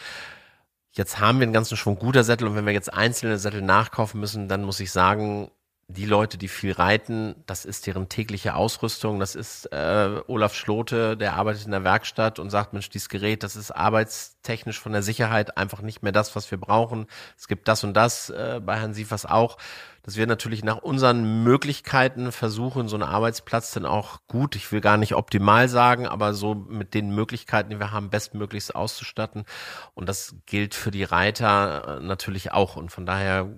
Jetzt 0.91 1.19
haben 1.19 1.39
wir 1.39 1.43
einen 1.43 1.53
ganzen 1.53 1.77
Schwung 1.77 1.97
guter 1.97 2.25
Sättel 2.25 2.47
und 2.47 2.55
wenn 2.55 2.65
wir 2.65 2.73
jetzt 2.73 2.93
einzelne 2.93 3.37
Sättel 3.37 3.61
nachkaufen 3.61 4.19
müssen, 4.19 4.49
dann 4.49 4.63
muss 4.63 4.81
ich 4.81 4.91
sagen, 4.91 5.49
die 5.87 6.05
Leute, 6.05 6.37
die 6.37 6.47
viel 6.47 6.73
reiten, 6.73 7.35
das 7.45 7.65
ist 7.65 7.87
deren 7.87 8.09
tägliche 8.09 8.55
Ausrüstung. 8.55 9.19
Das 9.19 9.35
ist 9.35 9.65
äh, 9.71 10.21
Olaf 10.27 10.53
Schlote, 10.53 11.17
der 11.17 11.35
arbeitet 11.35 11.65
in 11.65 11.71
der 11.71 11.83
Werkstatt 11.83 12.39
und 12.39 12.49
sagt, 12.49 12.73
Mensch, 12.73 12.89
dieses 12.89 13.09
Gerät, 13.09 13.43
das 13.43 13.55
ist 13.55 13.71
arbeitstechnisch 13.71 14.79
von 14.79 14.91
der 14.91 15.03
Sicherheit 15.03 15.57
einfach 15.57 15.81
nicht 15.81 16.03
mehr 16.03 16.11
das, 16.11 16.35
was 16.35 16.49
wir 16.51 16.59
brauchen. 16.59 17.07
Es 17.37 17.47
gibt 17.47 17.67
das 17.67 17.83
und 17.83 17.93
das 17.93 18.29
äh, 18.29 18.61
bei 18.63 18.77
Herrn 18.79 18.93
Siefers 18.93 19.25
auch. 19.25 19.57
Dass 20.03 20.17
wir 20.17 20.25
natürlich 20.25 20.63
nach 20.63 20.77
unseren 20.77 21.43
Möglichkeiten 21.43 22.31
versuchen, 22.31 22.87
so 22.87 22.95
einen 22.95 23.03
Arbeitsplatz 23.03 23.71
dann 23.71 23.85
auch 23.85 24.19
gut, 24.27 24.55
ich 24.55 24.71
will 24.71 24.81
gar 24.81 24.97
nicht 24.97 25.15
optimal 25.15 25.69
sagen, 25.69 26.07
aber 26.07 26.33
so 26.33 26.55
mit 26.55 26.93
den 26.93 27.13
Möglichkeiten, 27.13 27.69
die 27.69 27.79
wir 27.79 27.91
haben, 27.91 28.09
bestmöglichst 28.09 28.75
auszustatten. 28.75 29.45
Und 29.93 30.09
das 30.09 30.35
gilt 30.45 30.73
für 30.73 30.91
die 30.91 31.03
Reiter 31.03 31.99
äh, 31.99 32.03
natürlich 32.03 32.51
auch. 32.51 32.75
Und 32.75 32.91
von 32.91 33.05
daher 33.05 33.49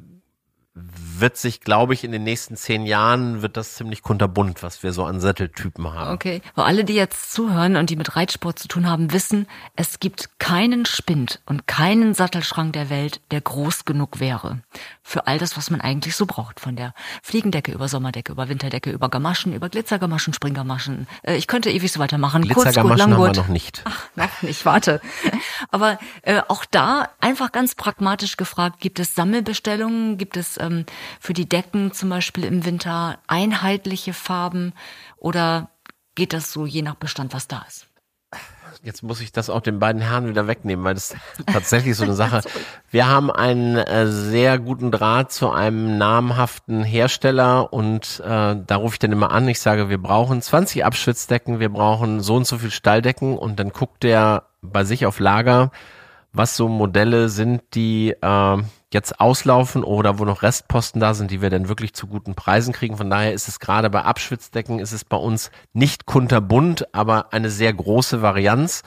wird 0.75 1.37
sich, 1.37 1.61
glaube 1.61 1.93
ich, 1.93 2.03
in 2.03 2.11
den 2.11 2.23
nächsten 2.23 2.55
zehn 2.55 2.87
Jahren 2.87 3.43
wird 3.43 3.57
das 3.57 3.75
ziemlich 3.75 4.01
kunterbunt, 4.01 4.63
was 4.63 4.81
wir 4.81 4.91
so 4.91 5.05
an 5.05 5.19
Sätteltypen 5.19 5.93
haben. 5.93 6.11
Okay. 6.11 6.41
Wo 6.55 6.63
alle, 6.63 6.83
die 6.83 6.95
jetzt 6.95 7.31
zuhören 7.31 7.75
und 7.75 7.91
die 7.91 7.95
mit 7.95 8.15
Reitsport 8.15 8.57
zu 8.57 8.67
tun 8.67 8.89
haben, 8.89 9.13
wissen, 9.13 9.45
es 9.75 9.99
gibt 9.99 10.39
keinen 10.39 10.87
Spind 10.87 11.41
und 11.45 11.67
keinen 11.67 12.15
Sattelschrank 12.15 12.73
der 12.73 12.89
Welt, 12.89 13.21
der 13.29 13.41
groß 13.41 13.85
genug 13.85 14.19
wäre. 14.19 14.61
Für 15.03 15.27
all 15.27 15.37
das, 15.37 15.57
was 15.57 15.69
man 15.69 15.79
eigentlich 15.79 16.15
so 16.15 16.25
braucht. 16.25 16.59
Von 16.59 16.75
der 16.75 16.95
Fliegendecke 17.21 17.71
über 17.71 17.87
Sommerdecke, 17.87 18.31
über 18.31 18.49
Winterdecke, 18.49 18.89
über 18.89 19.09
Gamaschen, 19.09 19.53
über 19.53 19.69
Glitzergamaschen, 19.69 20.33
Springgamaschen. 20.33 21.07
Äh, 21.21 21.35
ich 21.35 21.45
könnte 21.45 21.69
ewig 21.69 21.91
so 21.91 21.99
weitermachen. 21.99 22.41
Glitzergamaschen 22.41 22.89
Kurzgurt, 22.89 22.97
Langgurt. 22.97 23.27
haben 23.29 23.35
wir 23.35 23.41
noch 23.43 23.49
nicht. 23.49 23.83
Ach, 23.85 24.07
noch 24.15 24.41
nicht, 24.41 24.65
warte. 24.65 25.01
Aber 25.69 25.99
äh, 26.23 26.41
auch 26.47 26.65
da 26.65 27.09
einfach 27.19 27.51
ganz 27.51 27.75
pragmatisch 27.75 28.37
gefragt, 28.37 28.79
gibt 28.79 28.99
es 28.99 29.13
Sammelbestellungen, 29.13 30.17
gibt 30.17 30.35
es 30.35 30.57
ähm, 30.63 30.85
für 31.19 31.33
die 31.33 31.47
Decken 31.47 31.91
zum 31.91 32.09
Beispiel 32.09 32.45
im 32.45 32.65
Winter 32.65 33.19
einheitliche 33.27 34.13
Farben 34.13 34.73
oder 35.17 35.69
geht 36.15 36.33
das 36.33 36.51
so 36.51 36.65
je 36.65 36.81
nach 36.81 36.95
Bestand, 36.95 37.33
was 37.33 37.47
da 37.47 37.65
ist? 37.67 37.87
Jetzt 38.81 39.01
muss 39.01 39.21
ich 39.21 39.31
das 39.31 39.49
auch 39.49 39.61
den 39.61 39.79
beiden 39.79 40.01
Herren 40.01 40.27
wieder 40.27 40.47
wegnehmen, 40.47 40.83
weil 40.83 40.95
das 40.95 41.11
ist 41.37 41.47
tatsächlich 41.47 41.95
so 41.95 42.03
eine 42.03 42.15
Sache. 42.15 42.41
Wir 42.89 43.07
haben 43.07 43.31
einen 43.31 43.77
äh, 43.77 44.07
sehr 44.07 44.59
guten 44.59 44.91
Draht 44.91 45.31
zu 45.31 45.51
einem 45.51 45.97
namhaften 45.97 46.83
Hersteller 46.83 47.71
und 47.71 48.21
äh, 48.25 48.55
da 48.65 48.75
rufe 48.75 48.95
ich 48.95 48.99
dann 48.99 49.11
immer 49.11 49.31
an. 49.31 49.47
Ich 49.47 49.61
sage, 49.61 49.89
wir 49.89 50.01
brauchen 50.01 50.41
20 50.41 50.83
Abschwitzdecken, 50.83 51.59
wir 51.59 51.69
brauchen 51.69 52.19
so 52.19 52.35
und 52.35 52.45
so 52.45 52.57
viel 52.57 52.71
Stalldecken 52.71 53.37
und 53.37 53.59
dann 53.59 53.69
guckt 53.69 54.03
der 54.03 54.47
bei 54.61 54.83
sich 54.83 55.05
auf 55.05 55.19
Lager, 55.19 55.71
was 56.33 56.55
so 56.55 56.67
Modelle 56.67 57.29
sind, 57.29 57.61
die 57.75 58.15
äh, 58.19 58.57
jetzt 58.91 59.19
auslaufen 59.19 59.83
oder 59.83 60.19
wo 60.19 60.25
noch 60.25 60.41
Restposten 60.41 60.99
da 60.99 61.13
sind, 61.13 61.31
die 61.31 61.41
wir 61.41 61.49
dann 61.49 61.69
wirklich 61.69 61.93
zu 61.93 62.07
guten 62.07 62.33
Preisen 62.33 62.73
kriegen. 62.73 62.97
Von 62.97 63.09
daher 63.09 63.33
ist 63.33 63.47
es 63.47 63.59
gerade 63.59 63.89
bei 63.89 64.03
Abschwitzdecken, 64.03 64.79
ist 64.79 64.91
es 64.91 65.05
bei 65.05 65.17
uns 65.17 65.51
nicht 65.73 66.05
kunterbunt, 66.05 66.93
aber 66.93 67.33
eine 67.33 67.49
sehr 67.49 67.71
große 67.71 68.21
Varianz. 68.21 68.81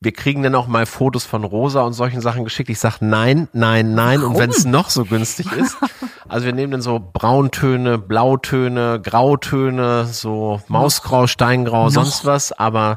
Wir 0.00 0.12
kriegen 0.12 0.42
dann 0.42 0.54
auch 0.56 0.66
mal 0.66 0.84
Fotos 0.84 1.24
von 1.24 1.44
Rosa 1.44 1.82
und 1.82 1.92
solchen 1.92 2.20
Sachen 2.20 2.42
geschickt. 2.42 2.70
Ich 2.70 2.80
sage 2.80 2.96
nein, 3.00 3.48
nein, 3.52 3.94
nein. 3.94 4.20
Warum? 4.20 4.34
Und 4.34 4.40
wenn 4.40 4.50
es 4.50 4.64
noch 4.64 4.90
so 4.90 5.04
günstig 5.04 5.52
ist, 5.52 5.76
also 6.28 6.46
wir 6.46 6.52
nehmen 6.52 6.72
dann 6.72 6.82
so 6.82 6.98
Brauntöne, 6.98 7.98
Blautöne, 7.98 9.00
Grautöne, 9.00 10.06
so 10.06 10.60
Mausgrau, 10.66 11.28
Steingrau, 11.28 11.88
sonst 11.90 12.24
was. 12.24 12.50
Aber 12.50 12.96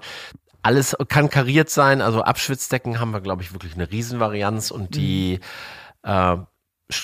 alles 0.65 0.97
kann 1.09 1.29
kariert 1.29 1.69
sein. 1.69 2.01
Also 2.01 2.23
Abschwitzdecken 2.23 2.99
haben 2.99 3.11
wir, 3.11 3.21
glaube 3.21 3.43
ich, 3.43 3.53
wirklich 3.53 3.75
eine 3.75 3.91
Riesenvarianz 3.91 4.71
und 4.71 4.95
die 4.95 5.39
äh, 6.01 6.37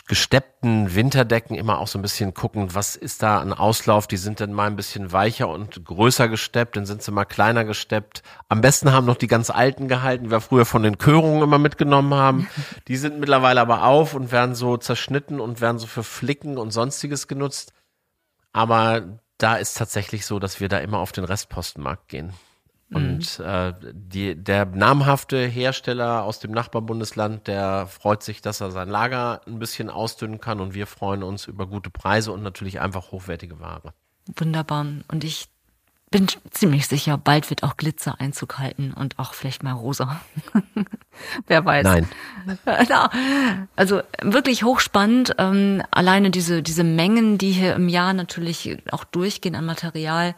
gesteppten 0.07 0.95
Winterdecken 0.95 1.55
immer 1.55 1.77
auch 1.77 1.87
so 1.87 1.99
ein 1.99 2.01
bisschen 2.01 2.33
gucken, 2.33 2.73
was 2.73 2.95
ist 2.95 3.21
da 3.21 3.39
an 3.39 3.53
Auslauf. 3.53 4.07
Die 4.07 4.17
sind 4.17 4.39
dann 4.39 4.51
mal 4.51 4.65
ein 4.65 4.75
bisschen 4.75 5.11
weicher 5.11 5.47
und 5.47 5.85
größer 5.85 6.27
gesteppt, 6.27 6.75
dann 6.75 6.87
sind 6.87 7.03
sie 7.03 7.11
mal 7.11 7.25
kleiner 7.25 7.63
gesteppt. 7.63 8.23
Am 8.49 8.61
besten 8.61 8.91
haben 8.93 9.05
noch 9.05 9.17
die 9.17 9.27
ganz 9.27 9.51
alten 9.51 9.87
gehalten, 9.87 10.25
die 10.25 10.31
wir 10.31 10.41
früher 10.41 10.65
von 10.65 10.81
den 10.81 10.97
Körungen 10.97 11.43
immer 11.43 11.59
mitgenommen 11.59 12.15
haben. 12.15 12.49
Die 12.87 12.97
sind 12.97 13.19
mittlerweile 13.19 13.61
aber 13.61 13.83
auf 13.83 14.15
und 14.15 14.31
werden 14.31 14.55
so 14.55 14.77
zerschnitten 14.77 15.39
und 15.39 15.61
werden 15.61 15.77
so 15.77 15.85
für 15.85 16.03
Flicken 16.03 16.57
und 16.57 16.71
sonstiges 16.71 17.27
genutzt. 17.27 17.73
Aber 18.53 19.19
da 19.37 19.55
ist 19.55 19.77
tatsächlich 19.77 20.25
so, 20.25 20.39
dass 20.39 20.59
wir 20.59 20.67
da 20.67 20.79
immer 20.79 20.97
auf 20.97 21.11
den 21.11 21.25
Restpostenmarkt 21.25 22.07
gehen. 22.07 22.33
Und 22.93 23.39
äh, 23.39 23.73
die, 23.93 24.35
der 24.35 24.65
namhafte 24.65 25.45
Hersteller 25.45 26.23
aus 26.23 26.39
dem 26.39 26.51
Nachbarbundesland, 26.51 27.47
der 27.47 27.87
freut 27.87 28.21
sich, 28.21 28.41
dass 28.41 28.59
er 28.59 28.71
sein 28.71 28.89
Lager 28.89 29.41
ein 29.47 29.59
bisschen 29.59 29.89
ausdünnen 29.89 30.41
kann 30.41 30.59
und 30.59 30.73
wir 30.73 30.87
freuen 30.87 31.23
uns 31.23 31.47
über 31.47 31.67
gute 31.67 31.89
Preise 31.89 32.33
und 32.33 32.43
natürlich 32.43 32.81
einfach 32.81 33.11
hochwertige 33.11 33.61
Ware. 33.61 33.93
Wunderbar. 34.35 34.85
Und 35.07 35.23
ich 35.23 35.47
bin 36.11 36.27
ziemlich 36.49 36.87
sicher, 36.87 37.17
bald 37.17 37.49
wird 37.49 37.63
auch 37.63 37.77
Glitzer 37.77 38.19
Einzug 38.19 38.59
halten 38.59 38.93
und 38.93 39.17
auch 39.17 39.33
vielleicht 39.33 39.63
mal 39.63 39.71
rosa. 39.71 40.19
Wer 41.47 41.63
weiß. 41.63 41.85
Nein. 41.85 42.07
Also 43.77 44.01
wirklich 44.21 44.63
hochspannend. 44.63 45.35
Ähm, 45.37 45.81
alleine 45.91 46.29
diese, 46.29 46.61
diese 46.61 46.83
Mengen, 46.83 47.37
die 47.37 47.51
hier 47.51 47.75
im 47.75 47.87
Jahr 47.87 48.13
natürlich 48.13 48.77
auch 48.91 49.05
durchgehen 49.05 49.55
an 49.55 49.65
Material. 49.65 50.35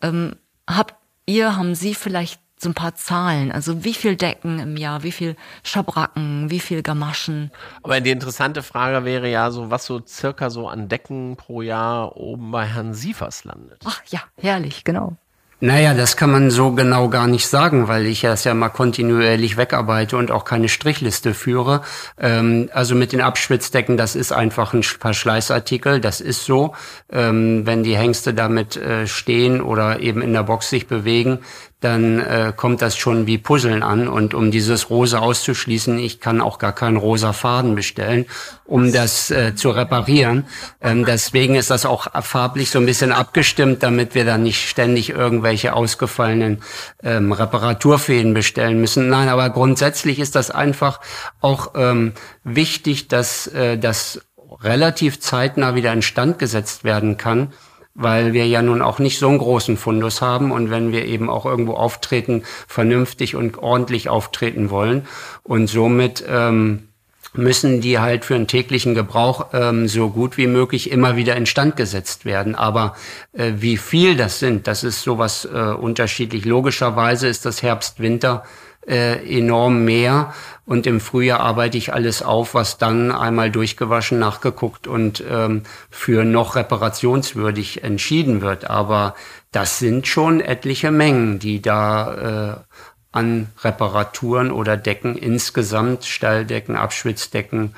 Ähm, 0.00 0.36
habt 0.68 0.94
ihr, 1.26 1.56
haben 1.56 1.74
Sie 1.74 1.94
vielleicht 1.94 2.40
so 2.58 2.70
ein 2.70 2.74
paar 2.74 2.94
Zahlen? 2.94 3.52
Also 3.52 3.84
wie 3.84 3.94
viel 3.94 4.16
Decken 4.16 4.58
im 4.58 4.76
Jahr, 4.76 5.02
wie 5.02 5.12
viel 5.12 5.36
Schabracken, 5.62 6.50
wie 6.50 6.60
viel 6.60 6.82
Gamaschen? 6.82 7.50
Aber 7.82 8.00
die 8.00 8.10
interessante 8.10 8.62
Frage 8.62 9.04
wäre 9.04 9.30
ja 9.30 9.50
so, 9.50 9.70
was 9.70 9.84
so 9.84 10.00
circa 10.06 10.48
so 10.48 10.68
an 10.68 10.88
Decken 10.88 11.36
pro 11.36 11.60
Jahr 11.60 12.16
oben 12.16 12.50
bei 12.50 12.64
Herrn 12.64 12.94
Siefers 12.94 13.44
landet. 13.44 13.82
Ach 13.84 14.00
ja, 14.08 14.20
herrlich, 14.36 14.84
genau. 14.84 15.16
Naja, 15.58 15.94
das 15.94 16.18
kann 16.18 16.30
man 16.30 16.50
so 16.50 16.72
genau 16.72 17.08
gar 17.08 17.26
nicht 17.26 17.48
sagen, 17.48 17.88
weil 17.88 18.04
ich 18.04 18.20
das 18.20 18.44
ja 18.44 18.52
mal 18.52 18.68
kontinuierlich 18.68 19.56
wegarbeite 19.56 20.18
und 20.18 20.30
auch 20.30 20.44
keine 20.44 20.68
Strichliste 20.68 21.32
führe. 21.32 21.80
Ähm, 22.20 22.68
also 22.74 22.94
mit 22.94 23.12
den 23.12 23.22
Abschwitzdecken, 23.22 23.96
das 23.96 24.16
ist 24.16 24.32
einfach 24.32 24.74
ein 24.74 24.82
Verschleißartikel, 24.82 26.00
das 26.00 26.20
ist 26.20 26.44
so. 26.44 26.74
Ähm, 27.10 27.64
wenn 27.64 27.82
die 27.82 27.96
Hengste 27.96 28.34
damit 28.34 28.76
äh, 28.76 29.06
stehen 29.06 29.62
oder 29.62 30.00
eben 30.00 30.20
in 30.20 30.34
der 30.34 30.42
Box 30.42 30.68
sich 30.68 30.88
bewegen, 30.88 31.38
dann 31.80 32.20
äh, 32.20 32.52
kommt 32.56 32.80
das 32.80 32.96
schon 32.96 33.26
wie 33.26 33.36
Puzzeln 33.36 33.82
an. 33.82 34.08
Und 34.08 34.32
um 34.32 34.50
dieses 34.50 34.88
Rosa 34.88 35.18
auszuschließen, 35.18 35.98
ich 35.98 36.20
kann 36.20 36.40
auch 36.40 36.58
gar 36.58 36.72
keinen 36.72 36.96
rosa 36.96 37.34
Faden 37.34 37.74
bestellen, 37.74 38.24
um 38.64 38.92
das 38.92 39.30
äh, 39.30 39.54
zu 39.54 39.70
reparieren. 39.70 40.46
Ähm, 40.80 41.04
deswegen 41.04 41.54
ist 41.54 41.70
das 41.70 41.84
auch 41.84 42.08
farblich 42.22 42.70
so 42.70 42.78
ein 42.78 42.86
bisschen 42.86 43.12
abgestimmt, 43.12 43.82
damit 43.82 44.14
wir 44.14 44.24
dann 44.24 44.42
nicht 44.42 44.68
ständig 44.68 45.10
irgendwelche 45.10 45.74
ausgefallenen 45.74 46.62
ähm, 47.02 47.32
Reparaturfäden 47.32 48.32
bestellen 48.32 48.80
müssen. 48.80 49.08
Nein, 49.08 49.28
aber 49.28 49.50
grundsätzlich 49.50 50.18
ist 50.18 50.34
das 50.34 50.50
einfach 50.50 51.00
auch 51.42 51.72
ähm, 51.76 52.14
wichtig, 52.42 53.08
dass 53.08 53.48
äh, 53.48 53.76
das 53.76 54.22
relativ 54.62 55.20
zeitnah 55.20 55.74
wieder 55.74 55.92
instand 55.92 56.38
gesetzt 56.38 56.84
werden 56.84 57.18
kann 57.18 57.52
weil 57.96 58.32
wir 58.32 58.46
ja 58.46 58.62
nun 58.62 58.82
auch 58.82 58.98
nicht 58.98 59.18
so 59.18 59.28
einen 59.28 59.38
großen 59.38 59.76
Fundus 59.76 60.20
haben 60.20 60.52
und 60.52 60.70
wenn 60.70 60.92
wir 60.92 61.06
eben 61.06 61.30
auch 61.30 61.46
irgendwo 61.46 61.74
auftreten, 61.74 62.44
vernünftig 62.68 63.34
und 63.34 63.58
ordentlich 63.58 64.08
auftreten 64.08 64.70
wollen 64.70 65.06
und 65.42 65.66
somit 65.66 66.24
ähm, 66.28 66.88
müssen 67.36 67.80
die 67.80 67.98
halt 67.98 68.24
für 68.24 68.34
den 68.34 68.46
täglichen 68.46 68.94
Gebrauch 68.94 69.48
ähm, 69.52 69.88
so 69.88 70.10
gut 70.10 70.36
wie 70.36 70.46
möglich 70.46 70.90
immer 70.90 71.16
wieder 71.16 71.36
instand 71.36 71.76
gesetzt 71.76 72.24
werden. 72.24 72.54
Aber 72.54 72.96
äh, 73.32 73.52
wie 73.56 73.76
viel 73.76 74.16
das 74.16 74.38
sind, 74.38 74.66
das 74.66 74.84
ist 74.84 75.02
sowas 75.02 75.44
äh, 75.44 75.58
unterschiedlich. 75.58 76.44
Logischerweise 76.44 77.28
ist 77.28 77.44
das 77.44 77.62
Herbst-Winter 77.62 78.44
äh, 78.86 79.38
enorm 79.38 79.84
mehr 79.84 80.32
und 80.64 80.86
im 80.86 81.00
Frühjahr 81.00 81.40
arbeite 81.40 81.78
ich 81.78 81.92
alles 81.92 82.22
auf, 82.22 82.54
was 82.54 82.78
dann 82.78 83.12
einmal 83.12 83.50
durchgewaschen, 83.50 84.18
nachgeguckt 84.18 84.86
und 84.86 85.22
ähm, 85.28 85.62
für 85.90 86.24
noch 86.24 86.56
reparationswürdig 86.56 87.84
entschieden 87.84 88.40
wird. 88.40 88.68
Aber 88.68 89.14
das 89.52 89.78
sind 89.78 90.06
schon 90.06 90.40
etliche 90.40 90.90
Mengen, 90.90 91.38
die 91.38 91.62
da 91.62 92.54
äh, 92.54 92.76
an 93.12 93.48
Reparaturen 93.62 94.50
oder 94.50 94.76
Decken 94.76 95.16
insgesamt, 95.16 96.04
Stalldecken, 96.04 96.76
Abschwitzdecken 96.76 97.74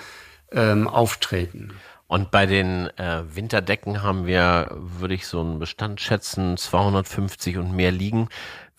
ähm, 0.51 0.89
auftreten. 0.89 1.75
Und 2.07 2.31
bei 2.31 2.47
den 2.47 2.87
äh, 2.97 3.23
Winterdecken 3.35 4.03
haben 4.03 4.27
wir, 4.27 4.71
würde 4.73 5.13
ich 5.13 5.27
so 5.27 5.41
einen 5.41 5.59
Bestand 5.59 6.01
schätzen, 6.01 6.57
250 6.57 7.59
und 7.59 7.73
mehr 7.77 7.93
liegen. 7.93 8.31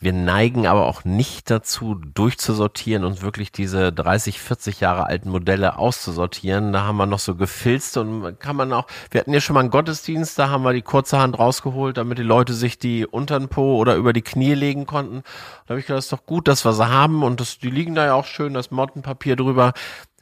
Wir 0.02 0.14
neigen 0.14 0.66
aber 0.66 0.86
auch 0.86 1.04
nicht 1.04 1.52
dazu, 1.52 1.93
durchzusortieren 1.93 3.04
und 3.04 3.22
wirklich 3.22 3.52
diese 3.52 3.91
30, 3.91 4.39
40 4.39 4.80
Jahre 4.80 5.08
alten 5.08 5.30
Modelle 5.30 5.78
auszusortieren. 5.78 6.72
Da 6.72 6.84
haben 6.84 6.95
wir 6.95 7.06
noch 7.06 7.20
so 7.20 7.36
gefilzt 7.36 7.97
und 7.97 8.39
kann 8.39 8.56
man 8.56 8.72
auch, 8.72 8.88
wir 9.12 9.20
hatten 9.20 9.34
ja 9.34 9.41
schon 9.41 9.56
mal 9.56 9.60
einen 9.60 9.72
Gottesdienst, 9.72 10.39
da 10.39 10.50
haben 10.50 10.64
wir 10.64 10.72
die 10.72 10.84
kurze 10.84 11.20
Hand 11.20 11.38
rausgeholt, 11.38 11.97
damit 11.97 12.18
die 12.18 12.24
Leute 12.24 12.54
sich 12.54 12.80
die 12.80 13.06
untern 13.06 13.50
Po 13.50 13.76
oder 13.76 13.95
über 13.95 14.14
die 14.14 14.22
Knie 14.22 14.54
legen 14.54 14.86
konnten. 14.86 15.22
Da 15.66 15.74
habe 15.74 15.82
ich 15.82 15.88
gedacht, 15.88 15.97
das 15.97 16.06
ist 16.06 16.14
doch 16.14 16.26
gut, 16.26 16.47
dass 16.47 16.64
wir 16.64 16.72
sie 16.72 16.88
haben 16.88 17.22
und 17.22 17.41
das, 17.41 17.58
die 17.58 17.70
liegen 17.70 17.93
da 17.93 18.06
ja 18.06 18.14
auch 18.14 18.26
schön, 18.26 18.54
das 18.54 18.72
Mottenpapier 18.72 19.36
drüber 19.36 19.74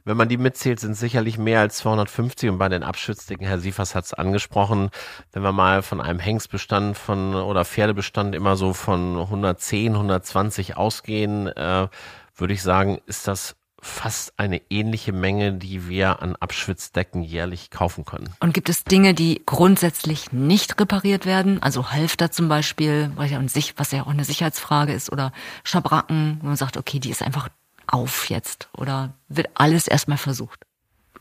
Wenn 0.08 0.16
man 0.16 0.30
die 0.30 0.38
mitzählt, 0.38 0.80
sind 0.80 0.94
sicherlich 0.94 1.38
mehr 1.38 1.60
als 1.60 1.80
250 1.80 2.50
und 2.50 2.60
bei 2.60 2.70
den 2.70 2.82
Abschützdicken, 2.82 3.46
Herr 3.46 3.60
Siefers 3.60 3.94
hat 3.94 4.06
es 4.06 4.14
angesprochen, 4.14 4.90
wenn 5.34 5.44
wir 5.44 5.52
mal 5.52 5.82
von 5.82 6.00
einem 6.00 6.20
Hengstbestand 6.20 6.98
von 6.98 7.36
oder 7.36 7.66
Pferdebestand 7.66 8.34
immer 8.34 8.56
so 8.56 8.72
von 8.72 9.20
110, 9.20 9.96
120 9.96 10.78
ausgehen, 10.78 11.48
äh, 11.48 11.90
würde 12.38 12.54
ich 12.54 12.64
sagen, 12.64 13.00
ist 13.06 13.28
das 13.28 13.58
fast 13.82 14.40
eine 14.40 14.62
ähnliche 14.70 15.12
Menge, 15.12 15.52
die 15.52 15.90
wir 15.90 16.22
an 16.22 16.38
Abschwitzdecken 16.38 17.22
jährlich 17.22 17.70
kaufen 17.70 18.06
können. 18.06 18.34
Und 18.40 18.54
gibt 18.54 18.70
es 18.70 18.86
Dinge, 18.86 19.14
die 19.14 19.42
grundsätzlich 19.46 20.32
nicht 20.32 20.80
repariert 20.80 21.26
werden? 21.26 21.62
Also 21.62 21.92
Halfter 21.92 22.32
zum 22.32 22.48
Beispiel, 22.48 23.12
was 23.18 23.92
ja 23.92 24.04
auch 24.04 24.08
eine 24.08 24.24
Sicherheitsfrage 24.24 24.94
ist, 24.94 25.12
oder 25.12 25.34
Schabracken, 25.66 26.38
wo 26.42 26.48
man 26.48 26.56
sagt, 26.56 26.78
okay, 26.78 27.00
die 27.00 27.10
ist 27.10 27.22
einfach 27.22 27.50
auf 27.88 28.30
jetzt, 28.30 28.70
oder 28.78 29.14
wird 29.28 29.50
alles 29.56 29.88
erstmal 29.88 30.18
versucht? 30.18 30.68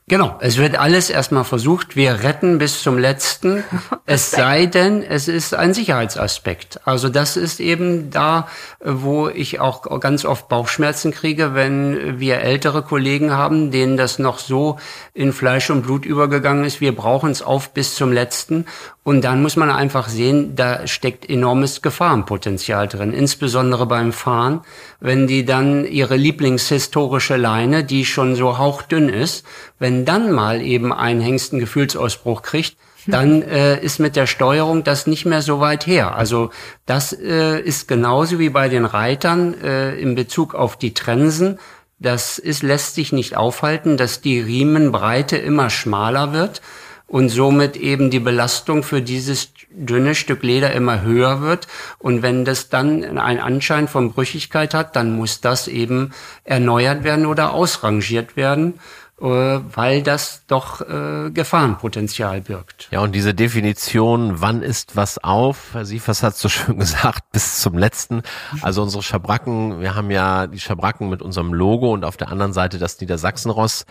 Genau, 0.08 0.36
es 0.38 0.56
wird 0.56 0.78
alles 0.78 1.10
erstmal 1.10 1.42
versucht. 1.42 1.96
Wir 1.96 2.22
retten 2.22 2.58
bis 2.58 2.80
zum 2.80 2.96
letzten. 2.96 3.64
Es 4.08 4.30
sei 4.30 4.66
denn, 4.66 5.02
es 5.02 5.26
ist 5.26 5.52
ein 5.52 5.74
Sicherheitsaspekt. 5.74 6.78
Also 6.84 7.08
das 7.08 7.36
ist 7.36 7.58
eben 7.58 8.10
da, 8.10 8.46
wo 8.78 9.28
ich 9.28 9.58
auch 9.58 9.98
ganz 9.98 10.24
oft 10.24 10.48
Bauchschmerzen 10.48 11.10
kriege, 11.10 11.54
wenn 11.54 12.20
wir 12.20 12.38
ältere 12.38 12.82
Kollegen 12.82 13.32
haben, 13.32 13.72
denen 13.72 13.96
das 13.96 14.20
noch 14.20 14.38
so 14.38 14.78
in 15.12 15.32
Fleisch 15.32 15.70
und 15.70 15.82
Blut 15.82 16.06
übergegangen 16.06 16.64
ist. 16.64 16.80
Wir 16.80 16.94
brauchen 16.94 17.32
es 17.32 17.42
auf 17.42 17.74
bis 17.74 17.96
zum 17.96 18.12
letzten. 18.12 18.66
Und 19.06 19.22
dann 19.22 19.40
muss 19.40 19.54
man 19.54 19.70
einfach 19.70 20.08
sehen, 20.08 20.56
da 20.56 20.84
steckt 20.88 21.30
enormes 21.30 21.80
Gefahrenpotenzial 21.80 22.88
drin, 22.88 23.12
insbesondere 23.12 23.86
beim 23.86 24.12
Fahren, 24.12 24.62
wenn 24.98 25.28
die 25.28 25.44
dann 25.44 25.84
ihre 25.84 26.16
Lieblingshistorische 26.16 27.36
Leine, 27.36 27.84
die 27.84 28.04
schon 28.04 28.34
so 28.34 28.58
hauchdünn 28.58 29.08
ist, 29.08 29.46
wenn 29.78 30.04
dann 30.04 30.32
mal 30.32 30.60
eben 30.60 30.92
ein 30.92 31.20
Hengsten 31.20 31.60
Gefühlsausbruch 31.60 32.42
kriegt, 32.42 32.76
dann 33.06 33.42
äh, 33.42 33.80
ist 33.80 34.00
mit 34.00 34.16
der 34.16 34.26
Steuerung 34.26 34.82
das 34.82 35.06
nicht 35.06 35.24
mehr 35.24 35.40
so 35.40 35.60
weit 35.60 35.86
her. 35.86 36.16
Also 36.16 36.50
das 36.84 37.12
äh, 37.12 37.60
ist 37.60 37.86
genauso 37.86 38.40
wie 38.40 38.50
bei 38.50 38.68
den 38.68 38.84
Reitern 38.84 39.54
äh, 39.62 39.94
in 40.00 40.16
Bezug 40.16 40.56
auf 40.56 40.76
die 40.76 40.94
Trensen. 40.94 41.60
Das 42.00 42.40
ist, 42.40 42.64
lässt 42.64 42.96
sich 42.96 43.12
nicht 43.12 43.36
aufhalten, 43.36 43.98
dass 43.98 44.20
die 44.20 44.40
Riemenbreite 44.40 45.36
immer 45.36 45.70
schmaler 45.70 46.32
wird 46.32 46.60
und 47.06 47.28
somit 47.28 47.76
eben 47.76 48.10
die 48.10 48.20
Belastung 48.20 48.82
für 48.82 49.00
dieses 49.00 49.50
dünne 49.70 50.14
Stück 50.14 50.42
Leder 50.42 50.72
immer 50.72 51.02
höher 51.02 51.40
wird. 51.40 51.68
Und 51.98 52.22
wenn 52.22 52.44
das 52.44 52.68
dann 52.68 53.18
einen 53.18 53.40
Anschein 53.40 53.88
von 53.88 54.12
Brüchigkeit 54.12 54.74
hat, 54.74 54.96
dann 54.96 55.14
muss 55.14 55.40
das 55.40 55.68
eben 55.68 56.12
erneuert 56.44 57.04
werden 57.04 57.26
oder 57.26 57.52
ausrangiert 57.52 58.36
werden. 58.36 58.74
Äh, 59.18 59.24
weil 59.24 60.02
das 60.02 60.42
doch 60.46 60.82
äh, 60.82 61.30
Gefahrenpotenzial 61.30 62.42
birgt. 62.42 62.88
Ja, 62.90 63.00
und 63.00 63.12
diese 63.12 63.32
Definition, 63.32 64.42
wann 64.42 64.60
ist 64.60 64.94
was 64.94 65.16
auf, 65.16 65.68
Herr 65.72 65.86
Siefers 65.86 66.22
hat 66.22 66.36
so 66.36 66.50
schön 66.50 66.78
gesagt, 66.78 67.32
bis 67.32 67.62
zum 67.62 67.78
letzten. 67.78 68.20
Also 68.60 68.82
unsere 68.82 69.02
Schabracken, 69.02 69.80
wir 69.80 69.94
haben 69.94 70.10
ja 70.10 70.46
die 70.46 70.60
Schabracken 70.60 71.08
mit 71.08 71.22
unserem 71.22 71.54
Logo 71.54 71.94
und 71.94 72.04
auf 72.04 72.18
der 72.18 72.28
anderen 72.28 72.52
Seite 72.52 72.78
das 72.78 73.00
Niedersachsenross. 73.00 73.86